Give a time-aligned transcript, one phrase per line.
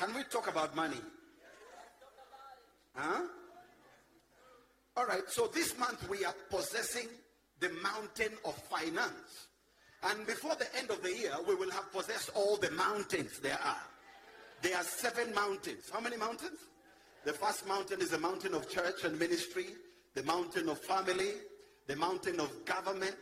[0.00, 0.96] Can we talk about money?
[2.94, 3.20] Huh?
[4.96, 7.06] All right, so this month we are possessing
[7.60, 9.48] the mountain of finance.
[10.02, 13.58] And before the end of the year, we will have possessed all the mountains there
[13.62, 13.82] are.
[14.62, 15.90] There are seven mountains.
[15.92, 16.60] How many mountains?
[17.26, 19.66] The first mountain is the mountain of church and ministry,
[20.14, 21.32] the mountain of family,
[21.86, 23.16] the mountain of government,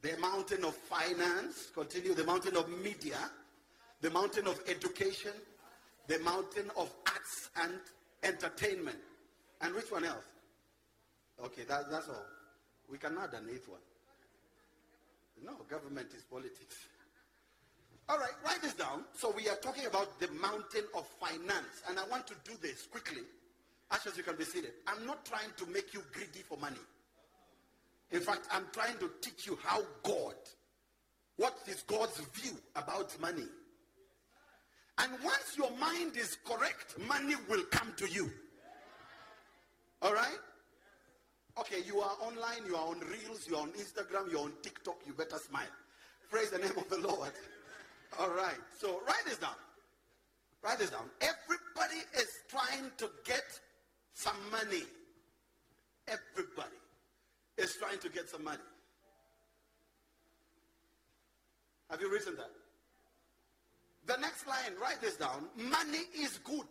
[0.00, 3.18] the mountain of finance, continue, the mountain of media,
[4.00, 5.32] the mountain of education,
[6.06, 7.72] the mountain of arts and
[8.22, 8.98] entertainment.
[9.60, 10.24] And which one else?
[11.42, 12.26] Okay, that, that's all.
[12.90, 13.80] We can add an eighth one.
[15.44, 16.76] No, government is politics.
[18.08, 19.04] All right, write this down.
[19.14, 21.82] So we are talking about the mountain of finance.
[21.88, 23.22] And I want to do this quickly.
[23.90, 24.72] As you can be seated.
[24.86, 26.80] I'm not trying to make you greedy for money.
[28.10, 30.34] In fact, I'm trying to teach you how God,
[31.36, 33.46] what is God's view about money.
[34.98, 38.30] And once your mind is correct, money will come to you.
[40.02, 40.38] All right?
[41.58, 44.96] Okay, you are online, you are on Reels, you are on Instagram, you're on TikTok,
[45.06, 45.62] you better smile.
[46.30, 47.32] Praise the name of the Lord.
[48.18, 49.54] All right, so write this down.
[50.62, 51.10] Write this down.
[51.20, 53.44] Everybody is trying to get
[54.14, 54.84] some money.
[56.08, 56.76] Everybody
[57.58, 58.58] is trying to get some money.
[61.90, 62.50] Have you written that?
[64.06, 65.46] The next line, write this down.
[65.56, 66.66] Money is good.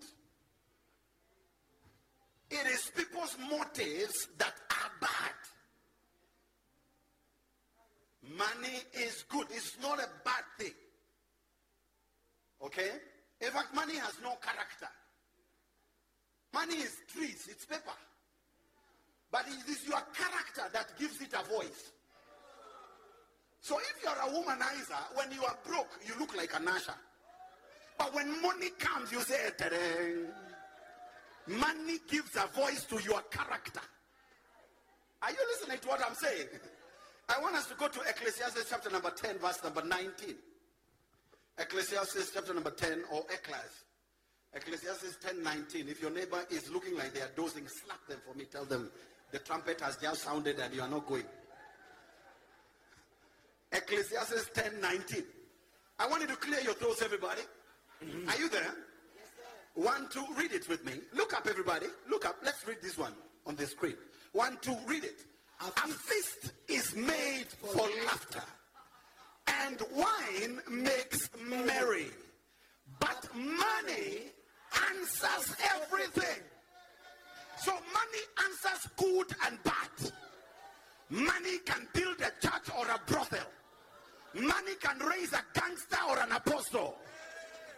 [2.52, 5.34] It is people's motives that are bad.
[8.38, 9.48] Money is good.
[9.50, 10.73] It's not a bad thing.
[12.64, 12.90] Okay?
[13.42, 14.88] In fact, money has no character.
[16.53, 17.97] Money is trees, it's paper.
[19.31, 21.92] But it is your character that gives it a voice.
[23.62, 26.94] So if you're a womanizer, when you are broke, you look like a nasher.
[27.97, 30.27] But when money comes, you say, Ta-dang.
[31.47, 33.81] Money gives a voice to your character.
[35.22, 36.47] Are you listening to what I'm saying?
[37.29, 40.35] I want us to go to Ecclesiastes chapter number 10, verse number 19.
[41.57, 43.84] Ecclesiastes chapter number 10 or Eccles.
[44.53, 45.88] Ecclesiastes 10, 19.
[45.88, 48.45] If your neighbor is looking like they are dozing, slap them for me.
[48.45, 48.89] Tell them
[49.31, 51.25] the trumpet has just sounded and you are not going.
[53.72, 55.23] Ecclesiastes 10, 19.
[56.00, 57.41] I want you to clear your throats, everybody.
[58.03, 58.30] Mm-hmm.
[58.30, 58.74] Are you there?
[59.75, 60.94] One, two, read it with me.
[61.14, 61.88] Look up, everybody.
[62.09, 62.38] Look up.
[62.44, 63.14] Let's read this one
[63.47, 63.96] on the screen.
[64.34, 65.25] One, two, read it.
[65.62, 68.44] A feast is made for laughter,
[69.47, 72.08] and wine makes merry.
[73.00, 74.24] But money
[74.90, 76.44] answers everything.
[77.58, 80.12] So money answers good and bad.
[81.09, 83.47] Money can build a church or a brothel.
[84.34, 86.97] Money can raise a gangster or an apostle.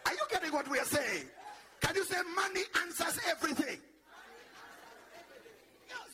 [0.06, 1.24] Are you getting what we are saying?
[1.80, 3.78] Can you say money answers everything?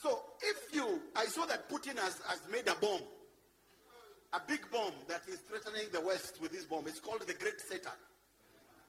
[0.02, 3.02] So if you, I saw that Putin has, has made a bomb,
[4.32, 6.88] a big bomb that is threatening the West with this bomb.
[6.88, 7.92] It's called the Great Satan.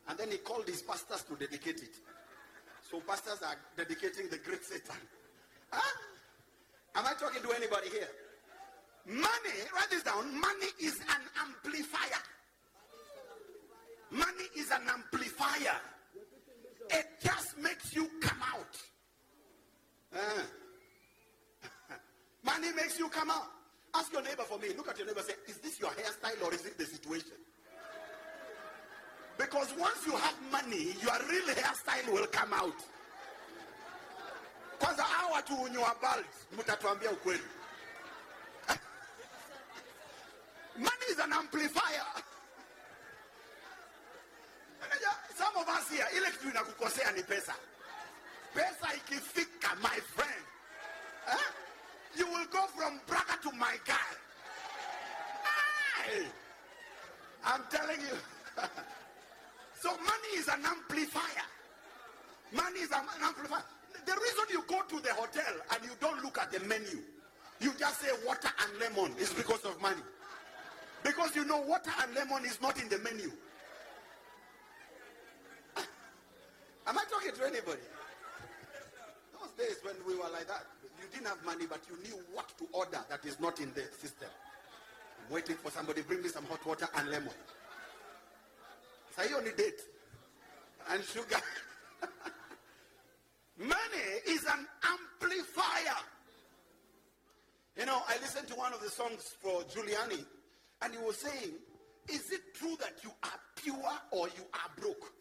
[0.07, 1.95] And then he called his pastors to dedicate it.
[2.89, 4.95] So pastors are dedicating the Great Satan.
[5.71, 5.97] Huh?
[6.95, 8.07] Am I talking to anybody here?
[9.05, 10.39] Money, write this down.
[10.39, 12.21] Money is an amplifier.
[14.13, 15.75] Money is an amplifier.
[16.91, 18.78] It just makes you come out.
[20.16, 20.44] Uh.
[22.44, 23.47] Money makes you come out.
[23.96, 24.68] Ask your neighbor for me.
[24.78, 27.38] Look at your neighbor say, is this your hairstyle or is it the situation?
[29.38, 32.78] Because once you have money, your real hairstyle will come out.
[34.80, 36.25] Kwanza hawa tu unyoa bald,
[36.57, 37.44] mtatuambia ukweli.
[40.78, 42.06] Money is an amplifier.
[45.35, 47.53] Some of us here, ile kitu inakukosea ni pesa.
[48.53, 50.44] Pesa ikifika, my friend.
[51.27, 51.38] Eh?
[52.16, 54.13] You will go from brother to my guy.
[57.45, 58.17] I'm telling you.
[59.81, 61.47] so money is an amplifier.
[62.51, 63.63] Money is an amplifier.
[64.06, 67.00] The reason you go to the hotel and you don't look at the menu,
[67.59, 70.01] you just say water and lemon is because of money.
[71.03, 73.31] Because you know water and lemon is not in the menu.
[76.85, 77.81] Am I talking to anybody?
[79.39, 80.65] Those days when we were like that,
[81.00, 83.83] you didn't have money, but you knew what to order that is not in the
[84.00, 84.30] system.
[85.25, 87.30] I'm waiting for somebody bring me some hot water and lemon.
[89.15, 89.81] So you only date
[90.89, 91.39] and sugar.
[93.57, 96.00] Money is an amplifier.
[97.77, 100.25] You know, I listened to one of the songs for Juliani,
[100.81, 101.53] and he was saying,
[102.09, 105.13] Is it true that you are pure or you are broke?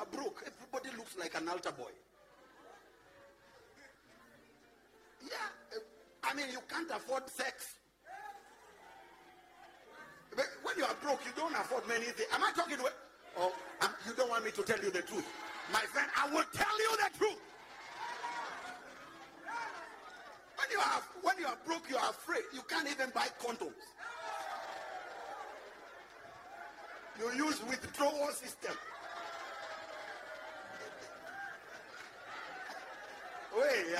[0.00, 1.92] Are broke, everybody looks like an altar boy.
[5.22, 5.80] Yeah,
[6.24, 7.74] I mean, you can't afford sex.
[10.34, 12.28] But when you are broke, you don't afford many things.
[12.32, 12.84] Am I talking to
[13.38, 13.52] Oh,
[13.82, 15.26] um, you don't want me to tell you the truth.
[15.72, 17.38] My friend, I will tell you the truth.
[20.56, 22.42] When you are when you are broke, you are afraid.
[22.54, 23.74] You can't even buy condoms.
[27.18, 28.74] You use withdrawal system.
[33.60, 33.96] Wait,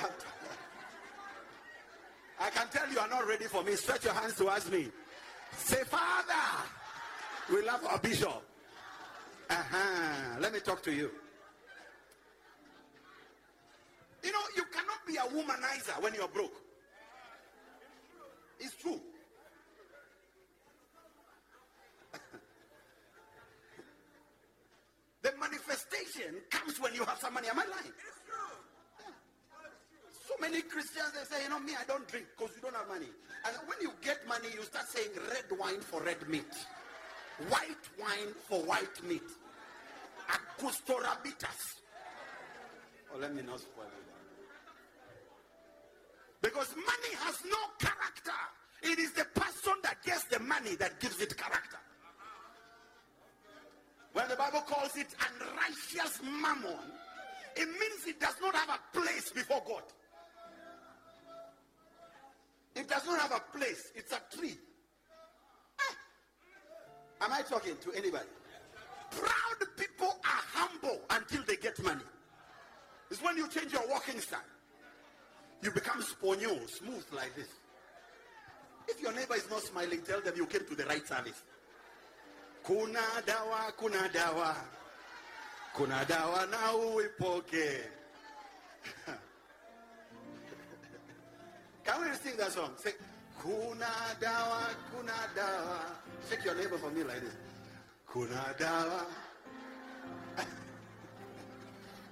[2.40, 3.74] I can tell you are not ready for me.
[3.76, 4.88] Stretch your hands towards me.
[5.56, 6.32] Say, Father,
[7.52, 8.42] we love our bishop.
[9.50, 10.38] Uh-huh.
[10.40, 11.10] Let me talk to you.
[14.22, 16.54] You know, you cannot be a womanizer when you're broke.
[18.58, 19.00] It's true.
[25.22, 27.48] the manifestation comes when you have some money.
[27.48, 27.92] Am I lying?
[30.30, 32.86] So many Christians they say, you know, me, I don't drink because you don't have
[32.86, 33.10] money.
[33.46, 36.54] And when you get money, you start saying red wine for red meat,
[37.48, 39.26] white wine for white meat.
[40.30, 41.82] Acostorabitas.
[43.12, 44.06] Oh, let me not spoil it.
[46.42, 48.38] Because money has no character.
[48.82, 51.78] It is the person that gets the money that gives it character.
[54.12, 56.78] When the Bible calls it unrighteous mammon,
[57.56, 59.82] it means it does not have a place before God.
[62.90, 63.92] Does not have a place.
[63.94, 64.58] It's a tree.
[65.80, 67.24] Ah.
[67.26, 68.26] Am I talking to anybody?
[69.12, 72.02] Proud people are humble until they get money.
[73.10, 74.40] It's when you change your walking style.
[75.62, 77.48] You become sponio, smooth like this.
[78.88, 81.40] If your neighbor is not smiling, tell them you came to the right service.
[82.64, 84.54] Kuna dawa, kuna dawa.
[85.74, 87.84] Kuna dawa na uipoke.
[91.90, 92.70] Can we sing that song?
[92.76, 92.92] Say,
[93.42, 93.90] Kuna
[94.20, 94.62] dawa,
[94.94, 95.78] kuna dawa.
[96.28, 97.34] Shake your neighbor for me like this.
[98.06, 99.06] Kuna dawa.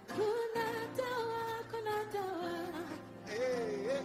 [0.09, 0.67] kuna
[0.99, 2.53] dawa, kuna dawa.
[3.27, 4.03] Hey, hey.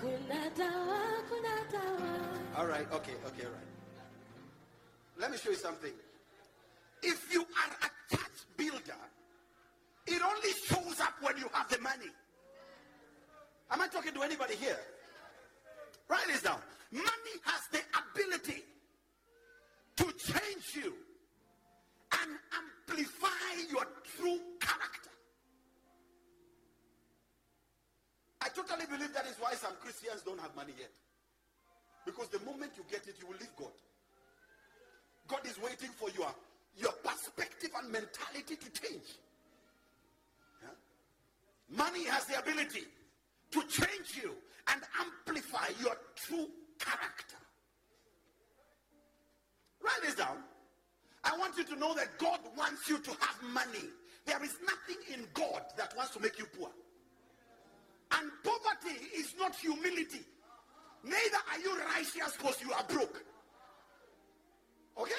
[0.00, 2.10] Kuna dawa, kuna dawa.
[2.56, 3.70] All right, okay, okay, all right.
[5.20, 5.92] Let me show you something.
[7.04, 9.02] If you are a church builder,
[10.08, 12.10] it only shows up when you have the money.
[13.72, 14.78] Am I talking to anybody here?
[16.08, 16.60] Write this down.
[16.90, 18.62] Money has the ability
[19.96, 20.92] to change you
[22.20, 23.86] and amplify your
[24.16, 25.10] true character.
[28.42, 30.90] I totally believe that is why some Christians don't have money yet.
[32.04, 33.72] Because the moment you get it, you will leave God.
[35.28, 36.28] God is waiting for your,
[36.76, 39.16] your perspective and mentality to change.
[40.60, 40.76] Yeah?
[41.74, 42.84] Money has the ability
[43.52, 44.34] to change you
[44.68, 47.36] and amplify your true character.
[49.82, 50.38] Write this down.
[51.24, 53.88] I want you to know that God wants you to have money.
[54.26, 56.70] There is nothing in God that wants to make you poor.
[58.12, 60.20] And poverty is not humility.
[61.04, 63.24] Neither are you righteous because you are broke.
[64.98, 65.12] Okay?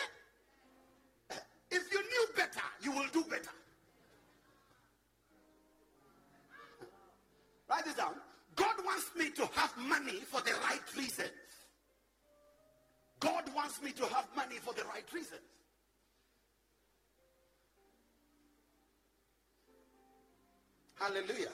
[1.31, 1.35] Eh,
[1.71, 3.49] if you knew better, you will do better.
[7.69, 8.13] Write this down.
[8.55, 11.31] God wants me to have money for the right reasons.
[13.19, 15.41] God wants me to have money for the right reasons.
[20.99, 21.51] Hallelujah.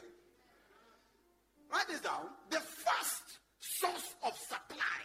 [1.72, 2.28] Write this down.
[2.50, 5.00] The first source of supply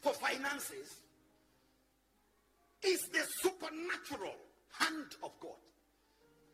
[0.00, 1.02] for finances
[2.82, 4.36] is the supernatural
[4.78, 5.52] hand of God.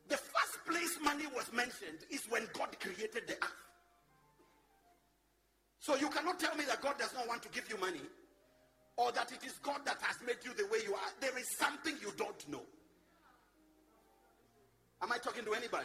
[0.09, 3.64] The first place money was mentioned is when God created the earth.
[5.85, 8.01] So you cannot tell me that God does not want to give you money
[8.97, 11.11] or that it is God that has made you the way you are.
[11.21, 12.63] There is something you don't know.
[15.03, 15.85] Am I talking to anybody?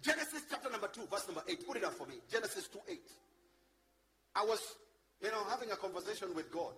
[0.00, 1.66] Genesis chapter number 2, verse number 8.
[1.66, 2.14] Put it up for me.
[2.32, 2.98] Genesis 2 8.
[4.36, 4.60] I was,
[5.20, 6.74] you know, having a conversation with God.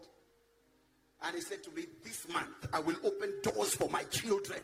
[1.23, 4.59] And he said to me, This month I will open doors for my children.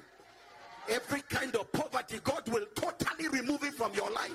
[0.88, 4.34] Every kind of poverty, God will totally remove it from your life.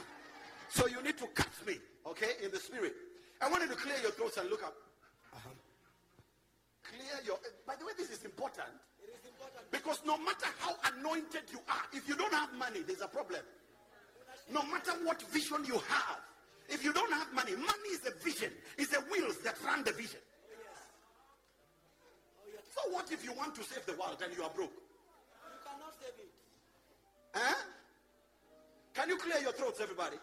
[0.69, 2.93] So you need to catch me, okay, in the spirit.
[3.41, 4.73] I want you to clear your throats and look up.
[5.33, 5.49] Uh-huh.
[6.83, 7.37] Clear your.
[7.65, 8.69] By the way, this is important.
[9.01, 9.65] It is important.
[9.71, 13.41] Because no matter how anointed you are, if you don't have money, there's a problem.
[14.51, 16.21] No matter what vision you have,
[16.69, 19.91] if you don't have money, money is a vision, it's the wheels that run the
[19.91, 20.19] vision.
[22.73, 24.73] So what if you want to save the world and you are broke?
[25.99, 26.29] David.
[27.33, 27.55] Huh?
[28.93, 30.17] Can you clear your throats, everybody?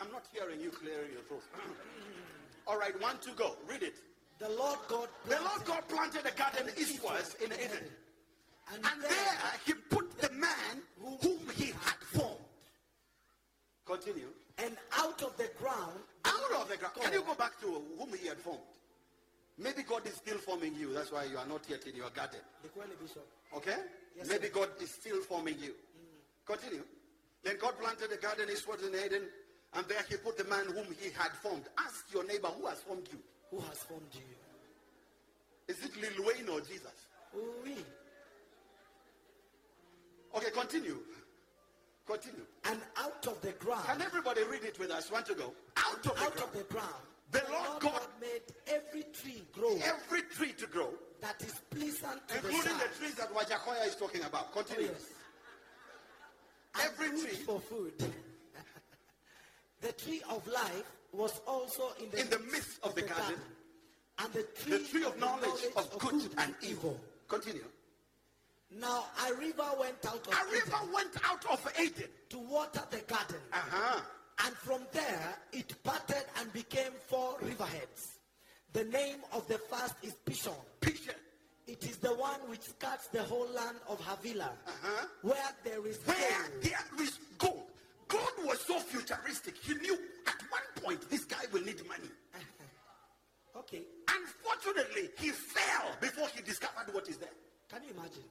[0.00, 1.46] I'm not hearing you clearing your throats.
[2.66, 3.56] All right, one to go.
[3.68, 3.94] Read it.
[4.38, 7.84] The Lord God The Lord God planted a garden eastwards in Eden.
[8.72, 12.38] and, And there he put the man whom he had formed.
[13.86, 14.28] Continue.
[14.58, 16.94] and out of the ground Out of the ground.
[17.00, 17.66] Can you go back to
[17.98, 18.60] whom he had formed?
[19.58, 20.92] Maybe God is still forming you.
[20.92, 22.40] That's why you are not yet in your garden.
[22.62, 23.26] the Kweli Bishop.
[23.56, 23.76] Okay?
[24.16, 24.52] Yes, Maybe sir.
[24.54, 25.70] God is still forming you.
[25.70, 26.46] Mm.
[26.46, 26.82] Continue.
[27.44, 29.22] Then God planted a garden eastwards in Eden,
[29.76, 31.64] and there he put the man whom he had formed.
[31.78, 33.18] Ask your neighbor who has formed you.
[33.50, 34.20] Who has formed you?
[35.68, 36.92] Is it Lil Wayne or Jesus?
[37.34, 37.76] Oui.
[40.36, 40.98] Okay, continue.
[42.06, 42.44] Continue.
[42.64, 45.10] And out of the ground, Can everybody read it with us?
[45.10, 45.52] Want to go?
[45.76, 46.38] Out of the out ground.
[46.42, 46.94] of the ground,
[47.30, 50.90] The Lord God- made every tree grow Every tree to grow,
[51.20, 52.96] that is pleasant to the including the sight.
[52.98, 54.48] trees that Wajackoyah is talking about.
[54.54, 54.90] Oh, Continue.
[54.90, 55.08] yes.
[56.84, 57.36] Every tree.
[57.46, 57.92] for food.
[59.84, 63.36] The tree of life was also in the, In the midst of the garden.
[64.18, 66.98] And the tree, The tree of knowledge of good and evil.
[67.28, 67.64] Continue.
[68.80, 72.08] Now a river went out of A river went out of Eden.
[72.30, 73.36] to water the garden.
[73.52, 74.00] Uh-huh.
[74.46, 78.18] And from there it parted and became four riverheads.
[78.72, 80.56] The name of the first is Pishon.
[80.80, 81.14] Pishon.
[81.66, 85.06] It is the one which skirts the whole land of Havilah, Uh-huh.
[85.22, 86.62] where there is Where gold.
[86.62, 87.70] there is gold.
[88.08, 89.56] God was so futuristic.
[89.56, 89.94] He knew
[90.26, 92.10] at one point this guy will need money.
[93.56, 97.30] Okay, Unfortunately, he fell before he discovered what is there.
[97.70, 98.24] can you imagine?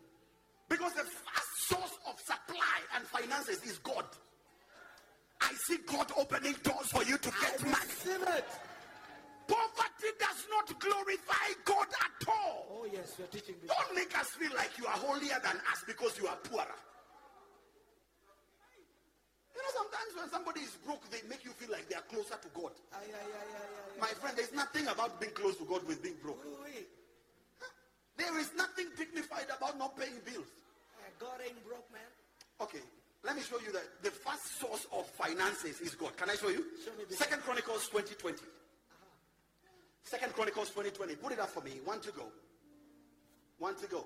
[0.67, 4.03] Because the first source of supply and finances is God.
[5.39, 8.35] I see God opening doors for you to get I money.
[8.37, 8.45] it.
[9.47, 12.67] Poverty does not glorify God at all.
[12.81, 13.67] Oh yes, you're teaching me.
[13.69, 16.65] Don't make us feel like you are holier than us because you are poorer.
[19.53, 22.35] You know, sometimes when somebody is broke, they make you feel like they are closer
[22.41, 22.73] to God.
[22.93, 23.63] Ay, ay, ay, ay,
[23.95, 26.41] ay, My friend, there's nothing about being close to God with being broke.
[26.41, 26.49] ay.
[26.65, 26.85] Oui, oui.
[28.17, 30.45] There is nothing dignified about not paying bills.
[30.97, 32.05] Uh, God ain't broke, man.
[32.61, 32.81] Okay,
[33.23, 36.15] let me show you that the first source of finances is God.
[36.17, 36.65] Can I show you?
[36.85, 38.37] Show me Second Chronicles 2020.
[40.03, 41.15] Second Chronicles 2020.
[41.15, 41.71] Put it up for me.
[41.85, 42.25] One to go.
[43.57, 44.05] One to go.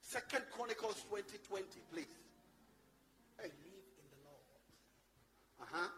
[0.00, 2.06] Second Chronicles 2020, please.
[3.38, 3.50] Hey.
[3.52, 4.42] Believe in the Lord.
[5.60, 5.88] Uh-huh.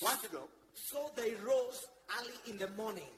[0.00, 0.42] One to go.
[0.74, 1.86] So they rose
[2.18, 3.10] early in the morning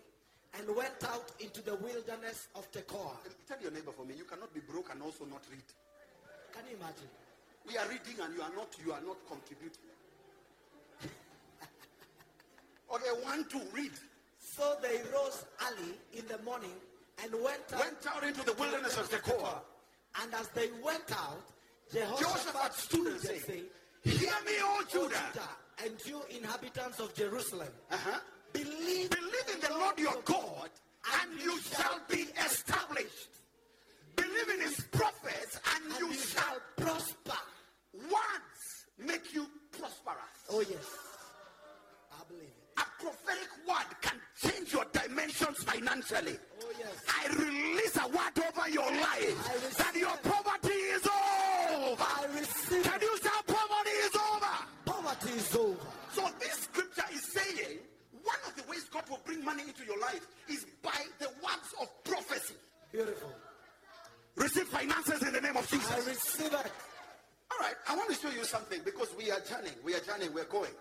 [0.58, 3.16] and went out into the wilderness of Tekoa.
[3.48, 5.64] Tell your neighbor for me, you cannot be broke and also not read.
[6.52, 7.08] Can you imagine?
[7.66, 9.90] We are reading and you are not you are not contributing.
[12.94, 13.92] okay, one to read.
[14.38, 16.72] So they rose early in the morning
[17.22, 19.60] and went out, Went out into the wilderness of Tekoa.
[20.22, 21.42] And as they went out,
[21.92, 23.62] Jehoshaphat Jehoshaphat stood and said,
[24.06, 25.48] Hear me, O Judah.
[25.84, 28.18] and you inhabitants of Jerusalem, Uh-huh.
[28.52, 30.70] believe, Believe in the Lord your God,
[31.20, 33.28] and you shall be established.
[34.16, 37.38] Believe in his prophets, and and you shall prosper.
[37.94, 38.62] words
[38.98, 40.38] make you prosperous.
[40.50, 40.86] Oh yes,
[42.12, 42.78] I believe it.
[42.78, 46.38] A prophetic word can change your dimensions financially.
[46.62, 46.94] Oh yes.
[47.08, 52.02] I release a word over your life that your poverty is over.
[52.02, 53.00] I receive Can
[55.30, 55.76] is over.
[56.12, 57.78] So this scripture is saying
[58.22, 61.74] one of the ways God will bring money into your life is by the words
[61.80, 62.54] of prophecy.
[62.92, 63.32] Beautiful.
[64.36, 65.90] Receive finances in the name of Jesus.
[65.90, 66.72] I receive it.
[67.50, 70.34] All right, I want to show you something because we are journeying, we are journeying,
[70.34, 70.72] we're going.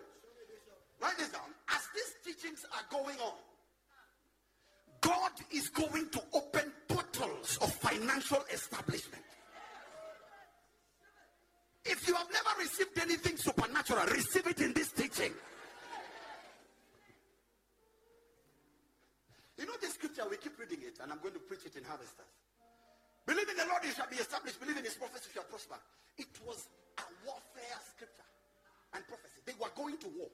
[1.01, 1.49] Write this down.
[1.69, 3.33] As these teachings are going on,
[5.01, 9.23] God is going to open portals of financial establishment.
[11.85, 15.31] If you have never received anything supernatural, receive it in this teaching.
[19.57, 21.83] You know this scripture, we keep reading it, and I'm going to preach it in
[21.83, 22.27] Harvesters.
[23.25, 24.59] Believe in the Lord, you shall be established.
[24.59, 25.77] Believe in his prophecy, you shall prosper.
[26.17, 28.29] It was a warfare scripture
[28.93, 29.41] and prophecy.
[29.45, 30.29] They were going to war.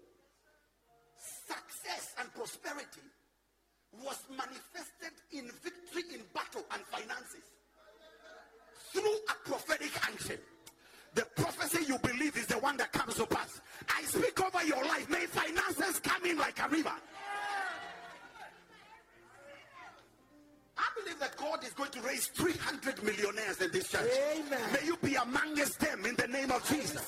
[1.20, 3.06] Success and prosperity
[4.00, 7.44] was manifested in victory in battle and finances
[8.92, 10.40] through a prophetic action.
[11.14, 13.60] The prophecy you believe is the one that comes to pass.
[13.90, 15.10] I speak over your life.
[15.10, 16.92] May finances come in like a river.
[20.78, 24.10] I believe that God is going to raise 300 millionaires in this church.
[24.36, 24.60] Amen.
[24.74, 27.02] May you be amongst them in the name of Jesus.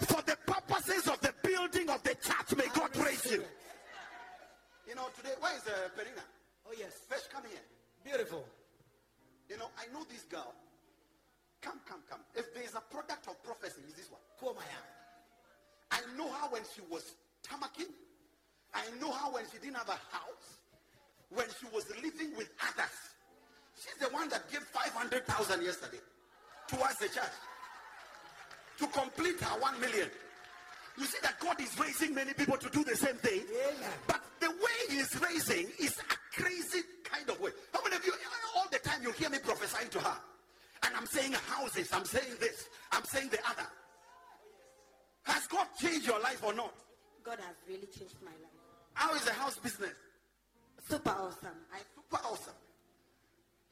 [0.00, 3.40] For the purposes of the building of the church, may God raise you.
[3.40, 3.48] it.
[4.88, 6.22] You know, today, where is uh, Perina?
[6.66, 6.92] Oh yes.
[7.08, 7.60] Fresh, come here.
[8.04, 8.44] Beautiful.
[9.48, 10.52] You know, I know this girl.
[11.64, 12.20] Come, come, come.
[12.36, 14.20] If there's a product of prophecy, is this one.
[15.90, 17.88] I know her when she was tamaking.
[18.74, 20.60] I know her when she didn't have a house.
[21.30, 22.92] When she was living with others.
[23.80, 25.98] She's the one that gave 500,000 yesterday
[26.68, 27.36] towards the church
[28.78, 30.10] to complete her 1 million.
[30.98, 33.40] You see that God is raising many people to do the same thing.
[33.40, 33.90] Amen.
[34.06, 37.50] But the way he is raising is a crazy kind of way.
[37.72, 38.12] How many of you,
[38.54, 40.16] all the time you hear me prophesying to her?
[40.84, 43.68] And I'm saying houses, I'm saying this, I'm saying the other.
[45.24, 46.74] Has God changed your life or not?
[47.24, 48.52] God has really changed my life.
[48.92, 49.94] How is the house business?
[50.88, 51.58] Super awesome.
[51.72, 52.54] I, Super awesome.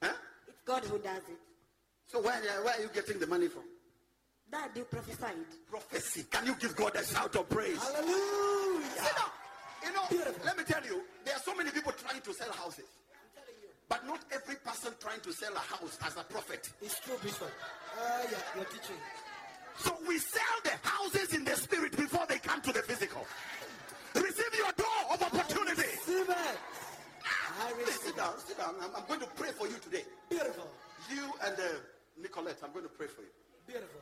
[0.03, 0.13] Huh?
[0.49, 1.39] it's God who does it.
[2.07, 3.63] So where, where are you getting the money from?
[4.51, 5.37] Dad, you prophesied.
[5.71, 6.25] Prophecy.
[6.31, 7.79] Can you give God a shout of praise?
[7.79, 8.91] Hallelujah.
[8.97, 9.31] Sit down.
[9.85, 12.85] You know, let me tell you, there are so many people trying to sell houses.
[13.93, 16.71] But not every person trying to sell a house as a prophet.
[16.81, 17.53] It's true, Bishop.
[18.01, 18.97] Ah, yeah, you're teaching.
[19.77, 23.27] So we sell the houses in the spirit before they come to the physical.
[24.15, 25.83] Receive your door of opportunity.
[25.83, 26.57] Receive it.
[27.61, 28.75] I Please receive sit down, sit down.
[28.81, 30.05] I'm, I'm going to pray for you today.
[30.31, 30.71] Beautiful.
[31.11, 31.63] You and uh,
[32.19, 33.29] Nicolette, I'm going to pray for you
[33.67, 34.01] Beautiful.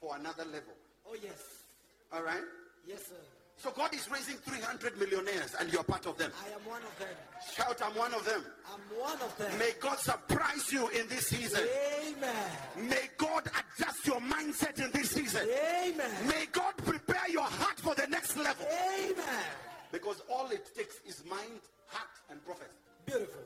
[0.00, 0.72] for another level.
[1.06, 1.66] Oh, yes.
[2.10, 2.40] All right?
[2.86, 3.20] Yes, sir.
[3.58, 6.30] So God is raising 300 millionaires and you're part of them.
[6.46, 7.08] I am one of them.
[7.56, 8.44] Shout, I'm one of them.
[8.72, 9.58] I'm one of them.
[9.58, 11.66] May God surprise you in this season.
[12.06, 12.88] Amen.
[12.88, 15.48] May God adjust your mindset in this season.
[15.84, 16.10] Amen.
[16.28, 18.64] May God prepare your heart for the next level.
[19.00, 19.44] Amen.
[19.90, 22.70] Because all it takes is mind, heart, and prophecy.
[23.06, 23.42] Beautiful.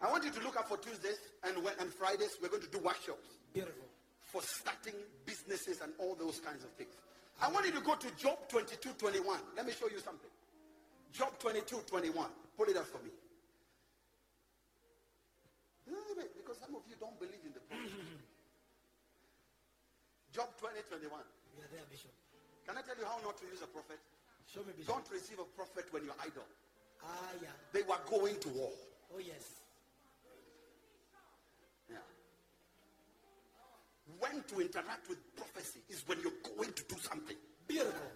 [0.00, 2.36] I want you to look up for Tuesdays and, and Fridays.
[2.40, 3.82] We're going to do workshops Beautiful.
[4.22, 4.94] for starting
[5.26, 6.94] businesses and all those kinds of things.
[7.40, 9.38] I want you to go to Job 22 21.
[9.56, 10.30] Let me show you something.
[11.12, 12.26] Job 22 21.
[12.56, 13.10] Put it up for me.
[15.86, 17.94] No, wait, wait, Because some of you don't believe in the prophet.
[20.34, 21.14] Job 20 21.
[21.56, 22.10] We are there, Bishop.
[22.66, 24.02] Can I tell you how not to use a prophet?
[24.50, 24.90] Show me, Bishop.
[24.90, 26.44] Don't receive a prophet when you're idle.
[27.06, 27.54] Ah, yeah.
[27.72, 28.74] They were going to war.
[29.14, 29.62] Oh, yes.
[34.18, 37.36] When to interact with prophecy is when you're going to do something.
[37.66, 38.06] Beautiful.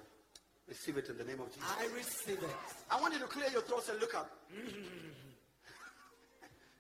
[0.68, 1.68] Receive it in the name of Jesus.
[1.78, 2.50] I receive it.
[2.90, 4.30] I want you to clear your throats and look up.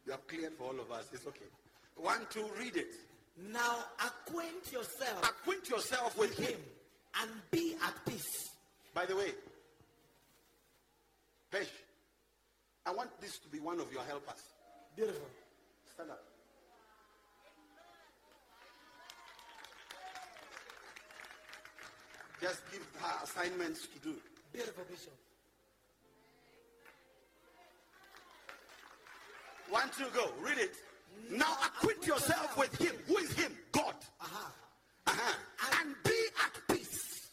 [0.06, 1.08] you have cleared for all of us.
[1.12, 1.46] It's okay.
[1.96, 2.94] One, two, read it.
[3.50, 6.54] Now acquaint yourself Acquaint yourself with with him.
[6.54, 6.60] him
[7.22, 8.50] and be at peace.
[8.94, 9.32] By the way,
[11.50, 11.68] Pesh,
[12.86, 14.40] I want this to be one of your helpers.
[14.96, 15.26] Beautiful.
[15.94, 16.22] Stand up.
[22.42, 24.14] Just give her assignments to do.
[24.52, 25.12] Beautiful, Bishop.
[29.70, 30.32] One, two, go.
[30.42, 30.74] Read it.
[31.30, 32.96] Now acquit yourself with him.
[33.06, 33.52] Who is him?
[33.70, 33.94] God.
[34.20, 34.52] Aha.
[35.06, 35.80] Uh-huh.
[35.80, 36.10] And be
[36.44, 37.28] at peace.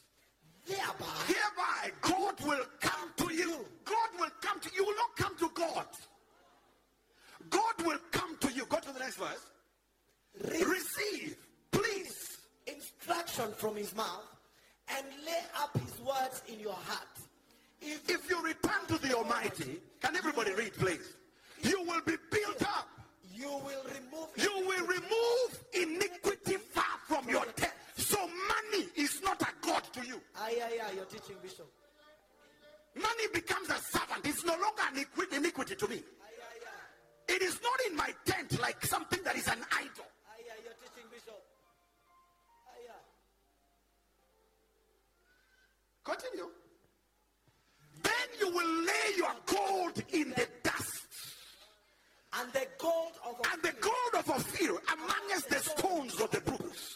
[0.68, 3.66] Thereby, Hereby, God will come to you.
[3.86, 4.76] God will come to you.
[4.78, 5.88] You will not come to God.
[7.50, 8.66] God will come to you.
[8.68, 9.50] Go to the next verse.
[10.52, 11.36] re- Receive,
[11.72, 12.38] please.
[12.68, 14.39] instruction from his mouth
[14.98, 17.08] and lay up his words in your heart.
[17.82, 21.16] If If you return to the Almighty, can everybody read, please?
[21.62, 22.88] You will be built up.
[23.34, 27.74] you will remove You will remove iniquity far from your tent.
[27.98, 30.20] So money is not a God to you.
[30.38, 31.68] Aye, aye, aye, you're teaching, Bishop.
[32.96, 34.26] Money becomes a servant.
[34.26, 36.02] It's no longer an iniqui- iniquity to me.
[37.28, 40.06] It is not in my tent like something that is an idol.
[46.04, 46.50] Continue.
[48.02, 51.08] Then you will lay your gold in the dust,
[52.40, 56.89] And the gold of and the gold of Ophir amongst the stones of the brooks.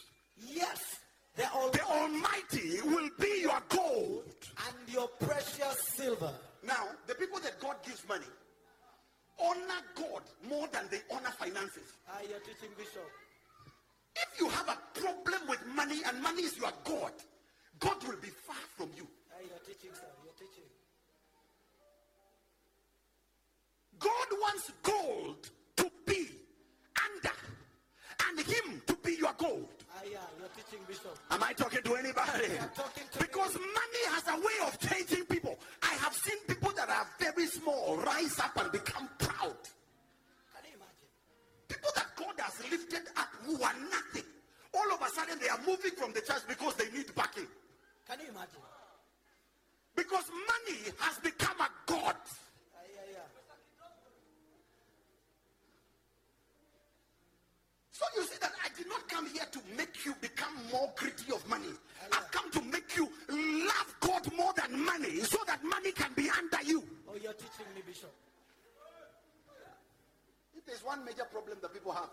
[71.14, 72.10] Major problem that people have,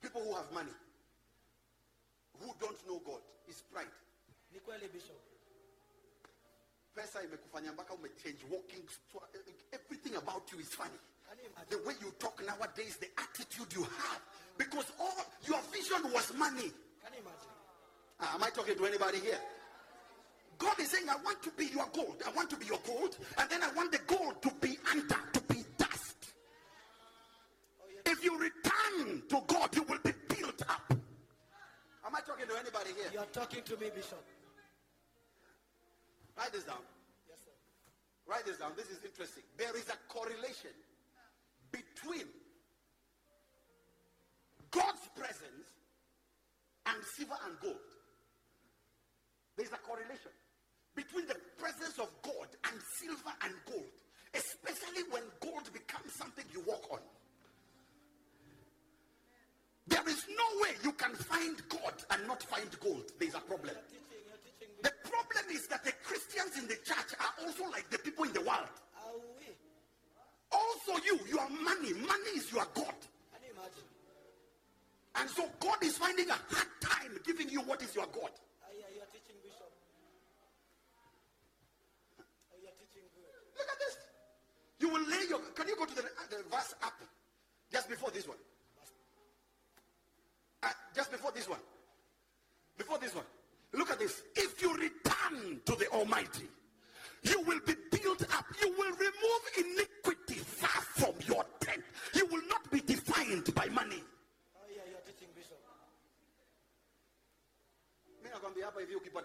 [0.00, 0.72] people who have money,
[2.40, 3.92] who don't know God, is pride.
[4.52, 5.20] Ni kweli, Bishop.
[6.94, 8.82] Pesa imekufanya mpaka umechange walking.
[9.72, 10.96] Everything about you is funny.
[11.28, 11.68] Can you imagine?
[11.78, 14.20] The way you talk nowadays, the attitude you have,
[14.56, 16.72] because all your vision was money.
[17.04, 17.52] Can you imagine?
[18.20, 19.38] Ah, Am I talking to anybody here?
[20.58, 22.16] God is saying, I want to be your gold.
[22.26, 23.14] I want to be your gold.
[23.36, 23.92] And then I want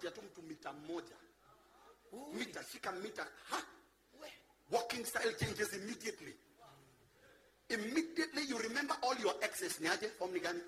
[0.01, 1.15] ukipatia tu mtu mita moja.
[2.13, 3.25] Ooh, Mita, shika mita.
[3.49, 3.63] Ha?
[4.71, 6.33] Walking style changes immediately.
[7.69, 9.79] Immediately you remember all your exes.
[9.79, 10.09] Niaje?
[10.17, 10.59] Form ni gani?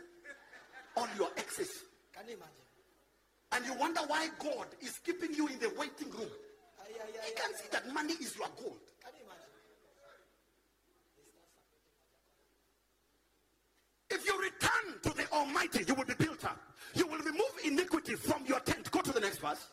[0.95, 1.69] All your exes.
[2.13, 2.63] Can you imagine?
[3.51, 6.29] And you wonder why God is keeping you in the waiting room.
[6.29, 8.79] Yeah, yeah, You yeah, can see that money is your gold.
[9.03, 9.51] Can you imagine?
[14.09, 16.59] If you return to the Almighty, you will be built up.
[16.95, 18.72] You will remove iniquity from your tent.
[19.43, 19.67] Go to the next verse.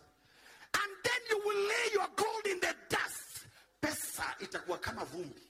[0.74, 3.46] And then you will lay your gold in the dust.
[3.80, 5.42] Pesa itakuwa kama vumbi.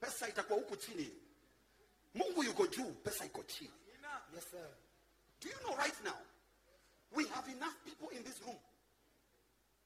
[0.00, 1.10] Pesa itakuwa huku chini.
[2.14, 3.70] Mungu yuko juu, pesa iko chini.
[4.34, 4.68] Yes, sir.
[5.40, 6.16] Do you know right now,
[7.14, 8.56] we have enough people in this room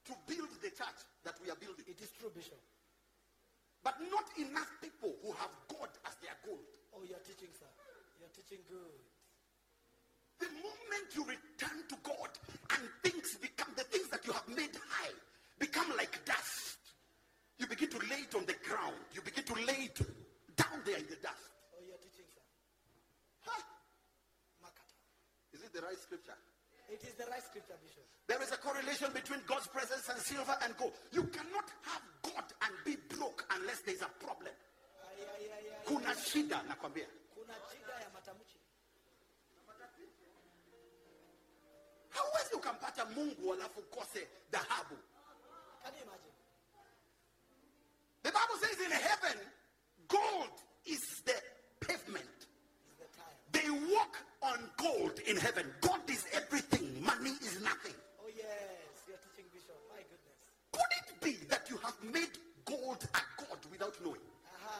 [0.05, 1.85] to build the church that we are building.
[1.89, 2.61] It is true, Bishop.
[3.83, 6.63] But not enough people who have God as their gold.
[6.95, 7.67] Oh, you're teaching, sir.
[8.21, 9.03] You're teaching good.
[10.39, 12.31] The moment you return to God
[12.77, 15.15] and things become, the things that you have made high
[15.59, 16.79] become like dust.
[17.59, 19.01] You begin to lay it on the ground.
[19.15, 19.97] You begin to lay it
[20.57, 21.49] down there in the dust.
[21.73, 22.45] Oh, you're teaching, sir.
[23.49, 23.63] Huh?
[25.55, 26.37] Is it the right scripture?
[26.89, 28.05] It is the right scripture, Bishop.
[28.29, 30.93] There is a correlation between God's presence and silver and gold.
[31.13, 34.55] You cannot have God and be broke unless there's a problem.
[35.87, 37.07] Kuna shida nakwambia.
[37.35, 37.86] Kuna shida
[42.17, 44.97] Hauwezi ukampata Mungu alafu ukose dhahabu.
[45.85, 46.33] Can you imagine?
[48.23, 49.39] The Bible says in heaven,
[50.09, 51.37] gold is the
[51.81, 52.37] pavement.
[52.89, 53.37] It's the time.
[53.53, 55.67] They walk on gold in heaven.
[55.81, 57.05] God is everything.
[57.05, 57.95] Money is nothing.
[58.21, 58.47] Oh, yes.
[59.07, 59.79] You're teaching, Bishop.
[59.95, 60.39] My goodness.
[60.73, 64.27] Could it be that you have made gold a god without knowing?
[64.59, 64.75] Aha.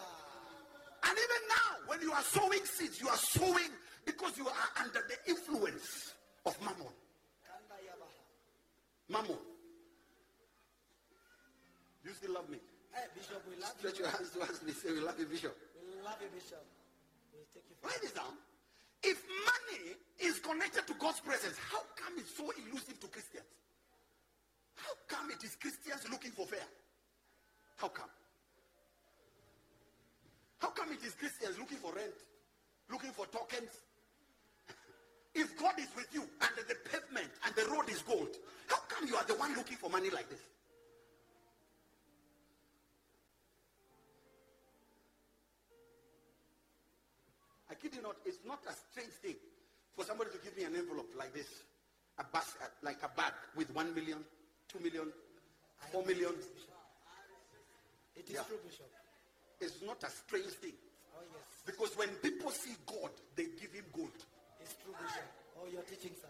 [1.05, 3.71] And even now, when you are sowing seeds, you are sowing
[4.05, 6.15] because you are under the influence
[6.47, 6.93] of mammon.
[9.09, 9.39] Mammon.
[12.05, 12.59] You still love me?
[12.93, 14.05] Hey, Bishop, we love Stretch you.
[14.05, 14.73] your hands towards me.
[14.73, 15.55] Say, we love you, Bishop.
[15.79, 16.63] We love you, Bishop.
[17.35, 18.35] We'll take you Write this down.
[19.03, 23.47] If money is connected to God's presence, how come it's so elusive to Christians?
[24.75, 26.67] How come it is Christians looking for fare?
[27.77, 28.11] How come?
[30.59, 32.17] How come it is Christians looking for rent,
[32.91, 33.71] looking for tokens?
[35.37, 38.35] If God is with you and the pavement and the road is gold,
[38.69, 40.41] how come you are the one looking for money like this?
[47.71, 49.35] I kid you not, it's not a strange thing
[49.97, 51.49] for somebody to give me an envelope like this,
[52.19, 54.19] a bus, uh, like a bag with one million,
[54.69, 55.11] two million,
[55.91, 56.33] four million.
[58.15, 58.43] It is Yeah.
[58.45, 58.91] true, Bishop.
[59.61, 60.75] It's not a strange thing.
[61.17, 61.63] Oh, yes.
[61.65, 64.13] Because when people see God, they give him gold.
[64.67, 64.95] It's true.
[65.63, 66.27] Oh, you're teaching, sir.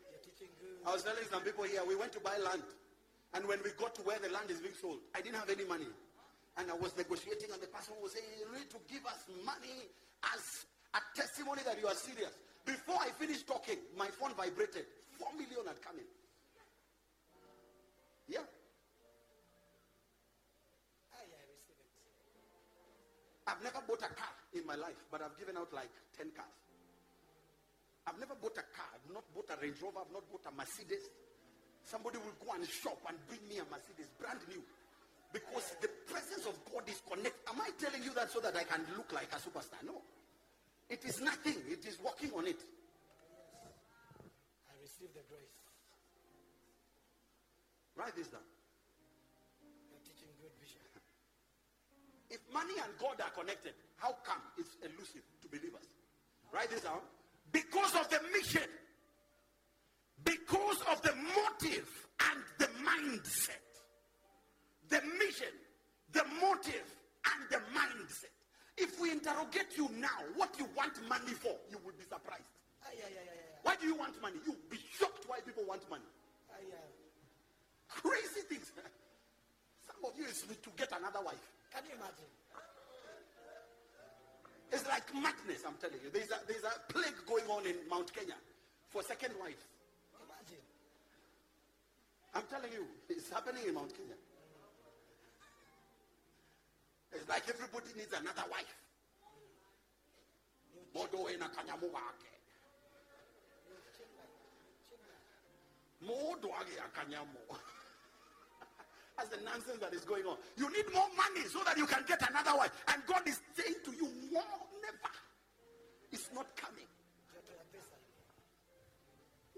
[0.00, 0.80] You're teaching good.
[0.88, 2.64] I was telling some people here, we went to buy land.
[3.36, 5.68] And when we got to where the land is being sold, I didn't have any
[5.68, 5.88] money.
[6.56, 9.88] And I was negotiating, and the person was saying, You need to give us money
[10.32, 10.64] as
[10.96, 12.32] a testimony that you are serious.
[12.64, 14.88] Before I finished talking, my phone vibrated.
[15.20, 16.08] Four million had come in.
[18.28, 18.44] Yeah.
[21.12, 21.88] Ah, I receive it.
[23.48, 26.61] I've never bought a car in my life, but I've given out like 10 cars.
[28.12, 28.92] I've never bought a car.
[28.92, 30.04] I've not bought a Range Rover.
[30.04, 31.08] I've not bought a Mercedes.
[31.80, 34.60] Somebody will go and shop and bring me a Mercedes, brand new.
[35.32, 37.40] Because the presence of God is connected.
[37.48, 39.80] Am I telling you that so that I can look like a superstar?
[39.80, 40.04] No.
[40.92, 41.56] It is nothing.
[41.72, 42.60] It is working on it.
[44.68, 45.56] I receive the grace.
[47.96, 48.44] Write this down.
[49.88, 50.84] You're teaching good, Bishop.
[52.28, 55.88] If money and God are connected, how come it's elusive to believers?
[56.52, 57.00] Write this down.
[57.52, 58.68] Because of the mission,
[60.24, 61.88] because of the motive
[62.30, 63.60] and the mindset.
[64.88, 65.52] The mission,
[66.12, 66.88] the motive,
[67.24, 68.32] and the mindset.
[68.76, 72.42] If we interrogate you now, what you want money for, you will be surprised.
[72.96, 73.32] Yeah, yeah, yeah.
[73.62, 74.36] Why do you want money?
[74.44, 76.08] You'll be shocked why people want money.
[77.88, 78.72] Crazy things.
[79.86, 81.44] Some of you is to get another wife.
[81.72, 82.28] Can you imagine?
[84.72, 86.08] It's like madness, I'm telling you.
[86.10, 88.40] There's a, there's a plague going on in Mount Kenya
[88.88, 89.68] for second wives.
[90.16, 90.64] Imagine.
[92.34, 94.16] I'm telling you, it's happening in Mount Kenya.
[97.12, 98.74] It's like everybody needs another wife.
[109.16, 110.36] That's the nonsense that is going on.
[110.56, 112.72] You need more money so that you can get another wife.
[112.88, 114.42] And God is saying to you, more,
[114.82, 115.12] never.
[116.10, 116.86] It's not coming.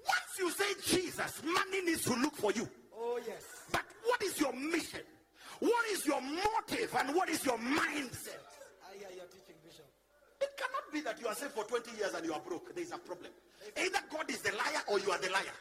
[0.05, 2.69] Once you say Jesus, money needs to look for you.
[2.95, 3.43] Oh, yes.
[3.73, 5.01] But what is your mission?
[5.61, 8.43] What is your motive and what is your mindset?
[8.85, 9.87] Ah, yeah, you're teaching, Bishop.
[10.40, 12.75] It cannot be that you are saved for 20 years and you are broke.
[12.75, 13.31] There is a problem.
[13.79, 15.57] Either God is the liar or you are the liar.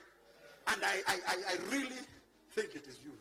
[0.67, 2.01] And I, I, I, I really
[2.51, 3.13] think it is you.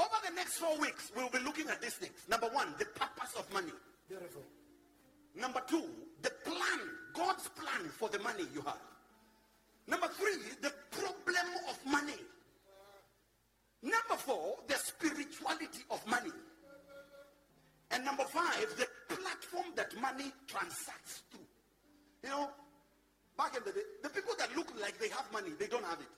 [0.00, 2.16] Over the next four weeks, we'll be looking at these things.
[2.26, 3.72] Number one, the purpose of money.
[4.08, 4.42] Beautiful.
[5.36, 5.84] Number two,
[6.22, 6.80] the plan,
[7.12, 8.80] God's plan for the money you have.
[9.86, 12.16] Number three, the problem of money.
[13.82, 16.32] Number four, the spirituality of money.
[17.90, 21.44] And number five, the platform that money transacts through.
[22.24, 22.50] You know,
[23.36, 26.00] back in the day, the people that look like they have money, they don't have
[26.00, 26.12] it.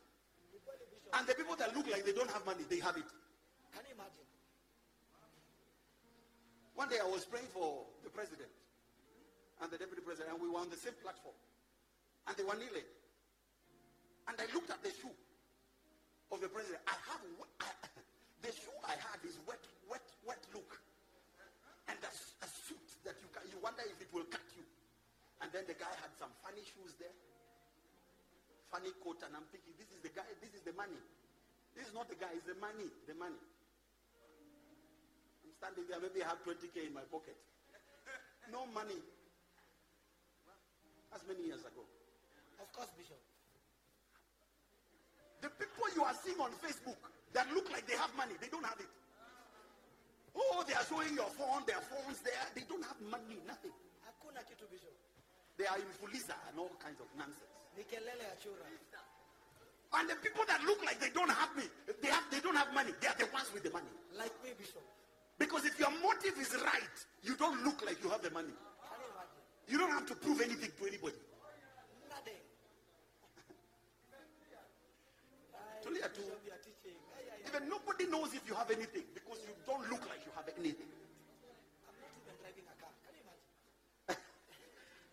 [1.14, 3.10] And the people that look like they don't have money, they have it.
[3.72, 4.26] Can you imagine?
[6.74, 8.48] One day I was praying for the president
[9.60, 11.36] and the deputy president, and we were on the same platform.
[12.26, 12.86] And they were kneeling.
[14.26, 15.12] And I looked at the shoe
[16.30, 16.82] of the president.
[16.86, 17.22] I have
[17.62, 17.70] I,
[18.46, 20.78] the shoe I had is wet, wet, wet look.
[21.90, 24.62] And s- a suit that you can, you wonder if it will cut you.
[25.42, 27.14] And then the guy had some funny shoes there,
[28.70, 30.98] funny coat, and I'm thinking, this is the guy, this is the money.
[31.74, 33.42] This is not the guy, it's the money, the money.
[35.62, 37.38] Standing there, maybe I have 20k in my pocket.
[38.50, 38.98] No money.
[41.06, 41.86] That's many years ago.
[42.58, 43.22] Of course, Bishop.
[45.38, 46.98] The people you are seeing on Facebook
[47.30, 48.90] that look like they have money, they don't have it.
[50.34, 52.42] Oh, they are showing your phone, their phones there.
[52.58, 53.70] They don't have money, nothing.
[54.02, 54.90] Hakuna kitu, Bishop.
[55.62, 57.54] They are in Fuliza and all kinds of nonsense.
[57.78, 58.66] Ni kelele ya chura.
[59.94, 61.70] And the people that look like they don't have me,
[62.02, 62.90] they have they don't have money.
[62.98, 63.94] They are the ones with the money.
[64.18, 64.82] Like me, Bishop.
[65.38, 68.54] Because if your motive is right, you don't look like you have the money.
[69.68, 71.16] You don't have to prove anything to anybody.
[72.10, 72.40] Nothing.
[77.52, 80.88] Even nobody knows if you have anything because you don't look like you have anything.
[81.84, 82.92] I'm not even driving a car.
[83.04, 84.22] Can you imagine?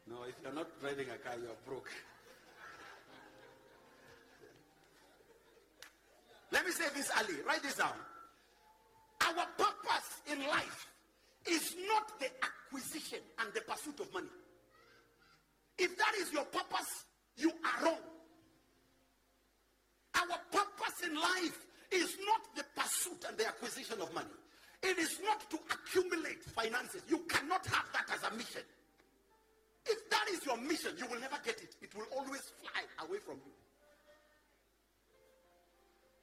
[0.07, 1.91] No, if you're not driving a car, you're broke.
[6.51, 7.35] Let me say this, Ali.
[7.45, 7.93] Write this down.
[9.25, 10.87] Our purpose in life
[11.47, 14.27] is not the acquisition and the pursuit of money.
[15.77, 17.05] If that is your purpose,
[17.37, 18.03] you are wrong.
[20.15, 24.27] Our purpose in life is not the pursuit and the acquisition of money.
[24.83, 27.01] It is not to accumulate finances.
[27.09, 28.61] You cannot have that as a mission.
[29.85, 31.75] If that is your mission, you will never get it.
[31.81, 33.51] It will always fly away from you.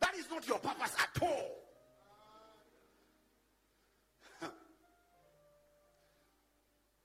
[0.00, 1.65] That is not your purpose at all.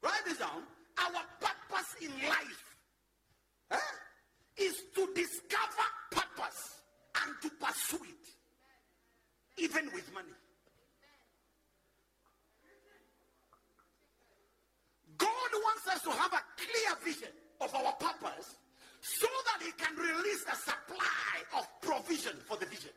[0.01, 0.63] Write this down.
[0.97, 2.75] Our purpose in life
[3.71, 3.77] eh,
[4.57, 6.81] is to discover purpose
[7.23, 10.27] and to pursue it, even with money.
[15.17, 18.55] God wants us to have a clear vision of our purpose
[19.01, 22.91] so that He can release a supply of provision for the vision.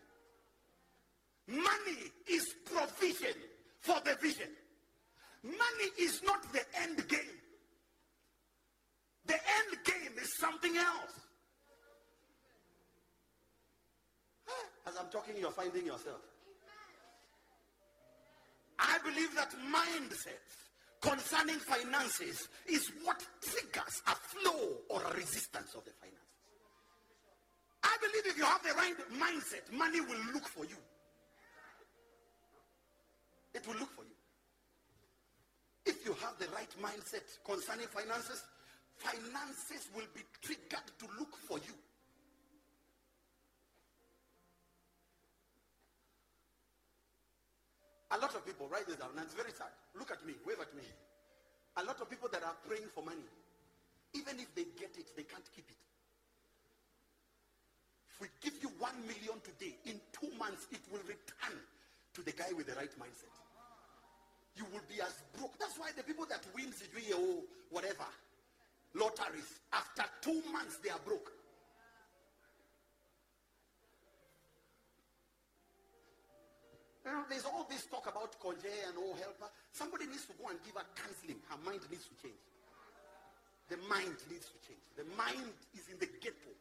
[1.47, 3.35] Money is provision
[3.81, 4.49] for the vision.
[5.45, 7.21] Money is not the end game.
[9.27, 11.21] The end game is something else.
[14.87, 16.21] As I'm talking, you're finding yourself.
[18.79, 20.45] I believe that mindset
[21.01, 26.21] concerning finances is what triggers a flow or a resistance of the finances.
[27.83, 30.77] I believe if you have the right mindset, money will look for you.
[33.55, 34.13] It will look for you.
[35.87, 38.42] If you have the right mindset concerning finances,
[38.97, 41.77] finances will be triggered to look for you.
[48.12, 49.75] A lot of people, write this down, and it's very sad.
[49.99, 50.87] Look at me, wave at me.
[51.77, 53.27] A lot of people that are praying for money,
[54.14, 55.83] even if they get it, they can't keep it.
[58.14, 61.59] If we give you one million today, in two months, it will return
[62.14, 63.44] to the guy with the right mindset.
[64.57, 65.59] You will be as broke.
[65.59, 68.07] That's why the people that win Sijui or whatever,
[68.95, 71.33] lotteries, after two months, they are broke.
[77.05, 79.53] You know, there's all this talk about conjure and all helper.
[79.73, 81.37] Somebody needs to go and give her counseling.
[81.51, 82.40] Her mind needs to change.
[83.69, 84.81] The mind needs to change.
[84.97, 86.53] The mind is in the ghetto.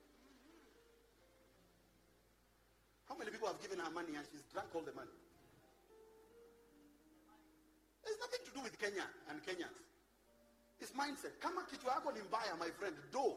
[3.08, 5.16] How many people have given her money and she's drunk all the money?
[8.04, 9.80] There's nothing to do with Kenya and Kenyans.
[10.80, 11.40] It's mindset.
[11.40, 13.36] Kama kichwa yako ni mbaya, my friend, do.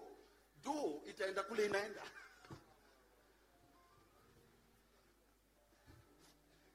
[0.65, 2.03] Do itaenda kule inaenda.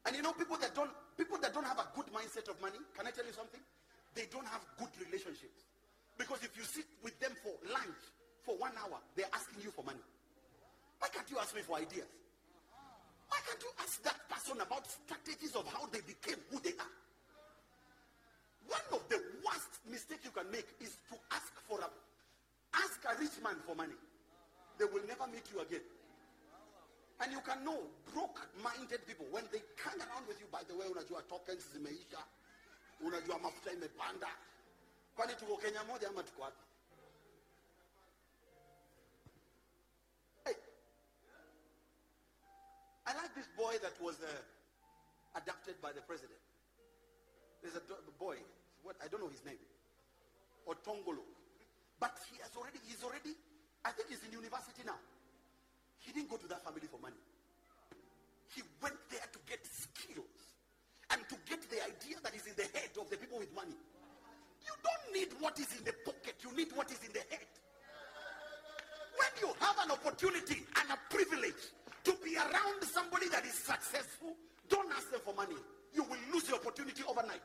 [0.06, 2.80] And you know, people that don't people that don't have a good mindset of money,
[2.96, 3.60] can I tell you something?
[4.16, 5.68] They don't have good relationships.
[6.18, 8.02] Because if you sit with them for lunch
[8.44, 10.04] for one hour, they're asking you for money.
[11.00, 12.08] Why can't you ask me for ideas?
[13.28, 16.94] Why can't you ask that person about strategies of how they became who they are?
[18.72, 21.90] One of the worst mistakes you can make is to ask for a
[22.74, 24.00] ask a rich man for money.
[24.80, 25.84] They will never meet you again.
[27.20, 27.78] And you can know
[28.16, 30.48] broke-minded people when they hang around with you.
[30.52, 32.18] By the way, unajua tokens zimeisha,
[33.02, 34.28] unajua mafuta imepanda.
[35.16, 36.64] Kwani tuko Kenya moja ama tuko wapi?
[40.46, 40.56] Hey,
[43.06, 46.40] I like this boy that was uh, adopted by the president.
[47.62, 47.82] There's a
[48.20, 48.38] boy,
[48.84, 49.62] what I don't know his name,
[50.68, 51.26] Otongolo,
[52.00, 53.34] but he has already, he's already,
[53.86, 54.98] I think he's in university now.
[56.02, 57.22] He didn't go to that family for money.
[58.56, 60.58] He went there to get skills
[61.14, 63.78] and to get the idea that is in the head of the people with money.
[64.66, 67.48] You don't need what is in the pocket, you need what is in the head.
[69.18, 71.70] When you have an opportunity and a privilege
[72.04, 74.34] to be around somebody that is successful,
[74.70, 75.58] don't ask them for money.
[75.94, 77.44] You will lose the opportunity overnight.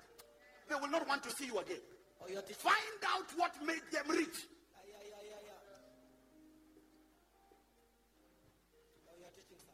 [0.68, 1.80] They will not want to see you again.
[2.20, 2.26] Oh.
[2.26, 4.50] Find out what made them rich.
[9.06, 9.70] Oh, you're teaching, sir.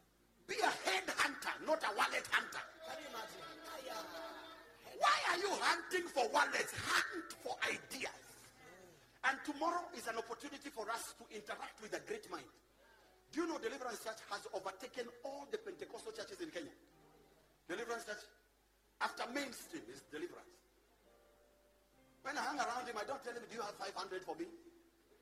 [0.47, 2.65] Be a head hunter, not a wallet hunter.
[2.85, 3.41] Can you imagine?
[3.89, 4.53] Ah.
[5.01, 6.77] Why are you hunting for wallets?
[6.77, 8.21] Hunt for ideas.
[9.25, 12.51] And tomorrow is an opportunity for us to interact with a great mind.
[13.33, 16.75] Do you know Deliverance Church has overtaken all the Pentecostal churches in Kenya?
[17.67, 18.21] Deliverance Church?
[19.01, 20.62] After mainstream is Deliverance.
[22.23, 24.47] When I hang around him, I don't tell him, do you have 500 for me?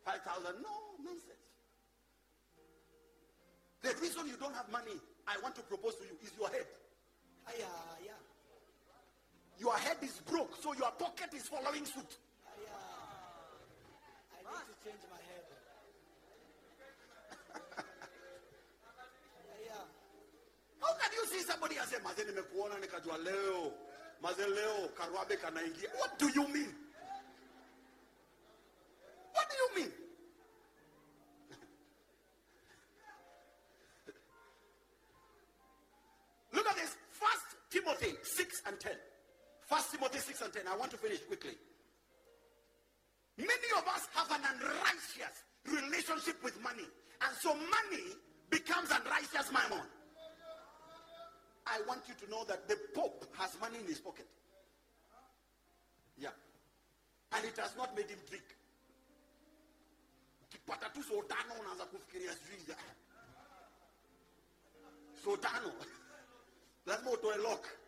[0.05, 0.61] 5,000?
[0.61, 1.41] No, nonsense.
[3.81, 6.67] The reason you don't have money, I want to propose to you, is your head.
[7.57, 7.65] Yeah,
[8.05, 8.21] yeah.
[9.59, 12.19] Your head is broke, so your pocket is following suit.
[12.61, 12.69] Yeah.
[14.37, 15.45] I need to change my head.
[20.81, 23.73] How can you see somebody and say, Maze nimekuona nikajua leo.
[24.23, 25.89] Maze leo karwabe kanaingia.
[25.97, 26.75] What do you mean?
[40.71, 41.59] I want to finish quickly.
[43.37, 46.87] Many of us have an unrighteous relationship with money.
[47.23, 48.15] And so money
[48.51, 49.85] becomes unrighteous mammon.
[51.67, 54.27] I want you to know that the Pope has money in his pocket.
[56.17, 56.35] Yeah.
[57.33, 58.45] And it has not made him drink.
[60.47, 61.87] Ukipata tu sotano unaanza
[66.87, 67.80] Lazima utoe lock.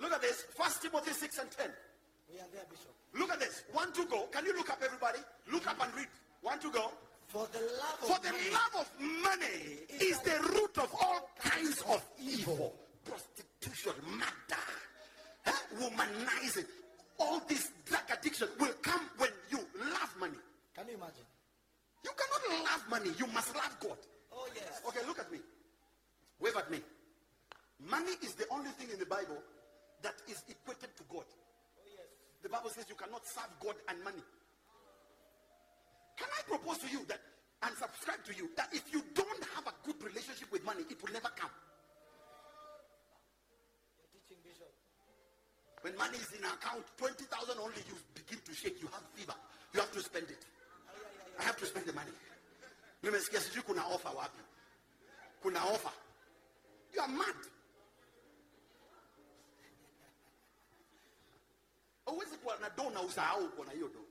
[0.00, 0.44] Look at this.
[0.56, 1.70] First Timothy 6 and 10.
[2.32, 2.94] We are there, Bishop.
[3.14, 3.64] Look at this.
[3.72, 4.28] One to go.
[4.32, 5.18] Can you look up, everybody?
[5.50, 6.08] Look up and read.
[6.42, 6.92] One to go.
[7.28, 8.88] For the love For of the money love of
[9.22, 12.74] money is the root of all kinds of evil.
[13.04, 14.64] Prostitution, murder,
[15.46, 16.64] eh, womanizing.
[17.18, 19.58] All this drug addiction will come when you
[19.92, 20.38] love money.
[20.74, 21.26] Can you imagine?
[22.04, 23.10] You cannot love money.
[23.18, 23.98] You must love God.
[24.32, 24.80] Oh, yes.
[24.86, 25.38] Okay, look at me.
[26.40, 26.80] Wave at me.
[27.90, 29.36] Money is the only thing in the Bible
[30.02, 31.26] that is equated to God.
[32.42, 34.22] The Bible says you cannot serve God and money.
[36.16, 37.20] Can I propose to you that
[37.62, 41.02] and subscribe to you that if you don't have a good relationship with money, it
[41.02, 41.50] will never come.
[43.98, 44.70] You're teaching, Bishop.
[45.82, 48.78] When money is in account, 20,000 only, you begin to shake.
[48.80, 49.34] You have fever.
[49.74, 50.46] You have to spend it.
[51.38, 52.14] I have to spend the money.
[53.02, 54.42] Sijui kuna offer wapi.
[55.42, 55.60] Kuna.
[56.94, 57.34] You are mad.
[62.10, 64.04] Huwezi kuwa na do na usahau uko na hiyo do.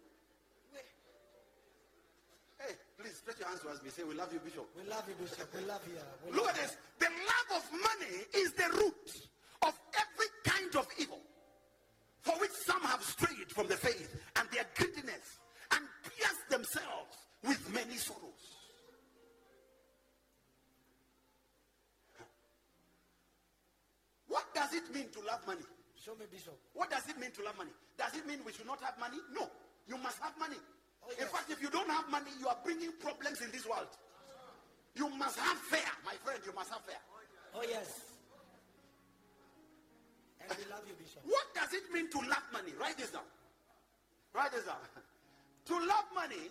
[2.57, 3.89] Hey, please stretch your hands towards me.
[3.91, 4.67] Say, we love you, Bishop.
[4.75, 5.53] We love you, Bishop.
[5.53, 5.99] We love you.
[6.25, 6.77] We Look love at this.
[6.99, 9.29] The love of money is the root
[9.61, 11.21] of every kind of evil,
[12.21, 15.37] for which some have strayed from the faith and their greediness
[15.71, 18.57] and pierced themselves with many sorrows.
[24.27, 25.61] What does it mean to love money?
[26.03, 26.57] Show me, Bishop.
[26.73, 27.71] What does it mean to love money?
[27.97, 29.17] Does it mean we should not have money?
[29.33, 29.49] No.
[29.87, 30.57] You must have money.
[31.03, 33.89] Oh, In fact, if you don't have money, you are bringing problems in this world.
[34.95, 36.39] You must have fare, my friend.
[36.45, 37.01] You must have fare.
[37.55, 38.01] Oh, yes.
[40.41, 41.21] And we love you, Bishop.
[41.25, 42.73] What does it mean to love money?
[42.79, 43.25] Write this down.
[44.33, 44.77] Write this down.
[45.65, 46.49] to love money,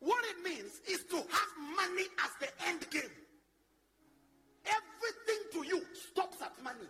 [0.00, 3.14] what it means is to have money as the end game.
[4.64, 6.88] Everything to you stops at money.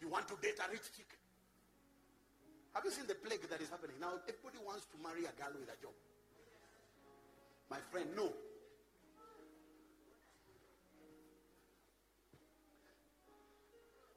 [0.00, 1.06] You want to date a rich chick.
[2.76, 3.96] Have you seen the plague that is happening?
[3.98, 5.96] Now everybody wants to marry a girl with a job.
[7.70, 8.28] My friend, no.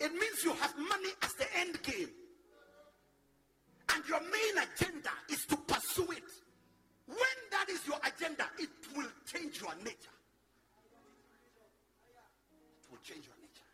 [0.02, 2.10] It means you have money as the end game.
[3.96, 6.30] And your main agenda is to pursue it.
[7.08, 10.18] When that is your agenda, it will change your nature.
[12.84, 13.70] It will change your nature.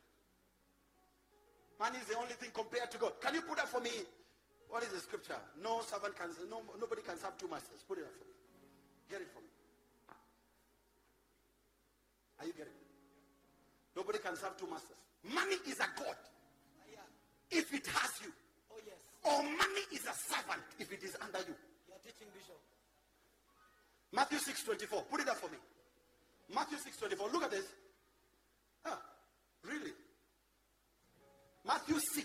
[1.79, 3.13] Money is the only thing compared to God.
[3.19, 3.89] Can you put that for me?
[4.76, 5.39] What is the scripture?
[5.63, 7.80] No servant can, no, nobody can serve two masters.
[7.88, 8.36] Put it up for me.
[9.07, 9.47] Get it for me.
[12.43, 12.91] Are you getting it?
[13.95, 14.99] Nobody can serve two masters.
[15.23, 16.19] Money is a God
[17.55, 18.28] if it has you.
[18.67, 18.99] Oh, yes.
[19.23, 21.55] Or money is a servant if it is under you.
[21.88, 22.59] You're teaching, Bishop.
[24.11, 25.07] Matthew 6 24.
[25.07, 25.57] Put it up for me.
[26.53, 27.30] Matthew 6 24.
[27.32, 27.71] Look at this.
[28.84, 28.99] Ah,
[29.63, 29.95] really?
[31.63, 32.24] Matthew 6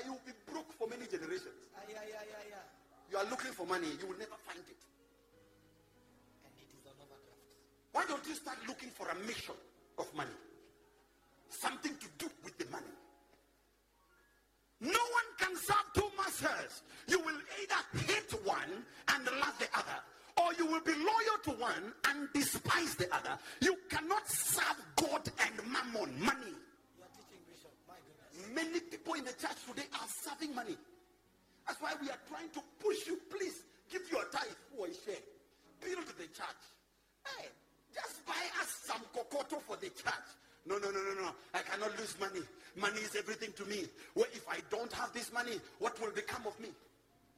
[0.00, 1.60] That's why you'll be broke for many generations.
[1.76, 2.64] Ah, yeah, yeah, yeah, yeah.
[3.10, 4.80] You are looking for money, you will never find it.
[6.44, 7.92] And it is an overdraft.
[7.92, 9.54] Why don't you start looking for a mission
[9.98, 10.36] of money?
[11.50, 12.94] Something to do with the money.
[14.80, 16.82] No one can serve two masters.
[17.08, 19.98] You will either hate one and love the other,
[20.40, 23.36] or you will be loyal to one and despise the other.
[23.60, 26.54] You cannot serve God and mammon, money.
[26.96, 27.74] You are teaching, Bishop.
[27.86, 28.39] My goodness.
[28.54, 30.76] Many people in the church today are serving money.
[31.66, 33.18] That's why we are trying to push you.
[33.30, 35.22] Please give your tithe for a share.
[35.80, 36.62] Build the church.
[37.26, 37.46] Hey,
[37.94, 40.28] just buy us some kokoto for the church.
[40.66, 41.30] No, no, no, no, no.
[41.54, 42.42] I cannot lose money.
[42.76, 43.86] Money is everything to me.
[44.14, 46.68] Well, if I don't have this money, what will become of me?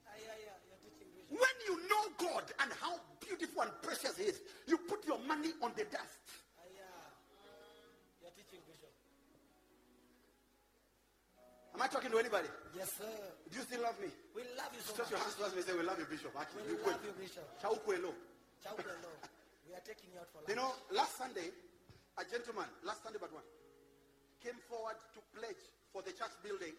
[0.07, 0.57] Ah, yeah, yeah.
[0.69, 1.39] You're teaching, Bishop.
[1.39, 5.53] When you know God and how beautiful and precious He is, you put your money
[5.63, 6.25] on the dust.
[6.59, 6.83] Ah, yeah.
[8.21, 8.91] You're teaching, Bishop.
[11.75, 12.49] Am I talking to anybody?
[12.77, 13.09] Yes, sir.
[13.49, 14.13] Do you still love me?
[14.37, 15.33] We love you so Stretch your much.
[15.33, 16.33] hands towards me and say, we love you, Bishop.
[16.37, 17.49] We you love you, Bishop.
[17.65, 18.13] Chaukwelo.
[18.63, 19.13] Hello.
[19.65, 20.53] We are taking you out for lunch.
[20.53, 21.49] You know, last Sunday,
[22.21, 23.45] a gentleman, last Sunday but one,
[24.45, 25.65] came forward to pledge
[25.97, 26.77] for the church building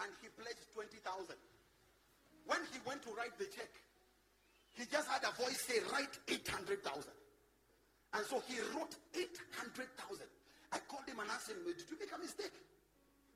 [0.00, 1.02] and he pledged 20,000.
[2.46, 3.70] When he went to write the check,
[4.78, 6.78] he just had a voice say, write 800,000.
[8.14, 9.82] And so he wrote 800,000.
[10.72, 12.54] I called him and asked him, did you make a mistake?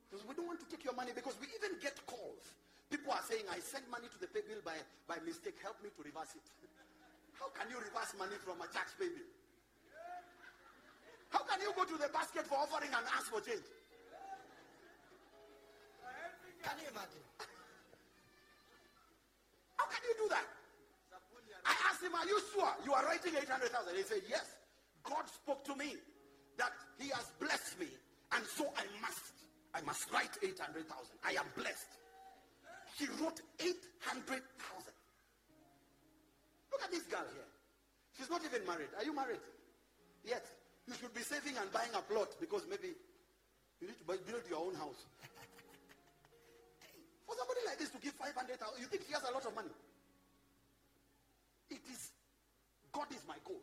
[0.07, 2.55] Because we don't want to take your money because we even get calls.
[2.87, 5.59] People are saying, I sent money to the pay bill by, by mistake.
[5.59, 6.47] Help me to reverse it.
[7.39, 9.27] How can you reverse money from a church pay bill?
[11.27, 13.67] How can you go to the basket for offering and ask for change?
[16.63, 17.23] Can you imagine?
[19.75, 20.47] How can you do that?
[21.67, 23.67] I asked him, Are you sure you are writing 800,000?
[23.95, 24.55] He said, Yes.
[25.03, 25.95] God spoke to me
[26.57, 27.87] that He has blessed me,
[28.35, 29.36] and so I must.
[29.77, 30.89] I must write 800,000.
[31.21, 32.01] I am blessed.
[32.97, 34.41] He wrote 800,000.
[36.71, 37.45] Look at this girl here.
[38.17, 38.89] She's not even married.
[38.97, 39.45] Are you married?
[40.25, 40.49] Yet.
[40.87, 42.95] You should be saving and buying a plot because maybe
[43.79, 45.05] you need to build your own house.
[47.27, 49.69] For somebody like this to give 500,000, you think he has a lot of money?
[51.69, 52.09] It is,
[52.91, 53.61] God is my gold.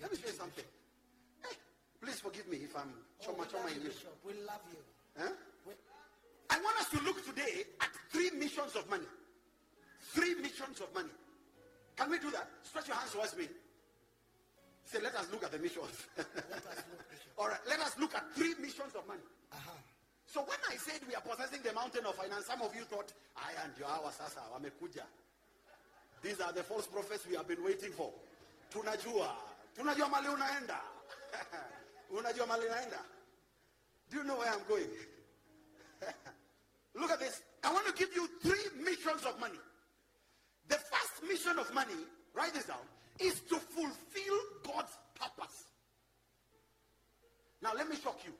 [0.00, 0.64] Let me say something.
[1.42, 1.56] Hey,
[2.02, 3.82] please forgive me if I'm choma we choma love in.
[4.26, 4.78] We love you.
[5.18, 5.32] Huh?
[5.66, 5.74] We-
[6.50, 9.06] I want us to look today at three missions of money.
[10.12, 11.08] Three missions of money.
[11.96, 12.48] Can we do that?
[12.62, 13.48] Stretch your hands towards me.
[14.84, 16.04] Say, let us look at the missions.
[16.18, 17.32] Let us look, Bishop.
[17.38, 19.22] All right, let us look at three missions of money.
[19.52, 19.70] Uh-huh.
[20.26, 23.12] So when I said we are possessing the mountain of finance, some of you thought,
[23.36, 25.04] I and Joawa sasa wamekuja.
[26.22, 28.12] These are the false prophets we have been waiting for.
[28.70, 29.30] Tunajua.
[29.76, 30.80] Tunajua mali unaenda.
[32.12, 32.98] Unajua mali unaenda.
[34.10, 34.90] Do you know where I'm going?
[36.94, 37.40] Look at this.
[37.64, 39.58] I want to give you three missions of money.
[40.68, 41.96] The first mission of money,
[42.34, 42.84] write this down,
[43.18, 45.64] is to fulfill God's purpose.
[47.62, 48.32] Now let me shock you.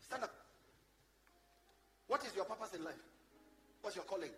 [0.00, 0.34] Stand up.
[2.08, 2.94] What is your purpose in life?
[3.82, 4.30] What's your calling?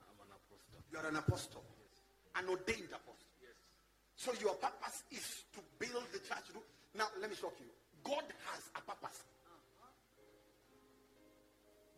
[0.00, 0.82] I'm an apostle.
[0.92, 1.64] You are an apostle.
[2.36, 3.30] An ordained apostle.
[3.40, 3.56] yes.
[4.14, 6.54] So your purpose is to build the church.
[6.96, 7.66] Now let me shock you.
[8.04, 9.22] God has a purpose.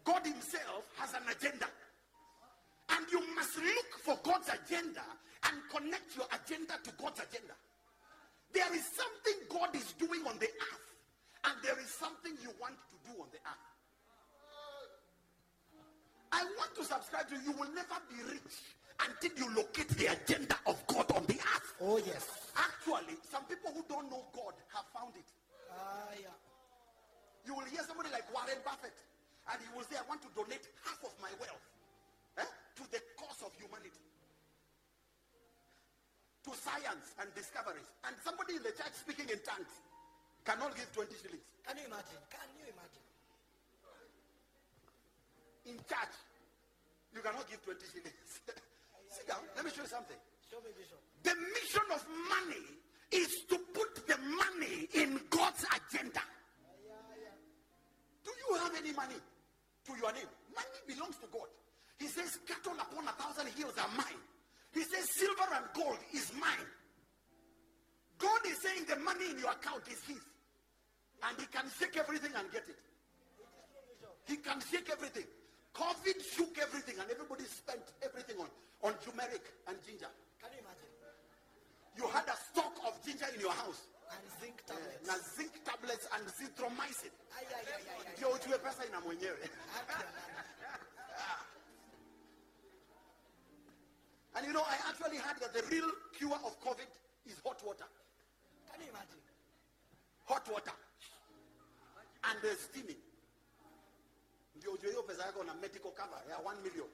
[0.05, 1.67] God himself has an agenda.
[2.91, 5.05] And you must look for God's agenda
[5.45, 7.55] and connect your agenda to God's agenda.
[8.53, 10.89] There is something God is doing on the earth,
[11.45, 13.69] and there is something you want to do on the earth.
[16.33, 17.53] I want to subscribe to you.
[17.53, 18.57] You will never be rich
[18.99, 21.69] until you locate the agenda of God on the earth.
[21.81, 22.51] Oh, yes.
[22.59, 25.29] Actually, some people who don't know God have found it.
[25.71, 26.35] Ah, yeah.
[27.47, 28.97] You will hear somebody like Warren Buffett,
[29.49, 31.65] and he will say, I want to donate half of my wealth
[32.37, 34.05] eh, to the cause of humanity,
[36.45, 37.89] to science and discoveries.
[38.05, 39.71] And somebody in the church speaking in tongues
[40.45, 41.47] cannot give 20 shillings.
[41.65, 42.21] Can you imagine?
[42.29, 43.05] Can you imagine?
[45.73, 46.17] In church,
[47.15, 48.31] you cannot give 20 shillings.
[49.11, 49.41] Sit down.
[49.57, 50.17] Let me show you something.
[50.51, 51.01] Show me, Bishop.
[51.23, 52.65] The mission of money
[53.11, 56.21] is to put the money in God's agenda.
[58.25, 60.29] Do you have any money to your name?
[60.55, 61.49] Money belongs to God.
[61.99, 64.21] He says, cattle upon a thousand hills are mine.
[64.73, 66.69] He says, silver and gold is mine.
[68.19, 70.21] God is saying the money in your account is his.
[71.23, 72.79] And he can shake everything and get it.
[74.27, 75.25] He can shake everything.
[75.75, 78.49] COVID shook everything and everybody spent everything on,
[78.83, 80.11] on turmeric and ginger.
[80.41, 80.89] Can you imagine?
[81.97, 83.87] You had a stock of ginger in your house.
[84.09, 85.05] And zinc tablets.
[85.07, 87.13] Na zinc tablets and zithromycin.
[88.17, 89.39] Ndio ujue pesa ina mwenyewe.
[89.45, 90.05] Ah, Haki?
[94.39, 96.87] And you know, I actually heard that the real cure of COVID
[97.27, 97.85] is hot water.
[98.71, 99.19] Can you imagine?
[100.27, 100.71] Hot water.
[102.23, 103.03] And the steaming.
[104.59, 106.89] Ndio ujue hiyo pesa yako na medical cover ya 1 million.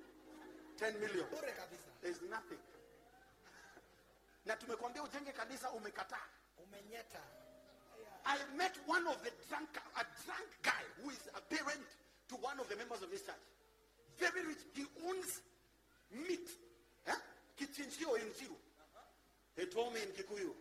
[0.76, 1.28] 10 million.
[1.30, 1.90] Bure kabisa.
[2.00, 2.58] There's nothing.
[4.44, 6.28] Na tumekwambia ujenge kanisa umekataa.
[6.58, 7.20] Umenyeta.
[8.26, 11.86] I met one of the drunk, a drunk guy who is a parent
[12.28, 13.44] to one of the members of this church.
[14.18, 14.58] Very rich.
[14.74, 15.40] He owns
[16.10, 16.48] meat.
[17.06, 17.14] Eh?
[17.58, 18.56] Kichinjio in Ziru.
[19.56, 20.54] He told me in Kikuyu,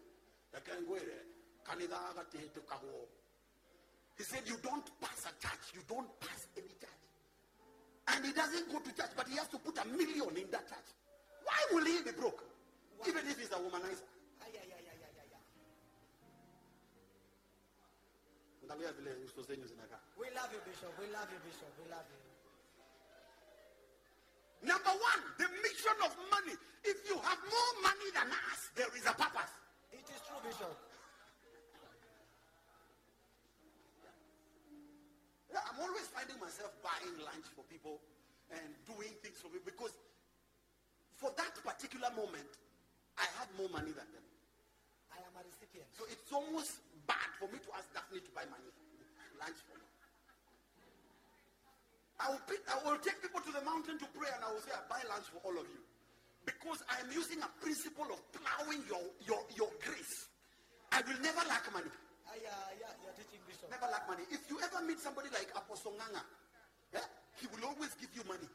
[0.53, 1.25] "Ekengwere,
[1.63, 3.07] kanitha gatehe tukaguo."
[4.17, 5.73] He said, you don't pass a church.
[5.73, 6.92] You don't pass any church.
[8.07, 10.67] And he doesn't go to church, but he has to put a million in that
[10.67, 10.89] church.
[11.43, 12.43] Why will he be broke?
[13.07, 14.07] Even if he's a womanizer.
[20.17, 20.91] We love you, Bishop.
[20.97, 21.69] We love you, Bishop.
[21.77, 22.19] We love you.
[24.63, 26.55] Number one, the mission of money.
[26.83, 29.51] If you have more money than us, there is a purpose.
[29.91, 30.71] It is true, Bishop.
[35.61, 38.01] I'm always finding myself buying lunch for people
[38.49, 39.93] and doing things for people because
[41.21, 42.49] for that particular moment,
[43.15, 44.25] I had more money than them.
[45.13, 45.87] I am a recipient.
[45.93, 48.67] So it's almost bad for me to ask Daphne to buy money,
[49.37, 49.87] lunch for me.
[52.17, 54.63] I will, pick, I will take people to the mountain to pray and I will
[54.63, 55.81] say, I buy lunch for all of you.
[56.47, 60.33] Because I am using a principle of plowing your, your, your grace
[60.93, 61.89] I will never lack money.
[62.29, 64.23] Ah, yeah, yeah, you're teaching Never lack money.
[64.31, 66.21] If you ever meet somebody like Apostle Nganga,
[66.93, 67.05] yeah,
[67.39, 68.47] he will always give you money.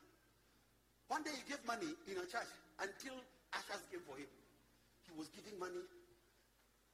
[1.09, 2.51] One day he gave money in a church
[2.81, 3.17] until
[3.57, 4.29] ushers came for him.
[5.09, 5.81] He was giving money.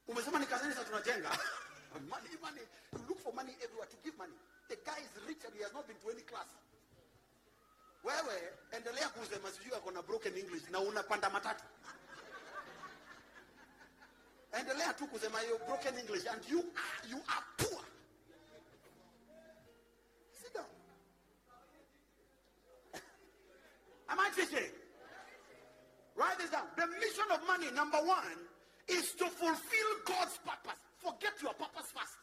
[0.07, 1.29] Umesema ni kanisa tunajenga.
[2.09, 2.61] money, money.
[2.93, 4.35] You look for money everywhere to give money.
[4.69, 6.47] The guy is rich and he has not been to any class.
[8.03, 11.63] Wewe endelea kusema sijui ako na broken English na unapanda matatu.
[14.51, 16.59] Endelea tu kusema hiyo broken English and you
[17.09, 17.84] you are poor.
[24.15, 24.71] Am I teaching?
[26.15, 26.71] Write this down.
[26.79, 28.39] The mission of money, number one,
[28.87, 30.79] is to fulfill God's purpose.
[31.03, 32.15] Forget your purpose first.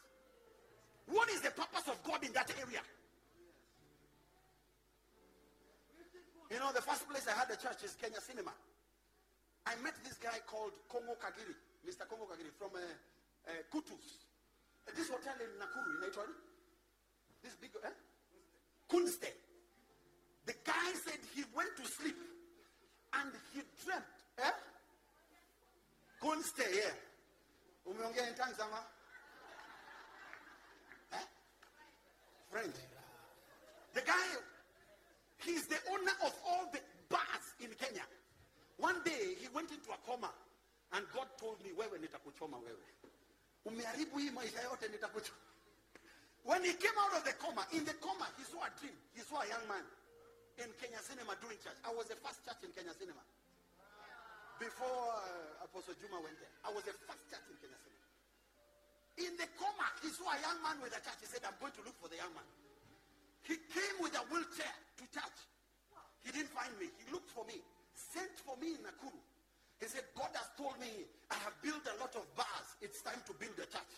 [1.05, 2.81] What is the purpose of God in that area?
[6.49, 8.57] You know, the first place I had a church is Kenya Cinema.
[9.69, 11.53] I met this guy called Kongo Kagiri,
[11.85, 12.09] Mr.
[12.09, 14.25] Kongo Kagiri from uh, uh, Kutus.
[14.89, 16.33] Uh, this hotel in Nakuru, in Naitwani.
[17.43, 17.93] This big, eh?
[18.89, 19.42] Kunste.
[20.45, 22.17] The guy said he went to sleep
[23.13, 24.03] and he dreamt,
[24.39, 24.51] eh?
[26.21, 26.91] Kunste, yeah.
[27.87, 28.59] Umeongea in tongues?
[31.13, 31.17] Eh?
[32.51, 32.73] Friend.
[33.93, 34.27] The guy,
[35.45, 36.79] he's the owner of all the
[37.09, 38.03] bars in Kenya.
[38.77, 40.31] One day he went into a coma
[40.93, 42.87] and God told me, wewe nitakuchoma wewe.
[43.65, 45.37] Umeharibu hii maisha yote nitakuchoma.
[46.43, 48.93] When he came out of the coma, in the coma, he saw a dream.
[49.13, 49.83] He saw a young man
[50.61, 51.77] in Kenya Cinema doing church.
[51.81, 53.21] I was the first church in Kenya Cinema.
[54.61, 56.53] Before uh, Apostle Juma went there.
[56.61, 58.07] I was the first church in Kenya Cinema.
[59.13, 61.21] In the coma, he saw a young man with a church.
[61.21, 62.45] He said, I'm going to look for the young man.
[63.45, 65.37] He came with a wheelchair to church.
[66.23, 66.87] He didn't find me.
[66.87, 67.59] He looked for me.
[67.93, 69.19] Sent for me in Nakuru.
[69.81, 70.89] He said, God has told me
[71.29, 72.69] I have built a lot of bars.
[72.79, 73.93] It's time to build a church.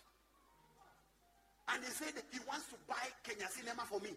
[1.69, 4.13] And he said that he wants to buy Kenya Cinema for me.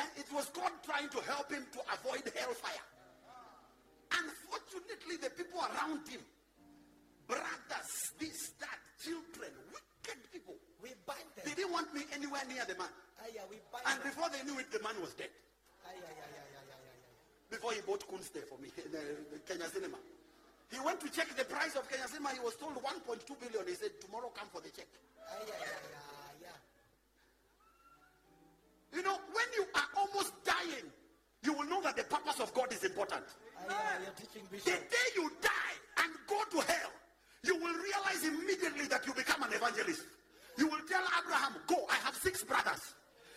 [0.00, 2.84] And it was God trying to help him to avoid hellfire.
[4.10, 6.20] Unfortunately, the people around him,
[7.28, 11.44] brothers, this, that, children, wicked people, We bind them.
[11.44, 12.88] they didn't want me anywhere near the man.
[13.20, 14.08] Bind And them.
[14.08, 15.28] before they knew it, the man was dead.
[15.84, 16.00] Yeah.
[17.50, 19.02] Before he bought Kunste for me, the,
[19.36, 19.98] the Kenya Cinema.
[20.72, 22.30] He went to check the price of Kenya Cinema.
[22.30, 23.66] He was told 1.2 billion.
[23.66, 24.86] He said, tomorrow come for the check.
[28.94, 29.46] You know, when
[31.90, 33.24] that the purpose of God is important.
[34.16, 36.90] Teaching The day you die and go to hell,
[37.42, 40.02] you will realize immediately that you become an evangelist.
[40.56, 42.94] You will tell Abraham, go, I have six brothers.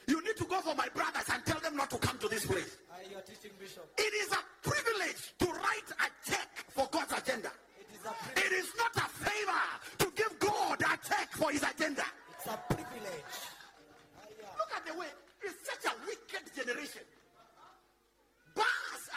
[0.08, 2.46] You need to go for my brothers and tell them not to come to this
[2.46, 2.78] place.
[3.10, 3.86] You're teaching Bishop.
[3.98, 7.52] It is a privilege to write a check for God's agenda.
[7.80, 8.02] It is.
[8.38, 9.64] It is not a favor
[10.00, 12.04] to give God a check for his agenda.
[12.38, 13.36] It's a privilege.
[14.58, 15.08] Look at the way,
[15.42, 17.02] it's such a wicked generation.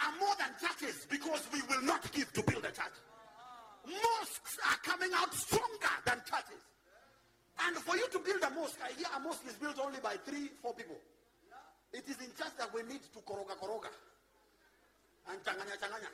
[0.07, 2.95] Are more than churches because we will not give to build a church.
[3.83, 6.63] Mosques are coming out stronger than churches.
[7.59, 10.15] And for you to build a mosque, I hear a mosque is built only by
[10.23, 10.95] three, four people.
[11.91, 13.91] It is in church that we need to koroga koroga
[15.27, 16.11] and changanya changanya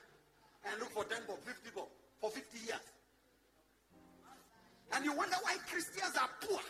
[0.66, 2.86] and look for 10 bob, 50 bob for 50 years.
[4.94, 6.62] And you wonder why Christians are poor.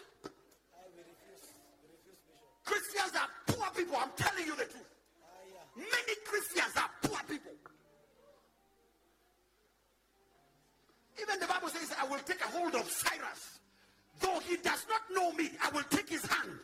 [0.91, 1.55] We refuse.
[1.84, 2.67] We refuse Bishop.
[2.67, 3.95] Christians are poor people.
[3.95, 4.92] I'm telling you the truth.
[5.76, 7.51] Many Christians are poor people.
[11.21, 13.59] Even the Bible says, I will take a hold of Cyrus.
[14.19, 16.59] Though he does not know me, I will take his hand.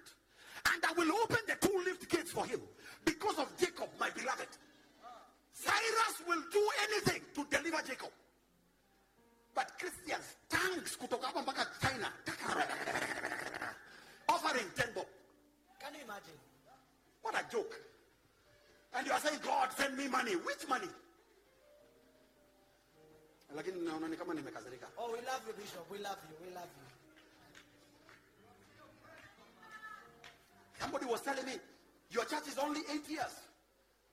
[0.73, 2.61] And I will open the two lift gates for him.
[3.05, 4.47] Because of Jacob, my beloved.
[5.53, 8.09] Cyrus will do anything to deliver Jacob.
[9.53, 12.11] But Christians, tanks kutoka hapa China.
[14.29, 15.05] Offering 10 bob.
[15.79, 16.37] Can you imagine?
[17.21, 17.88] What a joke.
[18.93, 20.33] And you are saying, God, send me money.
[20.33, 20.87] Which money?
[23.55, 24.87] Lakini naona ni kama nimekasirika.
[24.97, 25.85] Oh, we love you, Bishop.
[25.91, 26.47] We love you.
[26.47, 26.85] We love you.
[30.79, 31.53] Somebody was telling me,
[32.09, 33.35] your church is only eight years.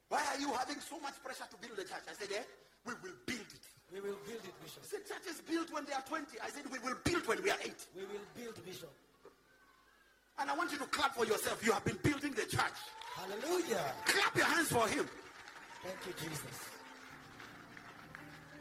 [0.09, 2.05] Why are you having so much pressure to build a church?
[2.09, 2.43] I said, eh,
[2.85, 3.65] we will build it.
[3.93, 4.83] We will build it, Bishop.
[4.83, 6.27] He said, churches built when they are 20.
[6.43, 7.87] I said, we will build when we are eight.
[7.95, 8.91] We will build, Bishop.
[10.39, 11.65] And I want you to clap for yourself.
[11.65, 12.79] You have been building the church.
[13.17, 13.95] Hallelujah.
[14.05, 15.09] Clap your hands for him.
[15.83, 16.69] Thank you, Jesus.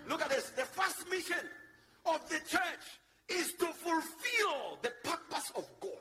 [0.08, 0.50] Look at this.
[0.52, 1.44] The first mission
[2.06, 2.86] of the church
[3.28, 5.92] is to fulfill the purpose of God.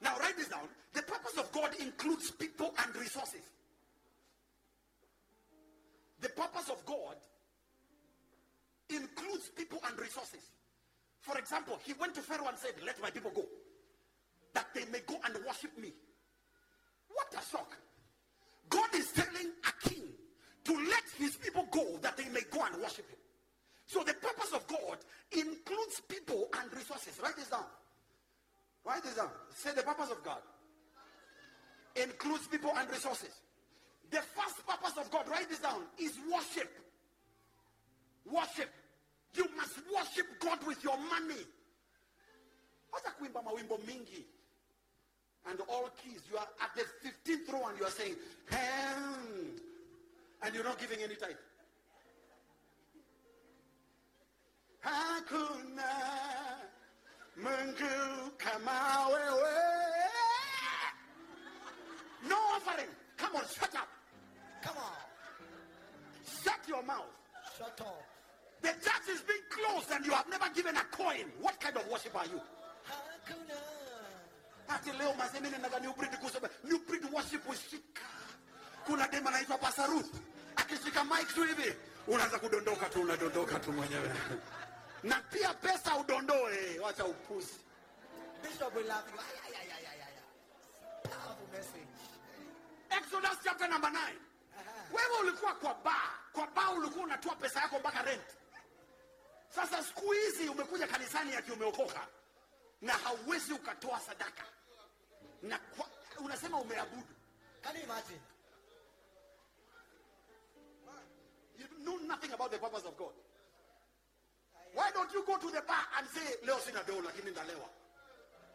[0.00, 0.68] Now, write this down.
[0.94, 3.42] The purpose of God includes people and resources.
[6.20, 7.16] The purpose of God
[8.88, 10.40] includes people and resources.
[11.20, 13.44] For example, he went to Pharaoh and said, Let my people go,
[14.54, 15.92] that they may go and worship me.
[17.34, 17.76] What a shock.
[18.68, 20.04] God is telling a king
[20.64, 23.18] to let his people go that they may go and worship him.
[23.86, 24.98] So the purpose of God
[25.32, 27.18] includes people and resources.
[27.22, 27.64] Write this down.
[28.84, 29.30] Write this down.
[29.54, 30.38] Say the purpose of God
[31.96, 33.30] includes people and resources.
[34.10, 36.70] The first purpose of God, write this down, is worship.
[38.30, 38.70] Worship.
[39.34, 41.42] You must worship God with your money.
[42.92, 44.24] Wacha kuimba mawimbo mingi.
[45.48, 46.20] And all keys.
[46.30, 48.16] You are at the 15th row and you are saying,
[48.50, 49.48] "Hmm,"
[50.42, 51.36] and you're not giving any tithe.
[54.84, 55.90] Hakuna
[57.36, 59.54] Mungu kama wewe.
[62.28, 62.88] No offering.
[63.16, 63.88] Come on, shut up.
[64.62, 64.92] Come on.
[66.42, 67.04] Shut your mouth.
[67.58, 68.02] Shut up.
[68.62, 71.30] The church is being closed and you have never given a coin.
[71.40, 72.40] What kind of worship are you?
[72.88, 73.73] Hakuna.
[74.68, 78.02] Ati leo masemi ninaga new breed kusema new breed worship usika.
[78.86, 80.14] Kuna dema anaitwa Pastor Ruth.
[80.56, 81.74] Akishika mic tu hivi
[82.06, 84.10] unaanza kudondoka tu unadondoka tu mwenyewe.
[85.02, 87.54] Na pia pesa udondoe, wacha upuzi.
[88.42, 89.04] Bishop will laugh.
[89.18, 90.14] Ay, ay, ay, ay, ay, ay.
[91.02, 91.88] Powerful message.
[92.90, 93.96] Exodus chapter number 9.
[94.92, 98.22] Wewe ulikuwa kwa bar, kwa bar ulikuwa unatoa pesa yako mpaka rent.
[99.54, 102.06] Sasa siku hizi umekuja kanisani ati umeokoka
[102.82, 104.44] na hauwezi ukatoa sadaka
[105.48, 105.86] na kwa,
[106.24, 107.14] unasema umeabudu.
[107.62, 108.20] Can you imagine?
[111.58, 113.14] You know nothing about the purpose of God.
[114.74, 117.68] Why don't you go to the bar and say leo sina doo lakini ndalewa?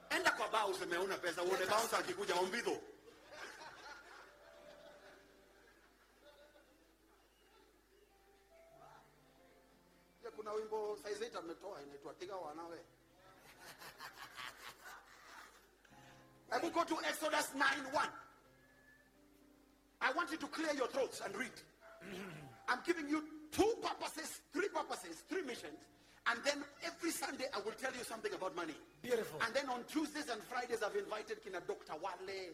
[0.09, 2.77] Enda kwa bar useme una pesa, uone bouncer akikuja ombidho.
[10.35, 12.79] Kuna wimbo 8 ametoa inaitwa Tiga wanawe.
[16.51, 18.05] Hebu go to Exodus 9 1.
[20.01, 21.51] I want you to clear your throats and read.
[22.69, 25.77] I'm giving you two purposes, three purposes, three missions.
[26.27, 28.75] And then every Sunday I will tell you something about money.
[29.01, 29.39] Beautiful.
[29.45, 31.93] And then on Tuesdays and Fridays I've invited Kina Dr.
[32.01, 32.53] Wale.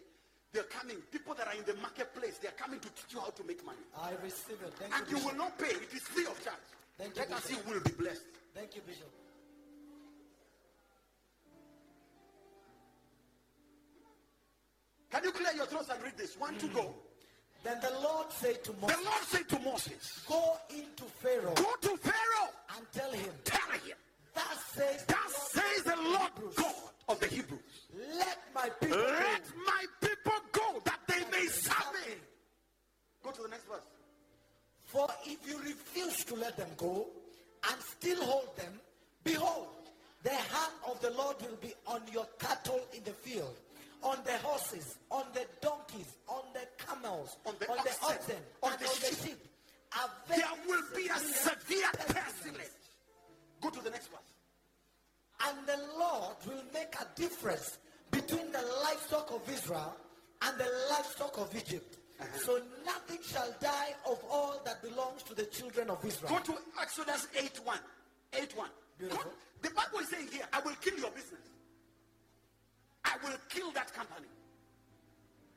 [0.53, 0.97] They're coming.
[1.11, 3.83] People that are in the marketplace, they're coming to teach you how to make money.
[3.99, 4.71] I receive it.
[4.79, 5.75] Thank And you, you will not pay.
[5.75, 6.55] It is free of charge.
[6.97, 8.23] Thank you, Let us see who will be blessed.
[8.55, 9.11] Thank you, Bishop.
[15.15, 16.37] Can you clear your throats and read this?
[16.37, 16.93] One to go.
[17.63, 18.97] Then the Lord said to Moses.
[18.97, 22.49] The Lord said to Moses, Go into Pharaoh Go to Pharaoh.
[22.77, 23.95] and tell him, Tell him,
[24.35, 26.75] That says, Thus says the Lord God
[27.07, 27.61] of the Hebrews.
[28.17, 29.55] Let my people Let go.
[29.65, 32.13] my people go that they may serve me.
[33.23, 33.79] Go to the next verse.
[34.83, 37.07] For if you refuse to let them go
[37.71, 38.73] and still hold them,
[39.23, 39.67] behold,
[40.23, 43.55] the hand of the Lord will be on your cattle in the field,
[44.03, 48.71] on the horses, on the donkeys, on the camels, On the the oxen, oxen, on
[48.79, 49.29] the on the sheep.
[49.29, 49.47] sheep.
[50.27, 52.71] There will be a severe pestilence.
[53.61, 54.21] Go to the next one.
[55.47, 57.77] And the Lord will make a difference
[58.11, 59.95] between the livestock of Israel
[60.41, 61.97] and the livestock of Egypt.
[62.19, 62.37] Uh-huh.
[62.37, 66.29] So nothing shall die of all that belongs to the children of Israel.
[66.31, 67.77] Go to Exodus 8 1.
[68.41, 68.69] 8 1.
[68.97, 69.31] Beautiful.
[69.61, 71.41] The Bible is saying here, I will kill your business.
[73.05, 74.27] I will kill that company.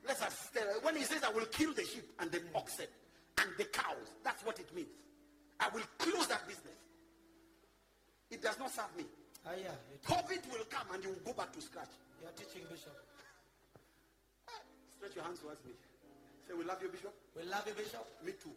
[0.07, 2.85] Let us tell when he says I will kill the sheep and the oxen
[3.39, 4.87] and the cows, that's what it means.
[5.59, 6.77] I will close that business.
[8.31, 9.03] It does not serve me.
[9.45, 9.71] Ah, yeah,
[10.07, 11.89] COVID will come and you will go back to scratch.
[12.21, 12.95] you're teaching Bishop.
[14.95, 15.71] Stretch your hands towards me.
[16.47, 17.13] Say, we love you, Bishop.
[17.35, 18.05] We love you, Bishop.
[18.25, 18.51] Me too.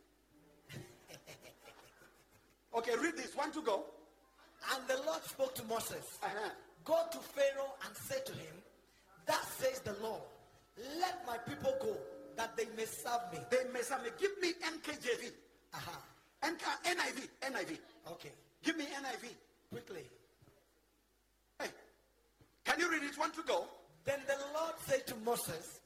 [2.78, 3.34] okay, read this.
[3.36, 3.84] One to go.
[4.74, 6.18] And the Lord spoke to Moses.
[6.22, 6.48] Uh-huh.
[6.84, 8.54] Go to Pharaoh and say to him,
[9.26, 10.22] Thus says the Lord,
[10.98, 11.96] let my people go,
[12.36, 13.38] that they may serve me.
[13.50, 14.10] They may serve me.
[14.18, 15.30] give me NKJV.
[15.74, 15.98] Aha.
[16.44, 17.28] NK, NIV.
[17.42, 17.78] NIV.
[18.12, 18.32] Okay.
[18.62, 19.28] Give me NIV.
[19.70, 20.02] Quickly.
[21.60, 21.68] Hey,
[22.64, 23.16] can you read it?
[23.18, 23.66] One to go.
[24.04, 25.80] Then the Lord said to Moses,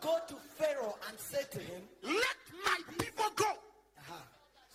[0.00, 3.52] Go to Pharaoh and say to him, Let my people go
[3.98, 4.22] Aha.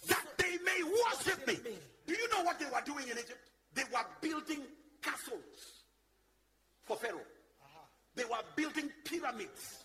[0.07, 1.53] that they may worship me.
[1.53, 1.77] Worship me.
[2.05, 3.39] Do you know what they were doing in Egypt?
[3.73, 4.61] They were building
[5.01, 5.83] castles
[6.83, 7.21] for Pharaoh.
[8.15, 9.83] They were building pyramids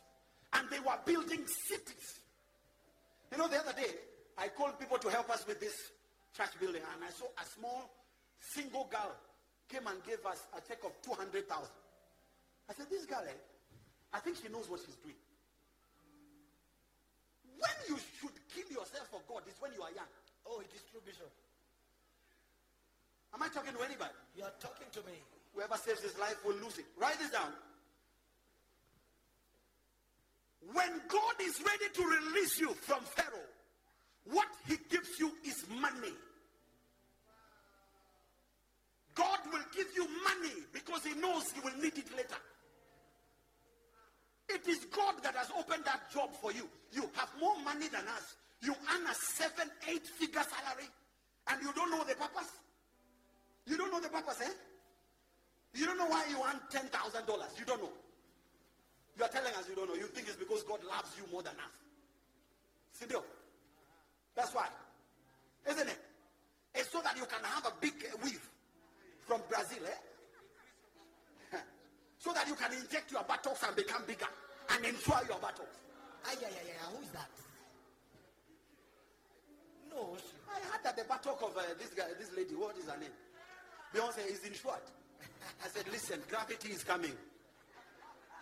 [0.52, 2.20] and they were building cities.
[3.32, 3.92] You know, the other day,
[4.36, 5.74] I called people to help us with this
[6.36, 7.90] church building and I saw a small
[8.40, 9.12] single girl
[9.68, 11.44] came and gave us a check of 200,000.
[12.68, 13.36] I said, this girl, eh,
[14.12, 15.16] I think she knows what she's doing.
[17.56, 20.08] When you should kill yourself for God is when you are young.
[20.46, 21.28] Oh, it is true, Bishop.
[23.34, 24.14] Am I talking to anybody?
[24.36, 25.16] You are talking to me.
[25.52, 26.86] Whoever saves his life will lose it.
[26.96, 27.52] Write this down.
[30.60, 33.48] When God is ready to release you from Pharaoh,
[34.24, 36.12] what he gives you is money.
[39.14, 42.38] God will give you money because he knows you will need it later.
[44.48, 46.68] It is God that has opened that job for you.
[46.92, 48.36] You have more money than us.
[48.62, 50.88] You earn a seven, eight figure salary
[51.48, 52.50] and you don't know the purpose.
[53.66, 54.50] You don't know the purpose, eh?
[55.74, 57.58] You don't know why you earn $10,000.
[57.58, 57.90] You don't know.
[59.18, 59.94] You are telling us you don't know.
[59.98, 61.74] You think it's because God loves you more than us.
[62.94, 63.22] Sindio?
[64.36, 64.68] That's why.
[65.68, 65.98] Isn't it?
[66.74, 68.48] It's so that you can have a big weave
[69.26, 71.58] from Brazil, eh?
[72.18, 74.28] so that you can inject your buttocks and become bigger
[74.70, 75.76] and insure your buttocks.
[76.24, 77.30] Ay, ay, ay, ay, who is that?
[79.90, 82.86] No, she- I heard that the buttock of uh, this guy, this lady, what is
[82.86, 83.10] her name?
[83.92, 84.86] Beyonce is insured.
[85.64, 87.12] I said, listen, gravity is coming.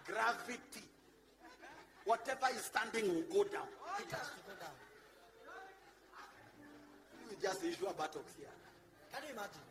[0.07, 0.87] Gravity.
[2.05, 3.67] Whatever is standing will go down.
[3.99, 4.77] it has to go down.
[7.29, 8.55] You just insure buttocks here.
[9.13, 9.67] Can you imagine?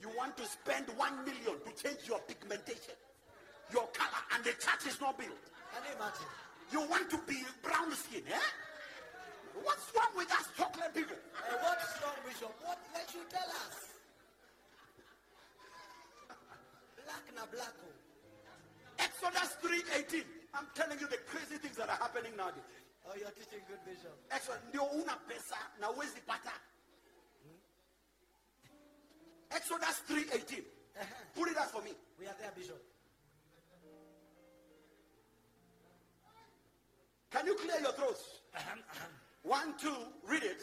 [0.00, 2.96] You want to spend one million to change your pigmentation,
[3.72, 5.44] your color, and the church is not built.
[5.74, 6.30] Can you imagine?
[6.72, 8.48] You want to be brown skin, eh?
[9.62, 11.16] What's wrong with us chocolate people?
[11.34, 12.54] Uh, what's wrong, with Bishop?
[12.62, 12.78] What?
[12.94, 13.76] Let you tell us.
[17.04, 17.74] Black na black.
[19.18, 20.22] Exodus 3.18.
[20.54, 22.62] I'm telling you the crazy things that are happening nowadays.
[23.06, 24.14] Oh, you're teaching good, Bishop.
[24.30, 26.52] Exodus, ndio una pesa na uwezi pata.
[29.50, 30.58] Exodus 3.18.
[30.58, 31.04] Uh-huh.
[31.34, 31.90] Put it up for me.
[32.18, 32.80] We are there, Bishop.
[37.30, 38.22] Can you clear your throats?
[38.54, 39.06] Uh-huh, uh-huh.
[39.42, 39.96] One, two,
[40.28, 40.62] read it.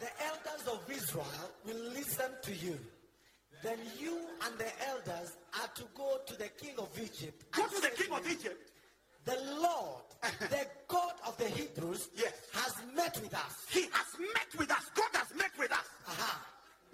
[0.00, 2.78] The elders of Israel will listen to you.
[3.62, 7.44] Then you and the elders are to go to the king of Egypt.
[7.52, 8.70] Go to the king of Egypt.
[9.26, 10.46] The Lord, uh-huh.
[10.48, 12.32] the God of the Hebrews, Yes.
[12.54, 13.66] has met with us.
[13.70, 14.90] He has met with us.
[14.94, 15.84] God has met with us.
[16.08, 16.46] Aha.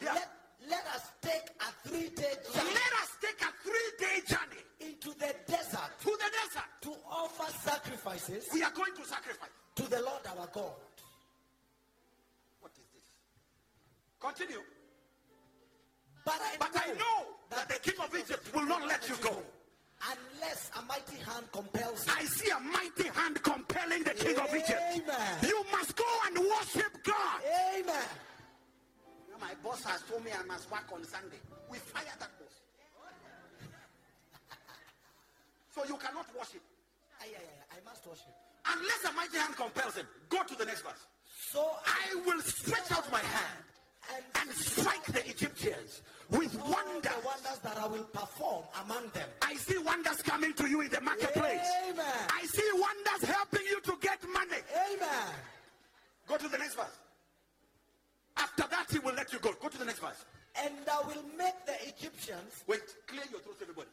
[0.03, 0.15] Yeah.
[0.15, 0.29] Let,
[0.69, 5.91] let us take a three-day journey Let us take a three-day journey into the desert
[6.01, 6.71] to the desert.
[6.83, 9.51] to offer sacrifices We are going to sacrifice.
[9.77, 10.75] to the Lord our God.
[12.61, 13.07] What is this?
[14.21, 14.63] Continue.
[16.27, 17.19] But I But know, I know
[17.51, 19.35] that the king of Egypt will not let you go.
[20.13, 22.13] unless a mighty hand compels you.
[22.19, 24.83] I see a mighty hand compelling the king of Egypt.
[25.43, 27.41] You must go and worship God.
[27.79, 28.09] Amen.
[29.41, 31.39] My boss has told me I must work on Sunday.
[31.71, 32.55] We fire that boss.
[35.75, 36.63] So you cannot worship.
[37.21, 38.33] Ay, ay, ay, I must worship.
[38.67, 40.07] Unless a mighty hand compels him.
[40.29, 41.07] Go to the next verse.
[41.53, 43.65] So I will stretch out my hand
[44.41, 47.03] and strike the Egyptians with all wonders.
[47.03, 49.29] the wonders that I will perform among them.
[49.43, 51.61] I see wonders coming to you in the marketplace.
[51.89, 52.05] Amen.
[52.31, 54.61] I see wonders helping you to get money.
[54.93, 55.29] Amen.
[56.27, 56.97] Go to the next verse.
[58.37, 59.53] After that, he will let you go.
[59.61, 60.25] Go to the next verse.
[60.65, 63.89] And I will make the Egyptians, Wait, clear your throat, everybody.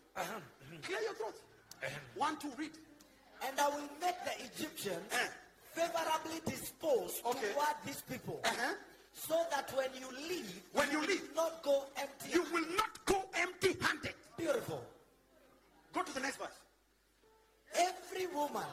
[0.83, 1.35] Clear your throat.
[2.15, 2.71] One, two, read.
[3.45, 5.27] and I will make the Egyptians Eh.
[5.73, 7.51] favorably disposed Okay.
[7.53, 8.73] toward these people, Uh-huh.
[9.13, 12.31] So that when you leave, When you will leave, not go empty.
[12.33, 14.13] You will not go empty handed.
[14.37, 14.83] Beautiful.
[15.93, 16.59] Go to the next verse.
[17.75, 18.63] Every woman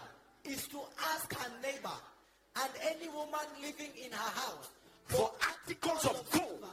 [0.44, 0.80] is to
[1.14, 1.96] ask her neighbor
[2.56, 4.70] and any woman living in her house
[5.06, 6.64] For articles of gold.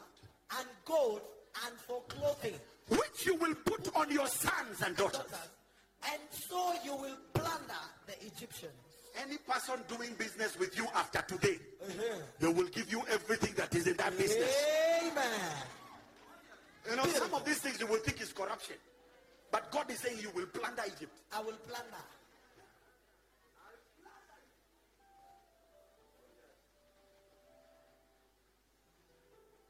[0.59, 1.21] and gold
[1.65, 2.59] and for clothing.
[2.89, 5.31] Which you will put on your sons and daughters.
[6.11, 8.86] And so you will plunder the Egyptians.
[9.19, 12.19] Any person doing business with you after today, uh-huh.
[12.39, 14.53] they will give you everything that is in that business.
[15.01, 15.23] Amen.
[16.89, 18.75] You know, some of these things you will think is corruption.
[19.51, 21.11] But God is saying you will plunder Egypt.
[21.33, 22.03] I will plunder.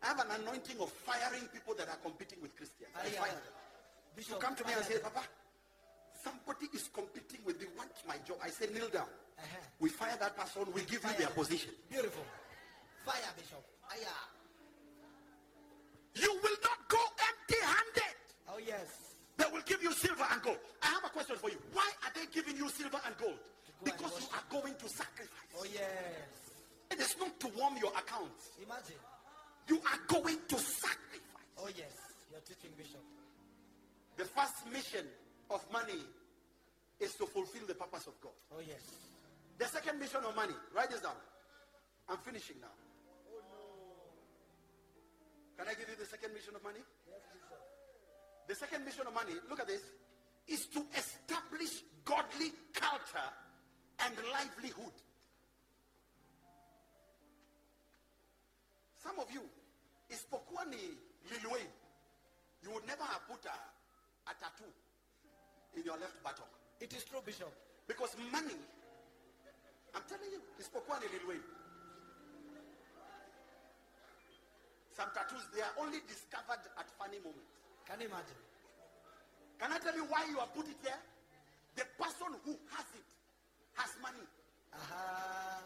[0.04, 2.90] I have an anointing of firing people that are competing with Christians.
[2.96, 4.26] I fire them.
[4.30, 5.00] You come to me and say.
[5.00, 5.22] Papa,
[6.24, 7.68] somebody is competing with me.
[7.78, 8.38] Want my job?
[8.44, 9.08] I say, kneel down.
[9.38, 9.58] Uh-huh.
[9.80, 10.64] We fire that person.
[10.74, 11.72] We give you their position.
[11.90, 12.24] Beautiful.
[13.06, 13.64] Fire, Bishop.
[13.88, 14.18] Fire.
[16.16, 18.18] You will not go empty-handed.
[18.50, 19.16] Oh, yes.
[19.38, 20.58] They will give you silver and gold.
[20.82, 21.58] I have a question for you.
[21.74, 23.38] Why are they giving you silver and gold?
[23.38, 25.54] go and Because you are going to sacrifice.
[25.60, 26.34] Oh, yes.
[26.90, 28.34] It is not to warm your account.
[28.58, 28.98] Imagine.
[29.68, 31.54] You are going to sacrifice.
[31.60, 31.94] Oh, yes.
[32.32, 33.04] You're teaching, Bishop.
[34.18, 35.06] The first mission
[35.52, 36.02] of money
[37.00, 38.34] is to fulfill the purpose of God.
[38.52, 38.82] Oh, yes.
[39.58, 41.18] The second mission of money, write this down.
[42.10, 42.74] I'm finishing now.
[45.58, 46.80] Can I give you the second mission of money?
[48.48, 49.82] The second mission of money, look at this,
[50.48, 53.30] is to establish godly culture
[54.06, 54.94] and livelihood.
[59.04, 59.42] Some of you,
[60.10, 60.78] isipokuwa ni
[61.32, 61.60] Lil
[62.64, 63.58] you would never have put a,
[64.30, 64.72] a tattoo
[65.76, 66.50] in your left buttock.
[66.80, 67.52] It is true, Bishop.
[67.88, 68.56] Because money,
[69.98, 71.44] I'm telling you, isipokuwa ni Lil Wayne.
[74.96, 77.50] Some tattoos, they are only discovered at funny moments.
[77.90, 78.38] Can you imagine?
[79.58, 81.02] Can I tell you why you have put it there?
[81.76, 83.06] The person who has it
[83.74, 84.22] has money.
[84.74, 85.62] Uh-huh.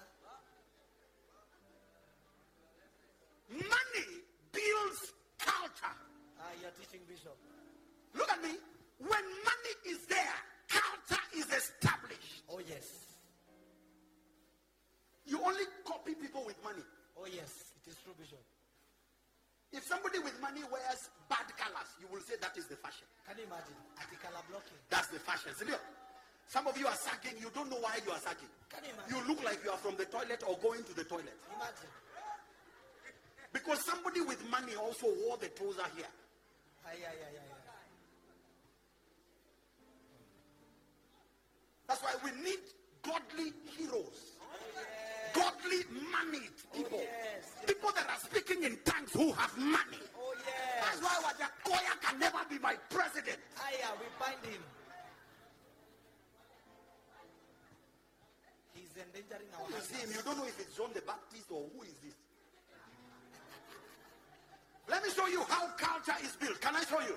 [3.52, 4.08] Money
[4.56, 5.96] builds culture.
[6.40, 7.36] Ah, you're teaching, Bishop.
[8.16, 8.56] Look at me.
[9.00, 10.40] When money is there,
[10.72, 12.44] culture is established.
[12.48, 13.01] Oh, yes.
[15.42, 16.86] Only copy people with money.
[17.18, 17.74] Oh, yes.
[17.82, 18.42] It is true, Bishop.
[19.74, 23.08] If somebody with money wears bad colors, you will say that is the fashion.
[23.26, 23.74] Can you imagine?
[23.98, 24.78] At the color blocking.
[24.92, 25.56] That's the fashion.
[25.56, 25.82] See, look.
[26.52, 27.40] Some of you are sagging.
[27.40, 28.52] You don't know why you are sagging.
[28.68, 29.16] Can you imagine?
[29.16, 31.34] You look like you are from the toilet or going to the toilet.
[31.56, 31.92] Imagine.
[33.54, 36.12] Because somebody with money also wore the trouser here.
[36.86, 37.62] Ay, ay, ay, ay, ay.
[41.88, 42.60] That's why we need
[43.02, 44.31] godly heroes.
[45.34, 47.00] Godly moneyed people.
[47.00, 47.08] yes,
[47.42, 47.66] yes.
[47.68, 50.04] People that are speaking in tongues who have money.
[50.18, 51.00] Oh, yes.
[51.00, 53.38] That's why Wajackoyah can never be my president.
[53.58, 54.62] Ay, yeah, we bind him.
[58.74, 61.66] He's endangering our You see him, you don't know if it's John the Baptist or
[61.76, 62.16] who is this.
[64.90, 66.60] Let me show you how culture is built.
[66.60, 67.16] Can I show you?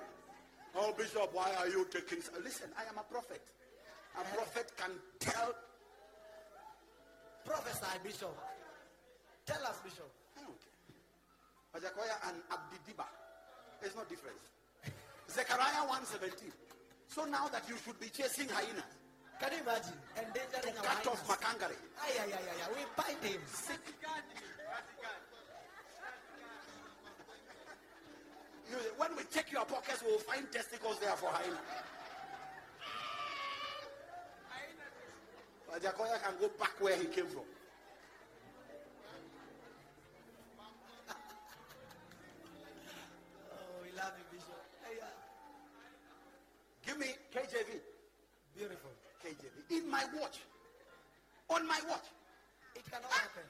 [0.77, 2.19] Oh, Bishop, why are you taking...
[2.43, 3.43] Listen, I am a prophet.
[4.21, 5.55] A prophet can tell...
[7.45, 8.35] Prophesy, Bishop.
[9.47, 10.09] Tell us, Bishop.
[10.37, 12.19] Don't care.
[12.29, 13.05] And Abdidiba.
[13.81, 14.41] There's no difference.
[15.31, 16.51] Zechariah 1.17.
[17.09, 18.89] So now that you should be chasing hyenas,
[19.41, 19.99] Can you imagine?
[20.17, 21.37] Endangering our cut off hyenas.
[21.37, 21.77] Makangare.
[22.01, 22.69] Ay, ay, ay, ay.
[22.73, 23.41] We bind him.
[28.71, 31.59] You, when we check your pockets, we'll find testicles there for hyena.
[35.75, 37.43] Wajackoyah can go back where he came from.
[43.53, 44.61] Oh, we love you, Bishop.
[44.85, 45.05] Ay, yeah.
[45.05, 47.81] Uh, Give me KJV.
[48.57, 48.91] Beautiful.
[49.25, 49.79] KJV.
[49.83, 50.39] In my watch.
[51.51, 52.07] On my watch.
[52.77, 53.43] It cannot happen.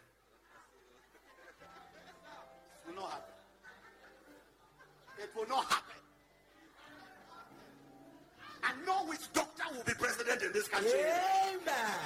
[2.87, 3.35] It will not happen.
[5.19, 5.95] It will not happen.
[8.67, 10.91] And no witch doctor will be president in this country.
[10.91, 12.01] Amen.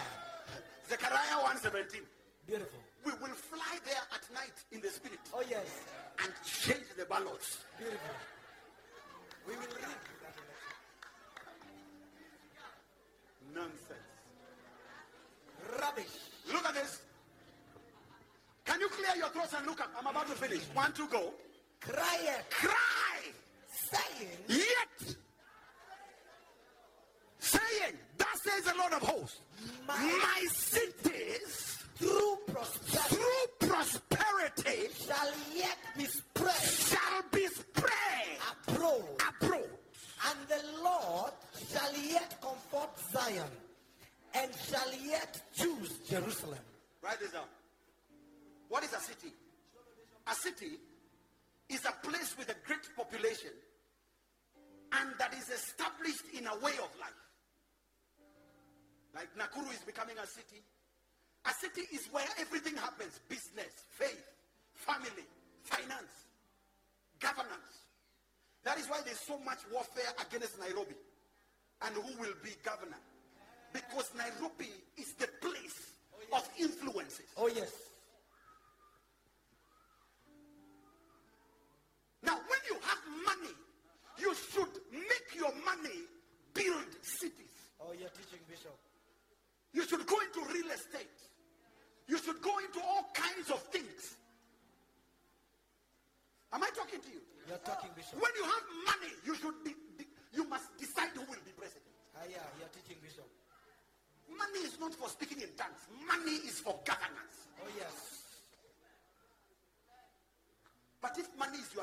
[0.88, 2.02] Zechariah 117.
[2.46, 2.80] Beautiful.
[3.04, 5.66] We will fly there at night in the spirit Oh, yes.
[6.24, 7.58] and change the ballots.
[7.78, 8.14] Beautiful.
[9.46, 10.46] We will read that election.
[13.54, 14.10] Nonsense.
[15.80, 16.14] Rubbish.
[16.52, 17.00] Look at this.
[18.64, 19.90] Can you clear your throats and look up?
[19.98, 20.28] I'm about
[20.87, 21.12] to finish.
[21.12, 21.33] One, go.
[21.81, 23.33] cry, Cry.
[23.91, 25.16] saying, Yet.
[27.39, 29.41] Saying, thus says the Lord of hosts,
[29.87, 30.88] My- my cities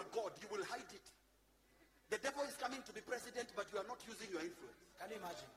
[0.06, 1.06] your God, you will hide it.
[2.10, 4.78] The devil is coming to be president, but you are not using your influence.
[4.99, 5.49] Can you imagine?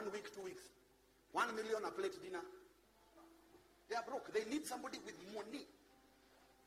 [0.00, 0.62] One week, two weeks.
[1.32, 2.40] One million a plate dinner.
[3.88, 4.32] They are broke.
[4.32, 5.64] They need somebody with money.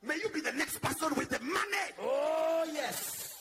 [0.04, 1.88] May you be the next person with the money.
[2.00, 3.34] Oh yes.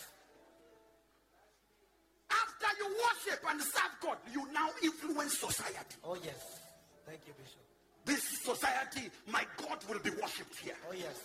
[2.30, 5.97] After you worship and serve God, you now influence society.
[6.05, 6.61] Oh yes.
[7.07, 7.61] Thank you, Bishop.
[8.05, 10.76] This society, my God will be worshipped here.
[10.88, 11.18] Oh yes.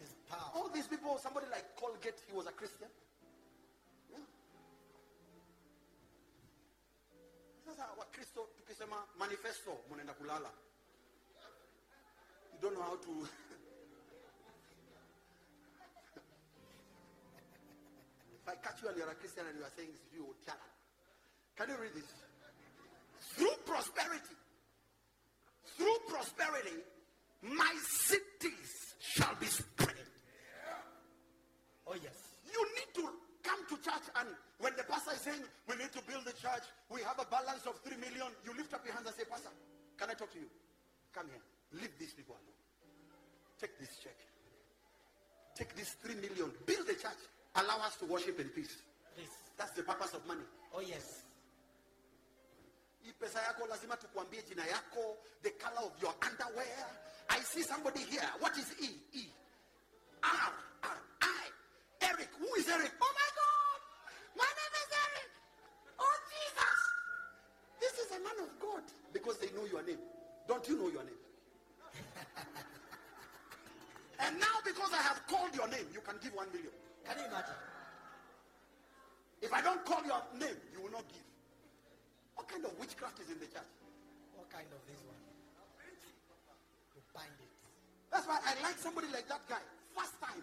[0.00, 0.50] This power.
[0.56, 2.88] All these people, somebody like Colgate, he was a Christian.
[7.64, 10.50] Sasa wakristo tukisema manifesto munaenda kulala.
[12.52, 13.10] You don't know how to
[18.42, 20.60] If I catch you and you're a Christian and you are saying you, Tiara.
[21.56, 22.12] Can you read this?
[23.36, 24.36] Through prosperity,
[25.78, 26.76] through prosperity,
[27.42, 29.96] my cities shall be spread.
[31.86, 32.16] Oh yes.
[32.52, 33.08] You need to
[33.44, 34.28] come to church and
[34.58, 37.68] when the pastor is saying we need to build the church, we have a balance
[37.68, 39.52] of three million, you lift up your hands and say, Pastor,
[40.00, 40.48] can I talk to you?
[41.12, 41.44] Come here.
[41.78, 42.58] Leave these people alone.
[43.60, 44.16] Take this check.
[45.54, 46.50] Take this three million.
[46.66, 47.22] Build the church.
[47.54, 48.82] Allow us to worship in peace.
[49.14, 49.30] Please.
[49.56, 50.42] That's the purpose of money.
[50.74, 51.22] Oh yes.
[53.04, 56.86] Hii pesa yako lazima tukuambie jina yako, the color of your underwear.
[57.30, 58.26] I see somebody here.
[58.40, 58.90] What is E?
[59.12, 59.24] E.
[60.22, 60.52] R.
[60.82, 60.98] R.
[61.22, 61.46] I.
[62.00, 62.30] Eric.
[62.40, 62.92] Who is Eric?
[63.00, 63.14] Oh.
[64.36, 65.30] My name is Eric.
[66.00, 66.78] Oh Jesus.
[67.80, 68.82] This is a man of God.
[69.12, 69.98] Because they know your name.
[70.46, 71.18] Don't you know your name?
[74.24, 76.72] and now because I have called your name, you can give one million.
[77.06, 77.54] Can you imagine?
[79.42, 81.22] If I don't call your name, you will not give.
[82.34, 83.70] What kind of witchcraft is in the church?
[84.34, 85.20] What kind of this one?
[86.96, 87.52] You bind it.
[88.10, 89.62] That's why I like somebody like that guy.
[89.94, 90.42] First time.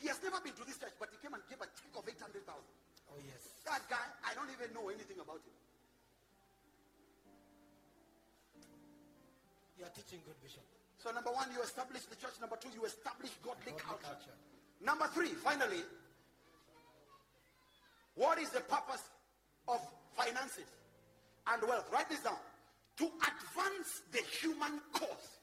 [0.00, 2.08] He has never been to this church, but he came and gave a check of
[2.08, 2.40] 800,000.
[3.12, 3.52] Oh yes.
[3.68, 5.52] That guy, I don't even know anything about him.
[9.80, 10.60] You are teaching good, Bishop.
[11.00, 12.36] So number one, you establish the church.
[12.36, 14.12] Number two, you establish godly, Godly culture.
[14.12, 14.36] culture.
[14.84, 15.80] Number three, finally,
[18.12, 19.00] what is the purpose
[19.68, 19.80] of
[20.12, 20.68] finances
[21.48, 21.88] and wealth?
[21.90, 22.36] Write this down.
[23.00, 25.40] To advance the human cause.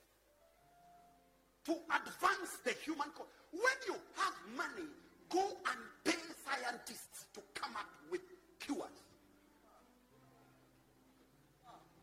[1.66, 3.34] To advance the human cause.
[3.50, 4.86] When you have money,
[5.34, 8.22] go and pay scientists to come up with
[8.60, 9.02] cures.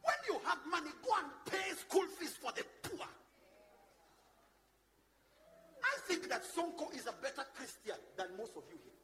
[0.03, 3.07] When you have money, go and pay school fees for the poor.
[5.85, 8.99] I think that Sonko is a better Christian than most of you here.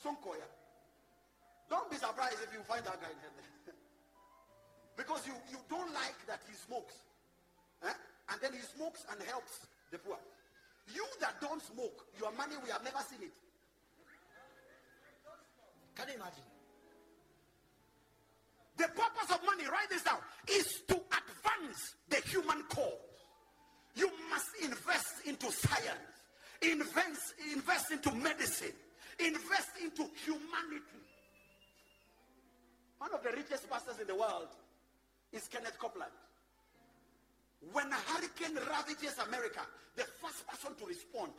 [0.00, 0.48] Sonko, yeah.
[1.68, 3.44] Don't be surprised if you find that guy in heaven.
[4.96, 6.94] because you, you don't like that he smokes.
[7.84, 7.96] Eh?
[8.32, 10.16] And then he smokes and helps the poor.
[10.94, 13.34] You that don't smoke, your money, we have never seen it.
[15.96, 16.55] Can you imagine?
[18.76, 22.92] The purpose of money, write this down, is to advance the human cause.
[23.94, 26.12] You must invest into science,
[26.60, 28.74] invest, invest into medicine,
[29.18, 31.00] invest into humanity.
[32.98, 34.48] One of the richest pastors in the world
[35.32, 36.12] is Kenneth Copeland.
[37.72, 39.60] When a hurricane ravages America,
[39.96, 41.32] the first person to respond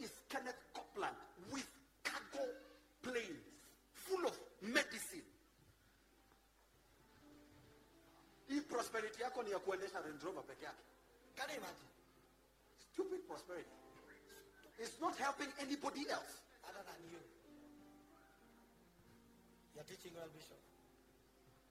[0.00, 1.16] is Kenneth Copeland
[1.52, 1.68] with
[2.04, 2.46] cargo
[3.02, 3.44] planes
[3.92, 5.22] full of medicine.
[8.50, 8.60] Hii
[9.08, 10.82] prosperity yako ni ya kuendesha Range Rover peke yake.
[11.36, 11.88] Can you imagine?
[12.92, 13.70] Stupid prosperity.
[14.78, 16.42] It's not helping anybody else.
[16.68, 17.18] Other than you.
[19.74, 20.58] You are teaching well, Bishop.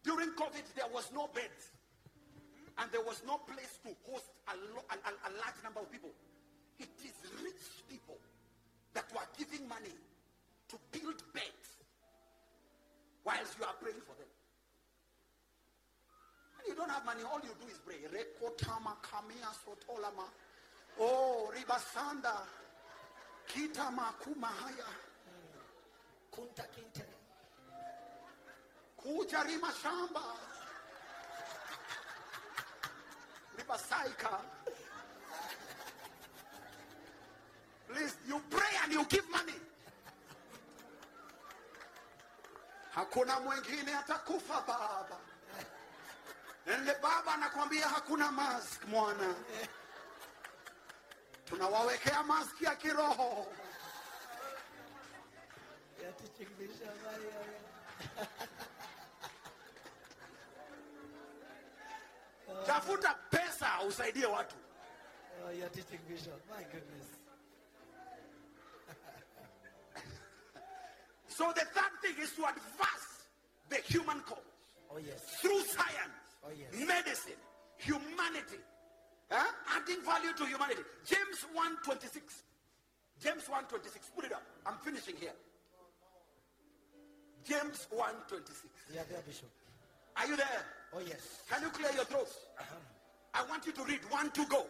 [0.04, 1.72] During COVID, there was no beds.
[2.78, 5.92] And there was no place to host a, lo- a, a- a large number of
[5.92, 6.12] people.
[6.80, 8.18] It is rich people
[8.94, 9.94] that were giving money
[10.70, 11.68] to build beds
[13.26, 14.30] whilst you are praying for them.
[16.58, 17.96] When you don't have money, all you do is pray.
[18.12, 20.26] Rekotama kamia sotolama.
[21.00, 22.34] Oh, ribasanda.
[23.48, 24.86] Kitama kumahaya.
[26.32, 27.04] Kunta kinte.
[29.08, 29.40] kuja
[29.82, 30.22] shamba
[33.58, 34.40] ribasaika
[37.88, 39.54] please you pray and you give money
[42.96, 45.18] hakuna mwingine atakufa baba
[46.74, 49.36] ende baba anakwambia hakuna mask mwana
[51.46, 53.48] tunawawekea mask ya kiroho
[62.66, 64.56] tafuta pesa usaidie watu
[65.46, 66.42] Oh, you're teaching Bishop.
[66.50, 67.06] My goodness.
[71.28, 73.28] so the third thing is to advance
[73.70, 74.40] the human cause
[74.92, 75.22] Oh, yes.
[75.42, 76.88] through science, Oh, yes.
[76.88, 77.40] medicine,
[77.78, 78.62] humanity,
[79.30, 79.52] huh?
[79.76, 80.82] adding value to humanity.
[81.06, 82.08] James 1.26.
[83.20, 84.16] James 1.26.
[84.16, 84.44] Put it up.
[84.66, 85.36] I'm finishing here.
[87.44, 88.40] James 1.26.
[88.94, 89.50] Yeah, there, Bishop.
[90.16, 90.64] Are you there?
[90.94, 91.42] Oh, yes.
[91.50, 92.36] Can you clear your throats?
[93.34, 94.66] I want you to read one to go.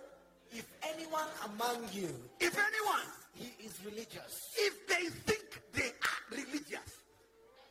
[0.52, 2.10] If anyone among you,
[2.40, 7.04] If anyone, he is religious if they think they are religious,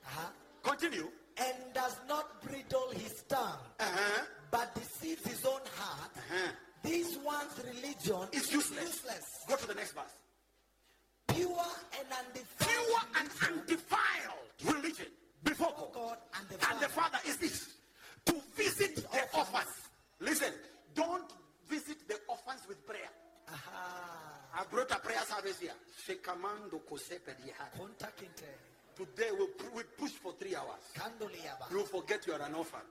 [0.04, 0.28] uh-huh,
[0.62, 1.08] continue.
[1.38, 4.24] And does not bridle his tongue, Uh-huh.
[4.50, 6.48] but deceives his own heart, Uh-huh.
[6.82, 8.84] this one's religion is useless.
[8.84, 9.24] useless.
[9.48, 10.16] Go to the next verse.
[11.28, 11.66] Pure
[11.98, 15.06] and undefiled Pure and religion undefiled religion
[15.44, 15.92] before God.
[15.92, 17.18] God and the And the Father.
[17.26, 17.74] Is this
[18.26, 19.74] to visit the orphans.
[20.20, 20.52] Listen,
[20.94, 21.30] don't
[21.68, 23.10] visit the orphans with prayer.
[23.48, 24.58] Aha.
[24.58, 25.74] I brought a prayer service here.
[26.06, 27.70] Shekamando kosepediha.
[27.78, 28.48] Kunta kinte.
[28.96, 30.80] Today we'll, we'll push for three hours.
[31.70, 32.80] You'll forget you are an orphan.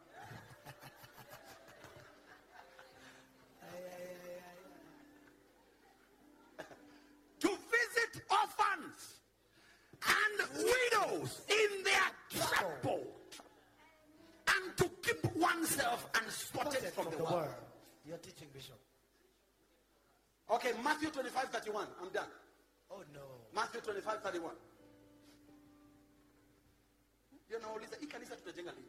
[7.39, 9.15] To visit orphans
[10.07, 13.03] and widows in their trouble.
[14.47, 17.49] And to keep oneself unspotted Spotted from the world.
[18.07, 18.79] You're teaching Bishop.
[20.51, 21.87] Okay, Matthew 25, 31.
[22.01, 22.29] I'm done.
[22.91, 23.21] Oh no.
[23.55, 24.51] Matthew 25, 31.
[27.49, 28.87] You know, Lisa, hii kanisa tutajenga lini?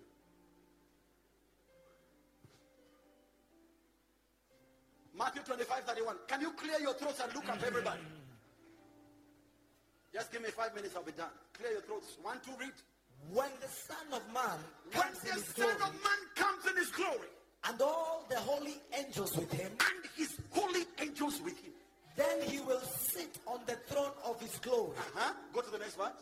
[5.14, 6.16] Matthew 25, 31.
[6.28, 8.00] Can you clear your throats and look up everybody?
[10.12, 11.30] Just give me five minutes, I'll be done.
[11.54, 12.16] Clear your throats.
[12.22, 12.72] One, two, read.
[13.32, 14.58] When the Son of Man
[14.92, 17.28] When comes in the his Son glory, of Man comes in his glory,
[17.68, 21.72] and all the holy angels with him, and his holy angels with him.
[22.16, 24.92] then he will sit on the throne of his glory.
[24.98, 25.32] Uh-huh.
[25.54, 26.12] Go to the next verse.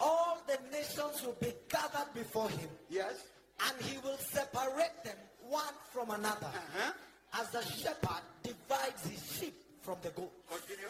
[0.00, 3.14] All the nations will be gathered before him, Yes.
[3.66, 5.16] and he will separate them
[5.48, 6.92] one from another, Uh-huh.
[7.40, 10.32] as the shepherd divides his sheep from the goat.
[10.48, 10.88] Continue.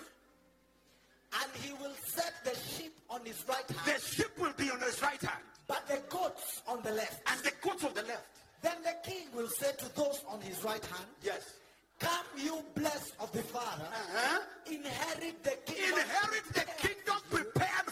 [1.40, 4.80] And he will set the sheep on his right hand, The sheep will be on
[4.80, 7.20] his right hand, but the goats on the left.
[7.30, 8.26] and the goats on the left.
[8.60, 11.52] Then the king will say to those on his right hand, Yes.
[12.00, 14.40] Come, you blessed of the Father, Uh-huh.
[14.66, 17.87] inherit the kingdom, Inherit the kingdom prepared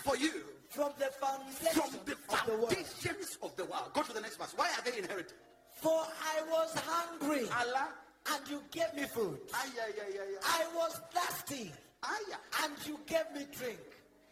[0.77, 2.77] from the foundation from the of the world.
[2.77, 3.89] foundations of the world.
[3.97, 4.53] Go to the next verse.
[4.55, 5.33] Why are they inherited?
[5.81, 7.89] For I was hungry, Allah.
[8.33, 9.41] and you gave me food.
[9.57, 10.37] Ay, ay, ay.
[10.45, 11.73] I was thirsty,
[12.05, 13.81] and you gave me drink.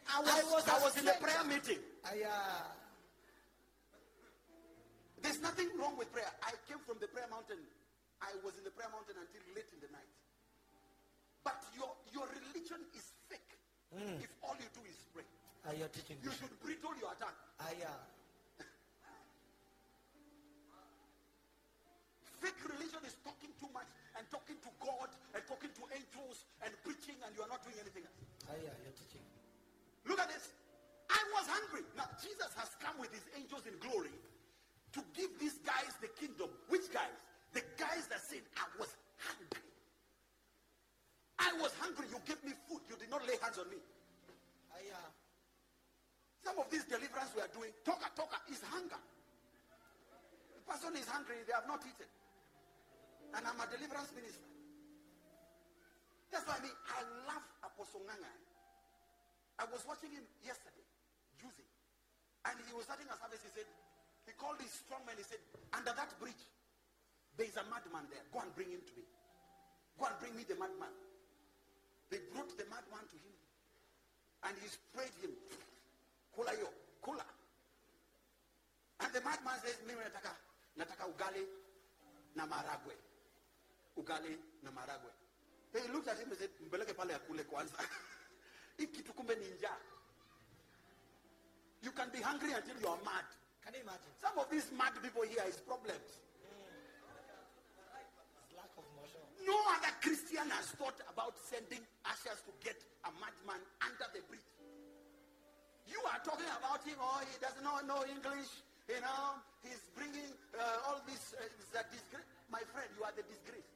[0.05, 1.81] I was, I was I was in a prayer meeting.
[2.05, 2.29] Aya.
[5.25, 6.29] There's nothing wrong with prayer.
[6.45, 7.57] I came from the prayer mountain.
[8.21, 10.13] I was in the prayer mountain until late in the night.
[11.41, 13.57] But your, your religion is fake
[13.89, 14.21] hmm.
[14.21, 15.25] if all you do is pray.
[15.65, 17.33] Ah, you're teaching You should bridle your tongue.
[17.65, 17.93] Aya.
[22.37, 23.89] Fake religion is talking too much
[24.21, 27.81] and talking to God and talking to angels and preaching and you are not doing
[27.81, 28.21] anything else.
[28.53, 29.25] Aya, you're teaching.
[30.05, 30.53] Look at this.
[31.09, 31.89] I was hungry.
[31.97, 34.13] Now, Jesus has come with his angels in glory
[34.93, 36.53] to give these guys the kingdom.
[36.69, 37.17] Which guys?
[37.57, 39.65] The guys that said, I was hungry.
[41.41, 42.13] I was hungry.
[42.13, 42.85] You gave me food.
[42.93, 43.81] You did not lay hands on me.
[44.77, 45.01] Aya.
[46.45, 49.01] Some of these deliverance we are doing, talker, talker, is hunger.
[50.53, 51.41] The person is hungry.
[51.49, 52.07] They have not eaten.
[53.33, 54.45] And I'm a deliverance minister.
[56.29, 57.01] That's why I mean, I
[57.33, 58.29] love Apostle Nganga.
[59.57, 60.85] I was watching him yesterday,
[61.41, 61.67] using,
[62.45, 63.41] And he was starting a service.
[63.41, 63.69] He said,
[64.29, 65.17] he called called his strong man.
[65.17, 65.41] He said,
[65.73, 66.45] under that bridge,
[67.41, 68.23] there is a madman there.
[68.35, 69.07] Go and bring him to me.
[69.97, 70.93] Go and bring me the madman.
[72.13, 73.35] They brought the madman to him.
[74.45, 75.33] And he sprayed him.
[76.37, 76.69] Kula yo,
[77.03, 77.25] kula.
[79.01, 80.35] And the madman says, mimi nataka,
[80.79, 81.47] nataka ugali
[82.37, 82.95] na maragwe.
[83.97, 85.11] Ugali na maragwe.
[85.73, 87.79] They looked at him and said, mpeleke pale akule kwanza.
[88.79, 89.77] Hii kitu kumbe ni njaa.
[91.83, 93.25] You can be hungry until you are mad.
[93.65, 94.13] Can you imagine?
[94.21, 96.01] Some of these mad people here is problems.
[98.41, 99.21] It's lack of motion.
[99.47, 104.54] No other Christian has thought about sending ushers to get a madman under the bridge.
[105.89, 108.51] You are talking about him, oh, he does not know English,
[108.89, 112.29] you know, he's bringing uh, all this, uh, disgrace.
[112.51, 113.69] My friend, you are the disgrace.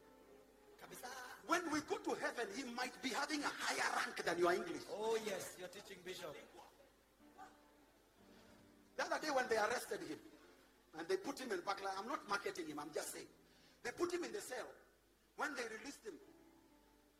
[1.49, 4.85] When we go to heaven, he might be having a higher rank than your English.
[4.93, 6.37] Oh yes, you're teaching Bishop.
[8.97, 10.21] The other day when they arrested him
[10.99, 13.31] and they put him in Bakla, I'm not marketing him, I'm just saying.
[13.83, 14.69] They put him in the cell.
[15.37, 16.21] When they released him,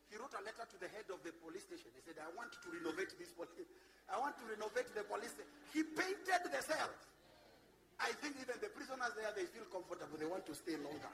[0.09, 1.93] he wrote a letter to the head of the police station.
[1.93, 3.69] He said, I want to renovate this police.
[4.13, 5.53] I want to renovate the police station.
[5.69, 6.99] He painted the cells.
[8.01, 10.17] I think even the prisoners there, they feel comfortable.
[10.17, 11.13] They want to stay longer.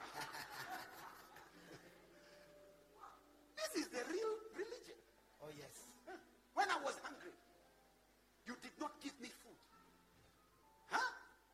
[3.60, 4.96] this is the real religion.
[5.44, 5.76] Oh yes.
[6.56, 7.36] When I was hungry,
[8.48, 9.60] you did not give me food.
[10.88, 11.10] Huh?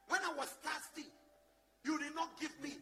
[0.06, 1.08] When I was thirsty,
[1.82, 2.76] you did not give me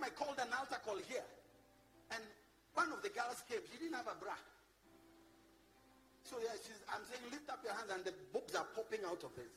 [0.00, 1.24] time I called an altar call here.
[2.16, 2.24] And
[2.72, 3.60] one of the girls came.
[3.68, 4.34] She didn't have a bra.
[6.24, 6.56] So yeah,
[6.94, 9.50] I'm saying, lift up your hands and the boobs are popping out of it.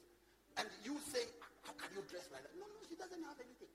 [0.60, 1.24] And you say,
[1.64, 2.54] how can you dress like that?
[2.60, 3.72] No, no, she doesn't have anything.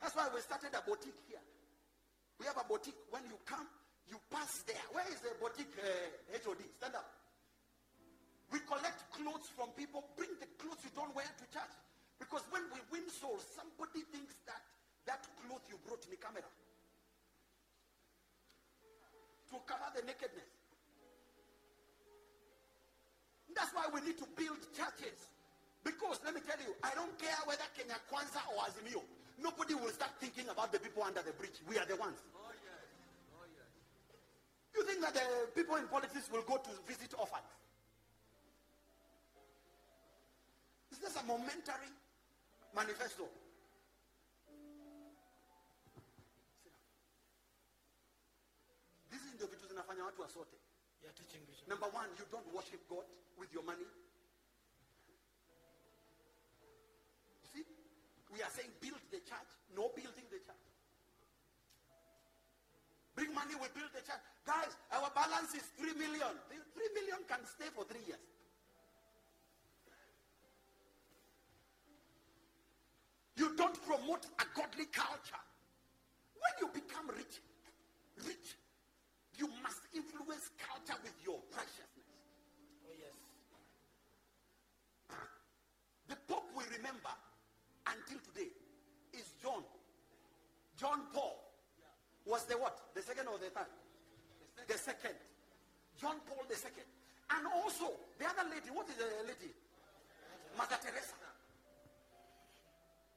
[0.00, 1.44] That's why we started a boutique here.
[2.40, 2.98] We have a boutique.
[3.14, 3.68] When you come,
[4.10, 4.82] you pass there.
[4.90, 6.58] Where is the boutique uh, HOD?
[6.82, 7.06] Stand up.
[8.50, 10.04] We collect clothes from people.
[10.18, 11.74] Bring the clothes you don't wear to church.
[12.18, 14.71] Because when we win souls, somebody thinks that
[15.06, 16.46] that cloth you brought me camera.
[19.50, 20.48] To cover the nakedness.
[23.54, 25.28] That's why we need to build churches.
[25.84, 29.02] Because let me tell you, I don't care whether Kenya Kwanza or Azimio.
[29.42, 31.58] Nobody will start thinking about the people under the bridge.
[31.68, 32.22] We are the ones.
[32.36, 33.44] Oh, oh,
[34.76, 37.50] you think that the people in politics will go to visit orphans?
[40.92, 41.90] Is this a momentary
[42.76, 43.24] manifesto?
[49.88, 50.56] Watu wasote.
[51.02, 51.68] You're teaching Bishop.
[51.68, 53.04] Number one, you don't worship God
[53.38, 53.86] with your money.
[57.42, 57.64] You see,
[58.32, 60.66] we are saying build the church, no building the church.
[63.14, 64.22] Bring money, we build the church.
[64.46, 68.22] Guys, our balance is 3 million 3 million can stay for three years.
[73.36, 75.44] You don't promote a godly culture.
[76.38, 77.40] When you become rich,
[78.26, 78.56] rich,
[79.42, 82.06] you must influence culture with your preciousness.
[82.86, 83.10] Oh yes.
[86.06, 87.10] The Pope we remember
[87.90, 88.54] until today
[89.10, 89.66] is John.
[90.78, 91.42] John Paul
[92.22, 92.94] was the what?
[92.94, 93.66] The second or the third?
[94.70, 95.18] The second.
[95.98, 96.86] John Paul the second.
[97.34, 99.50] And also, the other lady, what is the lady?
[100.54, 101.18] Mother Teresa.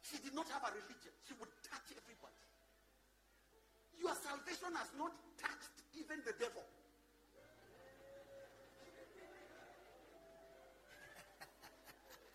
[0.01, 1.13] She did not have a religion.
[1.27, 2.41] She would touch everybody.
[4.01, 6.63] Your salvation has not touched even the devil.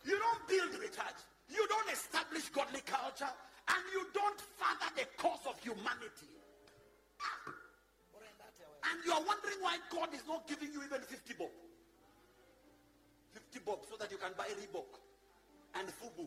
[0.05, 1.21] You don't build the church.
[1.53, 3.29] You don't establish godly culture.
[3.69, 6.33] And you don't further the cause of humanity.
[7.21, 7.53] Ah?
[8.91, 11.53] And you are wondering why God is not giving you even 50 bob.
[13.35, 14.99] 50 bob so that you can buy Reebok
[15.79, 16.27] and Fubu.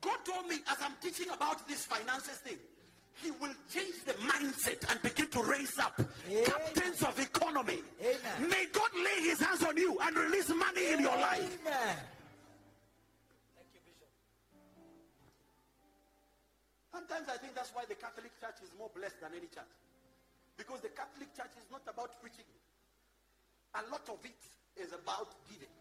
[0.00, 2.58] God told me as I'm teaching about this finances thing,
[3.22, 5.98] he will change the mindset and begin to raise up
[6.28, 6.44] Amen.
[6.44, 7.80] captains of economy.
[8.00, 8.50] Amen.
[8.50, 11.40] May God lay his hands on you and release money in your life.
[11.64, 11.96] Amen.
[13.56, 14.12] Thank you, Bishop.
[16.92, 19.72] Sometimes I think that's why the Catholic Church is more blessed than any church.
[20.58, 22.44] Because the Catholic Church is not about preaching.
[23.76, 24.40] A lot of it
[24.76, 25.72] is about giving.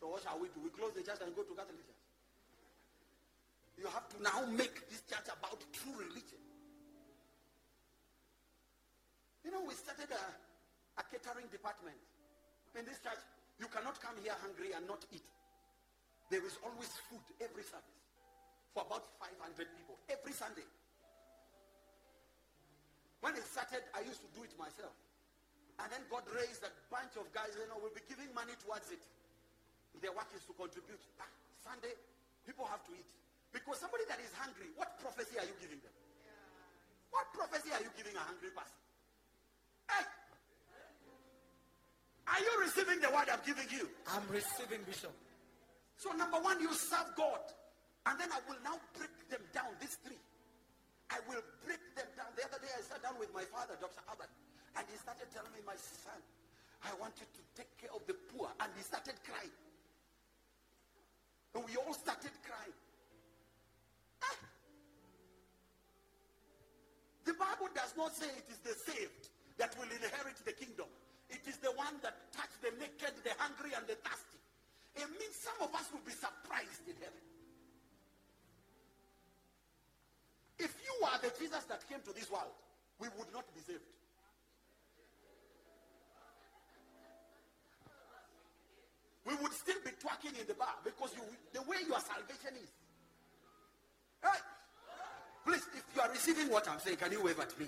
[0.00, 0.64] So what shall we do?
[0.64, 2.02] We close the church and go to Catholic Church.
[3.76, 6.40] You have to now make this church about true religion.
[9.44, 10.24] You know, we started a,
[11.00, 11.96] a catering department.
[12.76, 13.20] In this church,
[13.60, 15.24] you cannot come here hungry and not eat.
[16.32, 18.00] There is always food every service
[18.72, 19.36] for about 500
[19.76, 20.64] people every Sunday.
[23.20, 24.96] When it started, I used to do it myself.
[25.80, 28.88] And then God raised a bunch of guys, you know, will be giving money towards
[28.92, 29.00] it.
[29.98, 31.02] Their work is to contribute.
[31.18, 31.26] Ah,
[31.60, 31.92] Sunday,
[32.46, 33.10] people have to eat.
[33.50, 35.92] Because somebody that is hungry, what prophecy are you giving them?
[37.10, 38.78] What prophecy are you giving a hungry person?
[39.90, 40.06] Hey!
[42.30, 43.90] Are you receiving the word I'm giving you?
[44.06, 45.10] I'm receiving, Bishop.
[45.98, 47.42] So number one, you serve God.
[48.06, 50.16] And then I will now break them down, these three.
[51.10, 52.30] I will break them down.
[52.38, 54.00] The other day I sat down with my father, Dr.
[54.06, 54.30] Albert,
[54.78, 56.16] and he started telling me, my son,
[56.86, 58.48] I want you to take care of the poor.
[58.62, 59.52] And he started crying.
[61.54, 62.78] And we all started crying.
[64.22, 64.38] Ah!
[67.24, 69.28] The Bible does not say it is the saved
[69.58, 70.86] that will inherit the kingdom.
[71.28, 74.38] It is the one that touch the naked, the hungry, and the thirsty.
[74.96, 77.22] It means some of us will be surprised in heaven.
[80.58, 82.52] If you are the Jesus that came to this world,
[82.98, 83.86] we would not be saved.
[89.30, 91.22] We would still be twerking in the bar because you,
[91.54, 92.70] the way your salvation is.
[94.22, 94.40] Hey,
[95.46, 97.66] please, if you are receiving what I'm saying, can you wave at me?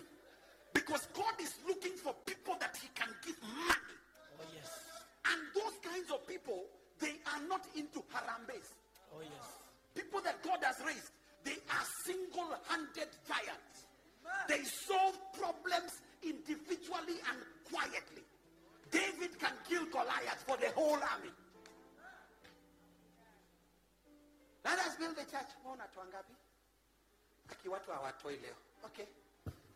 [0.75, 3.99] Because God is looking for people that he can give money.
[4.41, 4.75] Oh, yes.
[5.31, 6.65] And those kinds of people,
[6.99, 8.75] they are not into harambees.
[9.15, 9.47] Oh, yes.
[9.95, 11.13] People that God has raised,
[11.45, 13.87] they are single-handed giants.
[14.49, 17.39] They solve problems individually and
[17.71, 18.27] quietly.
[18.91, 21.31] David can kill Goliath for the whole army.
[24.65, 25.51] Let us build the church.
[25.61, 26.33] Mbona watu wangapi?
[27.51, 28.57] Aki watu hawatoi leo.
[28.85, 29.07] Okay.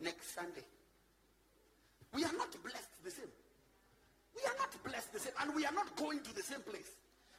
[0.01, 0.65] Next Sunday.
[2.13, 3.33] We are not blessed the same.
[4.35, 5.33] We are not blessed the same.
[5.41, 6.91] And we are not going to the same place.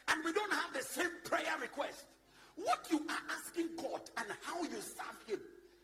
[0.07, 2.05] And we don't have the same prayer request.
[2.55, 5.39] What you are asking God and how you serve him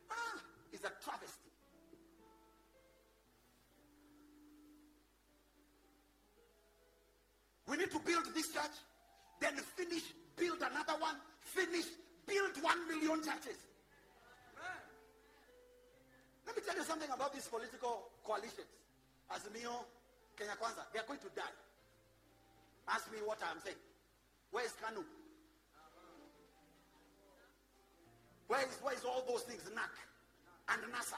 [0.10, 0.40] ah,
[0.72, 1.44] is a travesty.
[7.68, 8.78] We need to build this church,
[9.40, 10.04] then finish,
[10.36, 11.86] build another one, finish,
[12.26, 13.60] build one million churches.
[16.46, 18.68] Let me tell you something about these political coalitions.
[19.32, 19.88] Azimio,
[20.36, 21.56] Kenya Kwanza, they are going to die.
[22.90, 23.80] Ask me what I'm saying.
[24.52, 25.04] Where is Kanu?
[28.48, 29.64] Where is, where is all those things?
[29.74, 29.90] NAC
[30.70, 31.18] and NASA.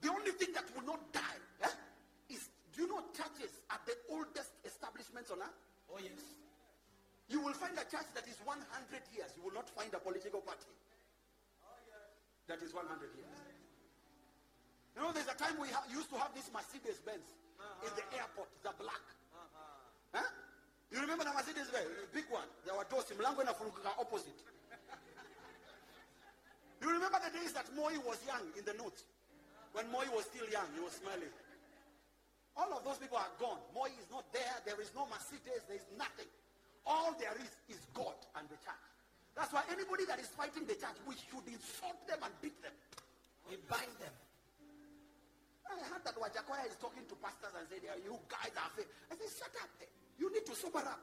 [0.00, 1.68] The only thing that will not die eh,
[2.28, 5.60] is, do you know churches are the oldest establishments on earth?
[5.92, 6.20] Oh, yes.
[7.30, 8.58] You will find a church that is 100
[9.14, 9.30] years.
[9.38, 10.66] You will not find a political party
[12.50, 13.38] that is 100 years.
[14.98, 17.22] You know, there's a time we ha- used to have this Mercedes Benz
[17.54, 17.86] uh-huh.
[17.86, 19.06] in the airport, the black.
[19.30, 20.18] Uh-huh.
[20.18, 20.30] Huh?
[20.90, 22.50] You remember the Mercedes Benz, the big one?
[22.66, 24.34] There were doors, mlango inafunguka opposite.
[26.82, 28.98] You remember the days that Moi was young in the note?
[29.70, 31.30] When Moi was still young, he was smiling.
[32.58, 33.62] All of those people are gone.
[33.70, 34.58] Moi is not there.
[34.66, 35.62] There is no Mercedes.
[35.70, 36.26] There is nothing.
[36.86, 38.86] All there is is God and the church.
[39.36, 42.74] That's why anybody that is fighting the church, we should insult them and beat them.
[43.48, 44.12] We bind them.
[45.70, 48.90] I heard that Wajackoyah is talking to pastors and said, you guys are fake.
[49.06, 49.70] I said, shut up.
[50.18, 50.98] You need to sober up.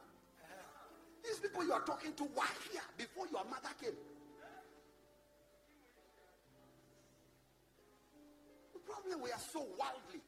[1.23, 3.95] These people you are talking to were here before your mother came.
[8.73, 10.21] The problem, we are so worldly.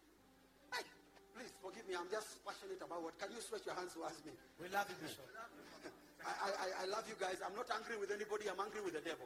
[1.39, 1.95] Please forgive me.
[1.95, 3.15] I'm just passionate about what.
[3.15, 4.35] Can you stretch your hands towards me?
[4.59, 5.23] We love you, Bishop.
[6.27, 7.39] I, I, I love you guys.
[7.39, 8.51] I'm not angry with anybody.
[8.51, 9.23] I'm angry with the devil.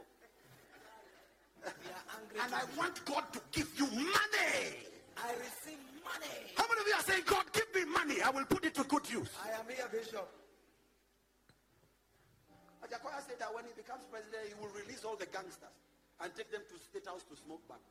[1.66, 2.38] We are angry.
[2.38, 4.78] And I want God to give you money.
[5.18, 6.54] I receive money.
[6.54, 8.22] How many of you are saying, God, give me money?
[8.22, 9.34] I will put it to good use.
[9.42, 10.30] I am here, Bishop.
[12.78, 15.74] Ajakoya said that when he becomes president, he will release all the gangsters
[16.22, 17.82] and take them to state house to smoke back.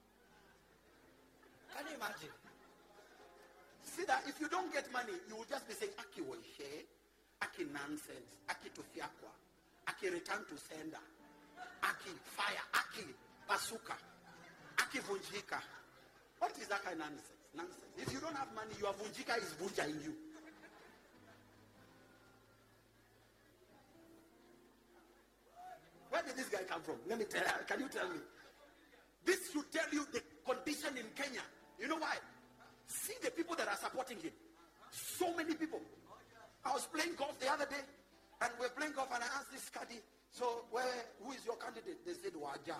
[1.75, 2.31] Can you imagine?
[3.93, 6.89] See that if you don't get money, you will just be saying, Aki Waishe,
[7.45, 9.29] Aki nonsense, Aki Tufiakwa,
[9.87, 11.03] Aki return to sender,
[11.83, 13.05] Aki fire, Aki
[13.45, 13.93] basuka,
[14.81, 15.61] Aki vunjika.
[16.39, 17.37] What is that kind of nonsense?
[17.53, 17.93] Nonsense.
[18.01, 20.13] If you don't have money, your vunjika is vunja in you.
[26.09, 26.95] Where did this guy come from?
[27.07, 28.17] Let me tell Can you tell me?
[29.23, 31.45] This should tell you the condition in Kenya.
[31.79, 32.17] You know why?
[32.93, 34.31] See the people that are supporting him.
[34.91, 35.81] So many people.
[36.63, 37.81] I was playing golf the other day,
[38.41, 39.99] and we are playing golf, and I asked this caddy,
[40.31, 40.85] so where,
[41.21, 42.05] who is your candidate?
[42.05, 42.77] They said, Waja.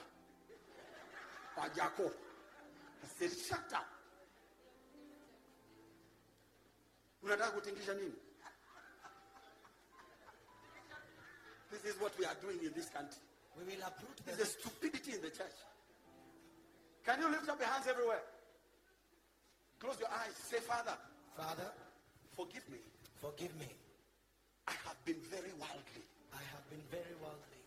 [1.58, 2.10] Wajako.
[2.10, 3.86] I said, shut up.
[7.26, 8.14] Unataka kutingisha nini?
[11.72, 13.22] This is what we are doing in this country.
[13.58, 15.58] We will uproot a stupidity in the church.
[17.06, 18.22] Can you lift up your hands everywhere?
[19.84, 20.32] Close your eyes.
[20.40, 20.96] Say, Father,
[21.36, 21.68] Father,
[22.32, 22.80] forgive me.
[23.20, 23.68] forgive me.
[24.68, 26.04] I have been very worldly.
[26.32, 27.60] I have been very worldly.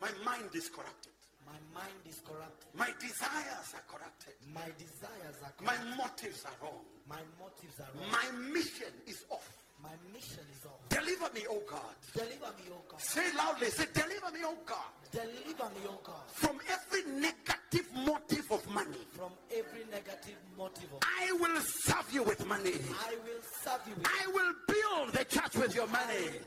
[0.00, 1.12] My mind is corrupted.
[1.44, 2.70] My mind is corrupted.
[2.78, 4.34] My desires are corrupted.
[4.54, 6.86] My desires are My motives are wrong.
[7.08, 8.06] My motives are wrong.
[8.14, 9.59] My mission is off.
[9.82, 10.88] My mission is off.
[10.88, 11.94] Deliver me, oh God.
[12.12, 13.00] Deliver me, O God.
[13.00, 18.50] Say loudly, say, deliver me, oh God, Deliver me, O God, from every negative motive
[18.50, 18.98] of money.
[19.12, 20.92] from every negative motive.
[20.92, 22.72] Of I will serve you with money.
[22.72, 26.40] I will serve you with I will build the church with your money.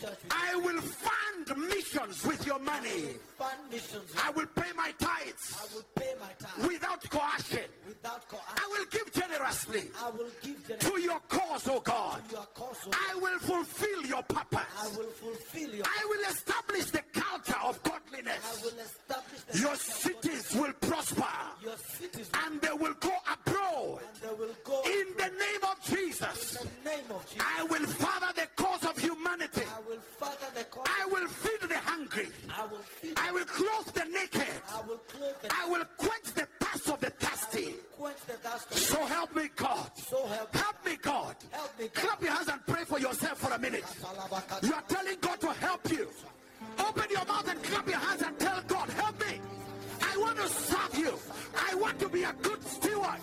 [0.00, 3.14] Build the church I will fund missions with your money.
[3.38, 4.10] fund missions.
[4.22, 7.64] I will pay my tithes I will pay my time without coercion.
[7.86, 8.56] without coercion.
[8.56, 12.22] I will give generously I will give to your cause, oh God.
[12.30, 12.76] your cause.
[12.86, 14.96] O I will fulfill your I purpose.
[14.96, 15.84] will fulfill your.
[15.86, 18.62] I will establish the culture of I godliness.
[18.62, 19.78] will establish the Your God.
[19.78, 21.24] cities will prosper
[21.62, 23.12] Your cities and they will go
[23.66, 26.64] abroad and they will go in the name of Jesus.
[26.84, 27.46] name of Jesus.
[27.58, 29.62] I will father the cause of humanity.
[29.62, 30.86] I will father the cause.
[30.86, 32.28] I will feed the hungry.
[32.54, 32.80] I will.
[33.16, 34.46] I will clothe the naked.
[34.72, 35.00] I will
[35.42, 35.48] the.
[35.54, 37.74] I will quench the thirst of the thirsty.
[37.98, 38.70] quench the thirst.
[38.72, 39.90] of- So help me, God.
[39.96, 40.60] So help me.
[40.60, 41.36] Help me, God.
[41.50, 41.94] Help me, God.
[41.94, 43.84] Clap your hands and pray for yourself for a minute.
[44.62, 46.08] You are telling God to help you.
[46.78, 49.40] Open your mouth and clap your hands and tell God, help me.
[50.02, 51.12] I want to serve you.
[51.70, 53.20] I want to be a good steward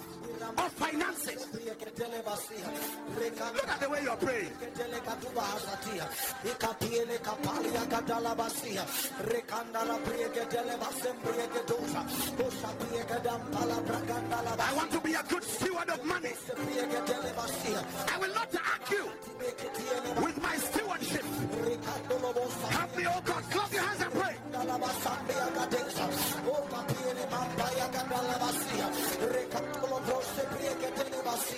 [0.57, 1.47] of finances.
[3.53, 4.51] Look at the way you're praying.
[14.59, 16.33] I want to be a good steward of money.
[18.13, 19.09] I will not argue
[20.23, 21.23] with my stewardship.
[22.69, 23.43] Help me, oh God.
[23.51, 24.35] Clap your hands and pray.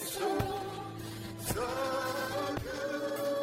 [0.00, 0.28] so,
[1.40, 1.66] so
[2.62, 3.37] good.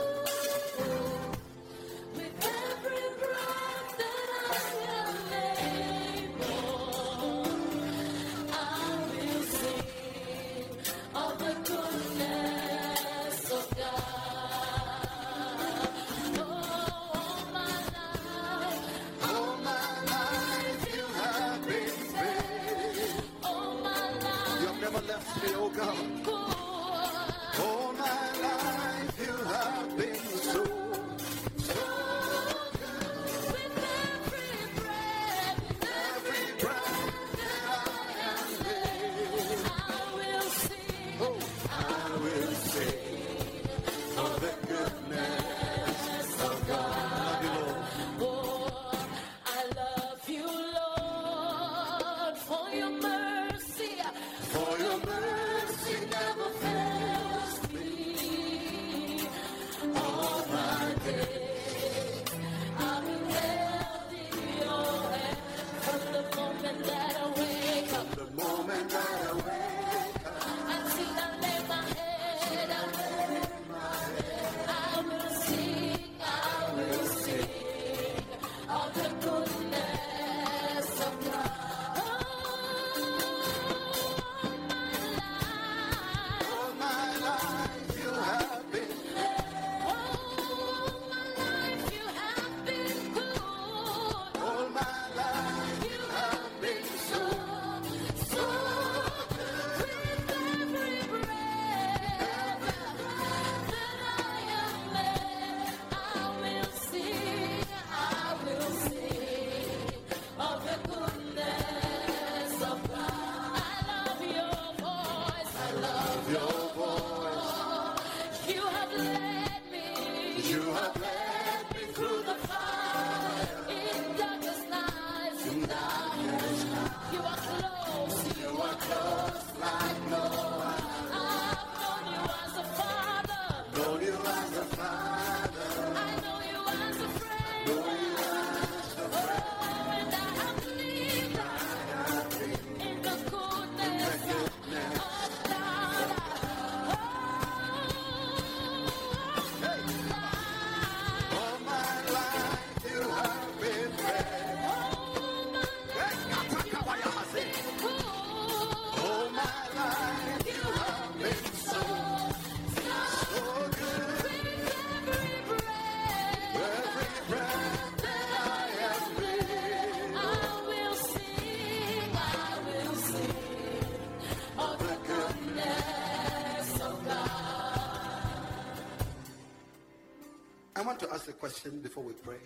[181.46, 182.42] Question before we pray.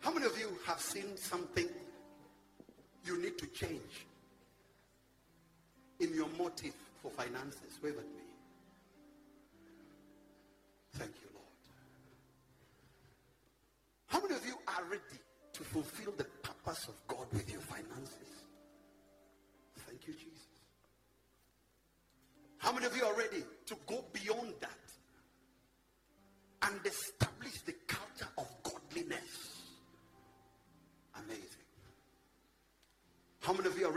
[0.00, 1.68] How many of you have seen something
[3.04, 4.06] you need to change
[6.00, 6.72] in your motive
[7.02, 7.78] for finances?
[7.82, 8.25] Wave at me.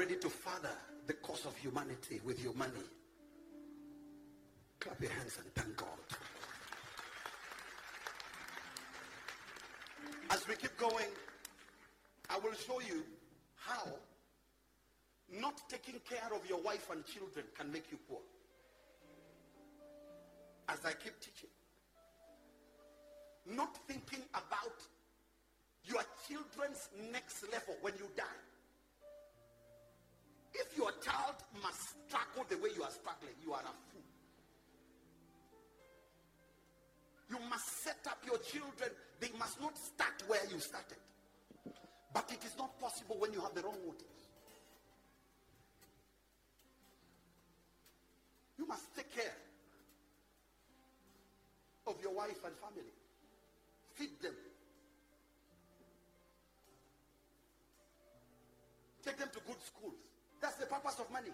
[0.09, 0.73] Ready to further
[1.05, 2.71] the cause of humanity with your money?
[4.79, 5.87] Clap your hands and thank God.
[10.31, 11.11] As we keep going,
[12.27, 13.03] I will show you
[13.55, 13.85] how
[15.39, 18.21] not taking care of your wife and children can make you poor.
[20.69, 21.49] As I keep teaching,
[23.45, 24.81] not thinking about
[25.83, 28.48] your children's next level when you die.
[30.53, 34.01] If your child must struggle the way you are struggling, you are a fool.
[37.29, 38.89] You must set up your children.
[39.19, 40.97] They must not start where you started.
[42.13, 44.03] But it is not possible when you have the wrong motives.
[48.57, 49.35] You must take care
[51.87, 52.93] of your wife and family.
[53.93, 54.33] Feed them.
[59.05, 60.08] Take them to good schools.
[60.41, 61.31] That's the purpose of money.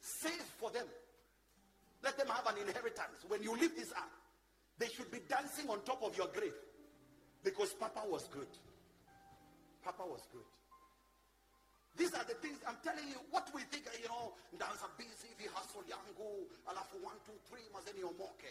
[0.00, 0.86] Save for them.
[2.02, 3.24] Let them have an inheritance.
[3.28, 4.16] When you leave this earth,
[4.78, 6.54] they should be dancing on top of your grave.
[7.44, 8.48] Because Papa was good.
[9.84, 10.44] Papa was good.
[11.96, 13.16] These are the things I'm telling you.
[13.30, 18.48] What we think, you know, ndaanza busy hustle yangu, alafu one, two, three, mazeni omoke.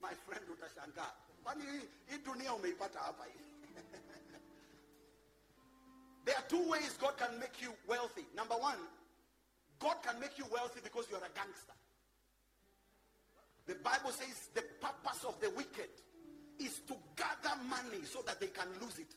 [0.00, 1.10] My friend utashangaa.
[1.42, 3.44] Kwani hii- hii dunia umeipata hapa hivi?
[6.26, 8.26] There are two ways God can make you wealthy.
[8.34, 8.82] Number one,
[9.78, 11.72] God can make you wealthy because you're a gangster.
[13.66, 15.88] The Bible says the purpose of the wicked
[16.58, 19.14] is to gather money so that they can lose it.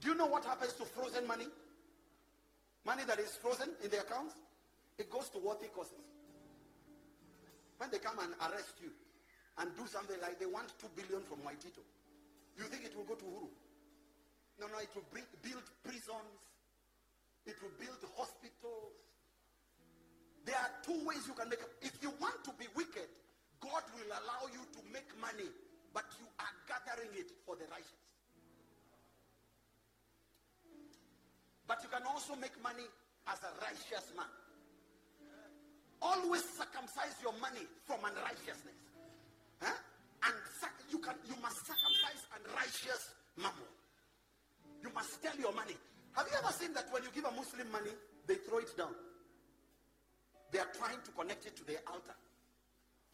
[0.00, 1.46] Do you know what happens to frozen money?
[2.84, 4.34] Money that is frozen in the accounts?
[4.98, 6.00] It goes to worthy causes.
[7.76, 8.90] When they come and arrest you
[9.58, 11.84] and do something like they want two billion from Waititu,
[12.56, 13.48] you think it will go to Huru?
[14.60, 16.40] No, no, it will bring, build prisons.
[17.46, 18.94] It will build hospitals.
[20.44, 21.70] There are two ways you can make it.
[21.82, 23.10] If you want to be wicked,
[23.62, 25.46] God will allow you to make money,
[25.94, 28.02] but you are gathering it for the righteous.
[31.66, 32.86] But you can also make money
[33.30, 34.26] as a righteous man.
[36.02, 38.78] Always circumcise your money from unrighteousness.
[39.62, 39.70] Huh?
[40.26, 40.34] And
[40.90, 43.70] you can you must circumcise unrighteous mammon.
[44.94, 45.76] Must tell your money.
[46.12, 47.90] Have you ever seen that when you give a Muslim money,
[48.26, 48.94] they throw it down?
[50.50, 52.14] They are trying to connect it to their altar.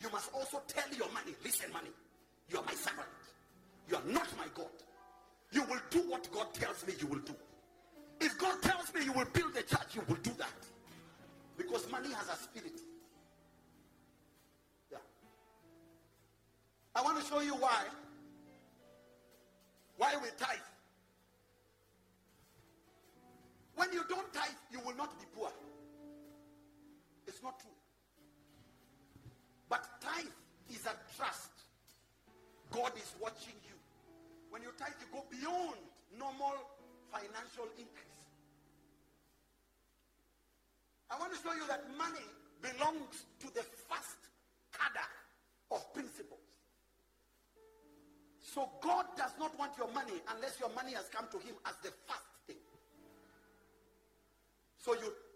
[0.00, 1.90] You must also tell your money, listen, money,
[2.48, 3.08] you are my servant.
[3.88, 4.66] You are not my God.
[5.52, 7.34] You will do what God tells me you will do.
[8.20, 10.52] If God tells me you will build a church, you will do that.
[11.56, 12.80] Because money has a spirit.
[14.90, 14.98] Yeah.
[16.94, 17.84] I want to show you why.
[19.96, 20.58] Why we tithe.
[23.78, 25.50] When you don't tithe, you will not be poor.
[27.28, 27.78] It's not true.
[29.68, 30.34] But tithe
[30.68, 31.54] is a trust.
[32.72, 33.78] God is watching you.
[34.50, 35.78] When you tithe, you go beyond
[36.18, 36.58] normal
[37.12, 38.26] financial increase.
[41.08, 42.26] I want to show you that money
[42.60, 44.18] belongs to the first
[44.74, 45.06] cadre
[45.70, 46.42] of principles.
[48.42, 51.76] So God does not want your money unless your money has come to him as
[51.84, 52.27] the first.
[54.88, 55.27] So you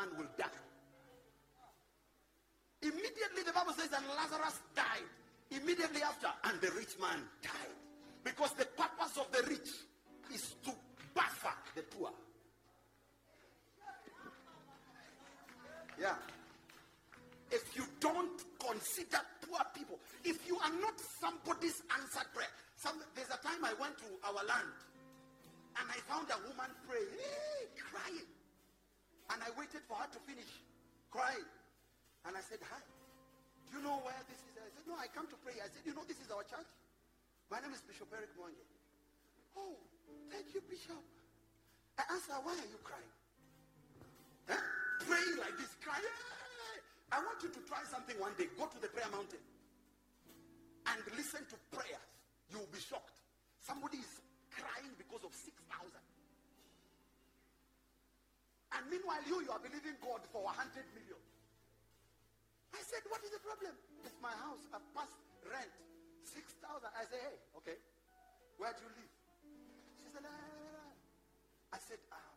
[0.00, 0.46] man will die.
[2.82, 5.08] Immediately, the Bible says that Lazarus died.
[5.50, 7.76] Immediately after, and the rich man died.
[8.24, 9.68] Because the purpose of the rich
[10.32, 10.72] is to
[11.14, 12.10] buffer the poor.
[16.00, 16.14] Yeah.
[17.50, 23.28] If you don't consider poor people, if you are not somebody's answered prayer, some, there's
[23.28, 24.72] a time I went to our land
[25.76, 28.39] and I found a woman praying, crying.
[29.30, 30.50] And I waited for her to finish
[31.10, 31.46] crying.
[32.26, 32.82] And I said, Hi.
[33.70, 34.54] Do you know where this is?
[34.58, 35.54] I said, No, I come to pray.
[35.62, 36.66] I said, You know, this is our church.
[37.50, 38.66] My name is Bishop Eric Mwange.
[39.54, 39.78] Oh,
[40.30, 40.98] thank you, Bishop.
[41.98, 43.14] I asked her, Why are you crying?
[44.50, 44.58] Huh?
[45.06, 46.18] Praying like this, crying.
[47.10, 48.46] I want you to try something one day.
[48.54, 49.42] Go to the prayer mountain
[50.86, 52.06] and listen to prayers.
[52.50, 53.18] You will be shocked.
[53.62, 54.22] Somebody is
[54.54, 55.54] crying because of 6,000.
[58.76, 61.18] And meanwhile, you, you are believing God for 100 million.
[62.70, 63.74] I said, what is the problem?
[64.06, 64.62] It's my house.
[64.70, 65.74] I've passed rent.
[66.22, 66.86] 6,000.
[66.94, 67.76] I said, hey, okay.
[68.60, 69.12] Where do you live?
[69.98, 72.30] She said, "Ah, ah, ah, ah." I said, uh,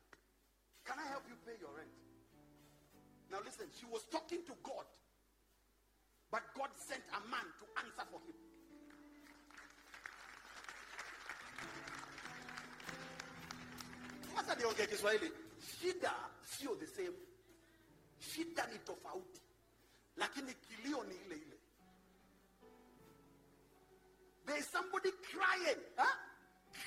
[0.88, 1.91] can I help you pay your rent?
[3.30, 4.88] Now listen, she was talking to God.
[6.31, 8.38] But God sent a man to answer for him.
[14.35, 15.43] Wacha niongee Kiswahili.
[15.64, 16.14] Shida
[16.44, 17.15] sio the same.
[18.19, 19.41] Shida ni tofauti.
[20.18, 21.57] Lakini kilio ni ile ile.
[24.45, 26.15] There is somebody crying, huh?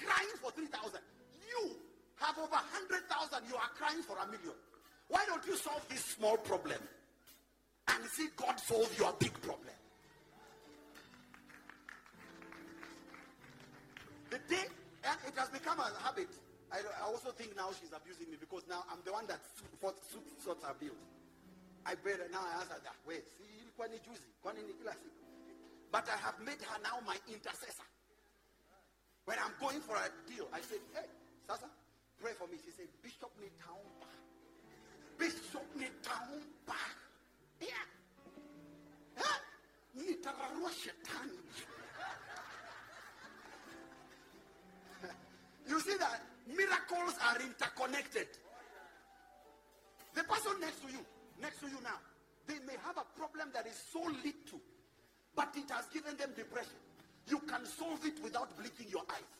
[0.04, 1.00] Crying for 3,000.
[1.48, 1.76] You
[2.16, 3.48] have over 100,000.
[3.48, 4.54] You are crying for a million.
[5.08, 6.80] Why don't you solve this small problem
[7.88, 9.74] and see God solve your big problem?
[14.30, 14.64] The day,
[15.04, 16.28] and it has become a habit.
[16.72, 19.38] I, I also think now she's abusing me because now I'm the one that
[20.42, 20.98] sorts her bills.
[21.86, 22.42] I her now.
[22.42, 23.22] I ask her that way.
[23.38, 25.16] See, ilikuwa ni juzi, kwani ni kila siku?
[25.92, 27.86] But I have made her now my intercessor.
[29.24, 31.06] When I'm going for a deal, I said, hey,
[31.46, 31.66] Sasa,
[32.20, 32.58] pray for me.
[32.64, 34.10] She said, Bishop Nitaumba.
[35.18, 36.78] Bishop Nitaumba.
[37.60, 37.86] Yeah.
[39.16, 39.38] Huh?
[39.98, 41.38] Nitararua shetani.
[45.68, 48.28] You see that miracles are interconnected.
[50.14, 51.00] The person next to you,
[51.40, 51.98] next to you now,
[52.46, 54.60] they may have a problem that is so little,
[55.34, 56.78] but it has given them depression.
[57.28, 59.32] You can solve it without blinking your eyes.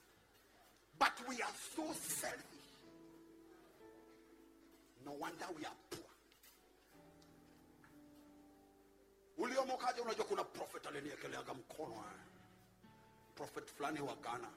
[0.98, 2.42] But we are so selfish.
[5.04, 6.00] No wonder we are poor.
[9.38, 12.20] uliomokaje unajua kuna prophet aliniekeleaga mkono eh.
[13.34, 14.48] prophet fulani wa ghana?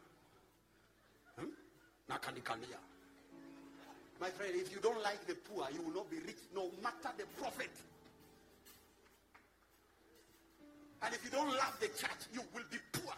[4.19, 7.13] My friend if you don't like the poor you will not be rich no matter
[7.17, 7.69] the prophet
[11.03, 13.13] and if you don't love the church you will be poor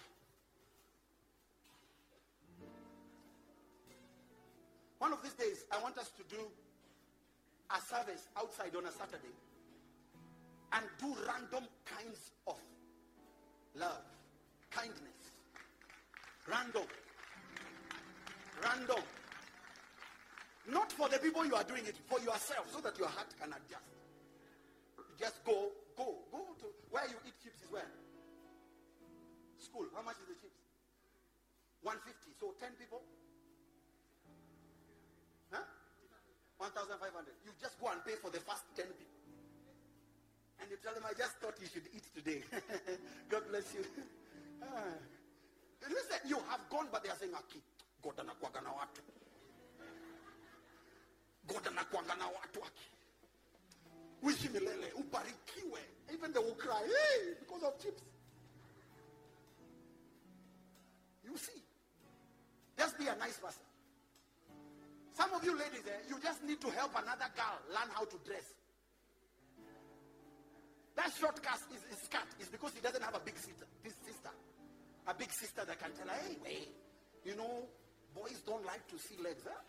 [5.00, 6.42] one of these days i want us to do
[7.76, 9.34] a service outside on a saturday
[10.74, 12.56] and do random kinds of
[13.76, 14.04] love,
[14.70, 14.98] kindness.
[16.50, 16.84] Random.
[18.62, 19.04] Random.
[20.70, 23.50] Not for the people you are doing it, for yourself, so that your heart can
[23.50, 23.90] adjust.
[25.18, 27.90] Just go, go, go to where you eat chips is where?
[29.58, 29.86] School.
[29.96, 30.62] How much is the chips?
[31.82, 32.38] 150.
[32.38, 33.02] So 10 people?
[35.50, 35.66] Huh?
[36.58, 37.02] 1,500.
[37.46, 39.18] You just go and pay for the first 10 people.
[40.62, 42.46] And you tell them, I just thought you should eat today.
[43.34, 43.82] God bless you.
[44.62, 44.94] Ah.
[45.90, 47.58] Listen, you have gone, but they are saying, Aki,
[48.04, 49.02] God anakuaga na watu.
[51.48, 52.90] God anakuaga na watu aki.
[54.22, 55.82] Uishi milele, ubarikiwe.
[56.14, 58.04] Even they will cry, hey, because of chips.
[61.24, 61.62] You see.
[62.78, 63.64] Just be a nice person.
[65.14, 68.18] Some of you ladies, eh, you just need to help another girl learn how to
[68.26, 68.46] dress.
[70.96, 73.94] That short cut is, is cut is because he doesn't have a big sister, this
[74.06, 74.30] sister.
[75.08, 76.68] A big sister that can tell her, hey,
[77.26, 77.66] you know,
[78.16, 79.62] boys don't like to see legs, huh?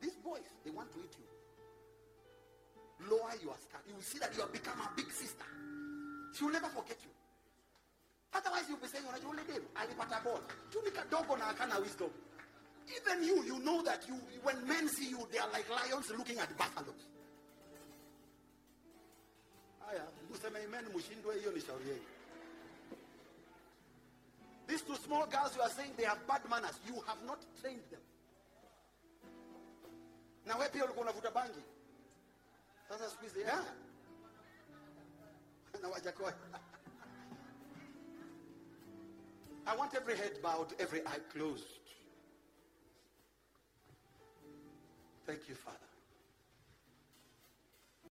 [0.00, 1.26] These boys, they want to eat you.
[3.08, 3.84] Lower your skirt.
[3.88, 5.44] You will see that you have become a big sister.
[6.36, 7.10] She will never forget you.
[8.32, 10.40] Otherwise, you'll be saying, you only unajua ule dem ball.
[10.70, 12.10] Tu ni kadogo na akana wisdom.
[12.88, 16.38] Even you, you know that you, when men see you, they are like lions looking
[16.38, 17.06] at buffaloes.
[19.86, 21.52] Haya, mseme amen, mshindwe, hiyo.
[24.70, 26.78] These two small girls you are saying they have bad manners.
[26.86, 28.00] You have not trained them.
[30.46, 31.62] na wewe pia ulikuwa unavuta bangi
[32.88, 33.58] sasa siku hizi eh?
[35.82, 36.34] na Wajackoyah
[39.66, 41.64] I want every head bowed, every eye closed.
[45.26, 45.89] Thank you, Father.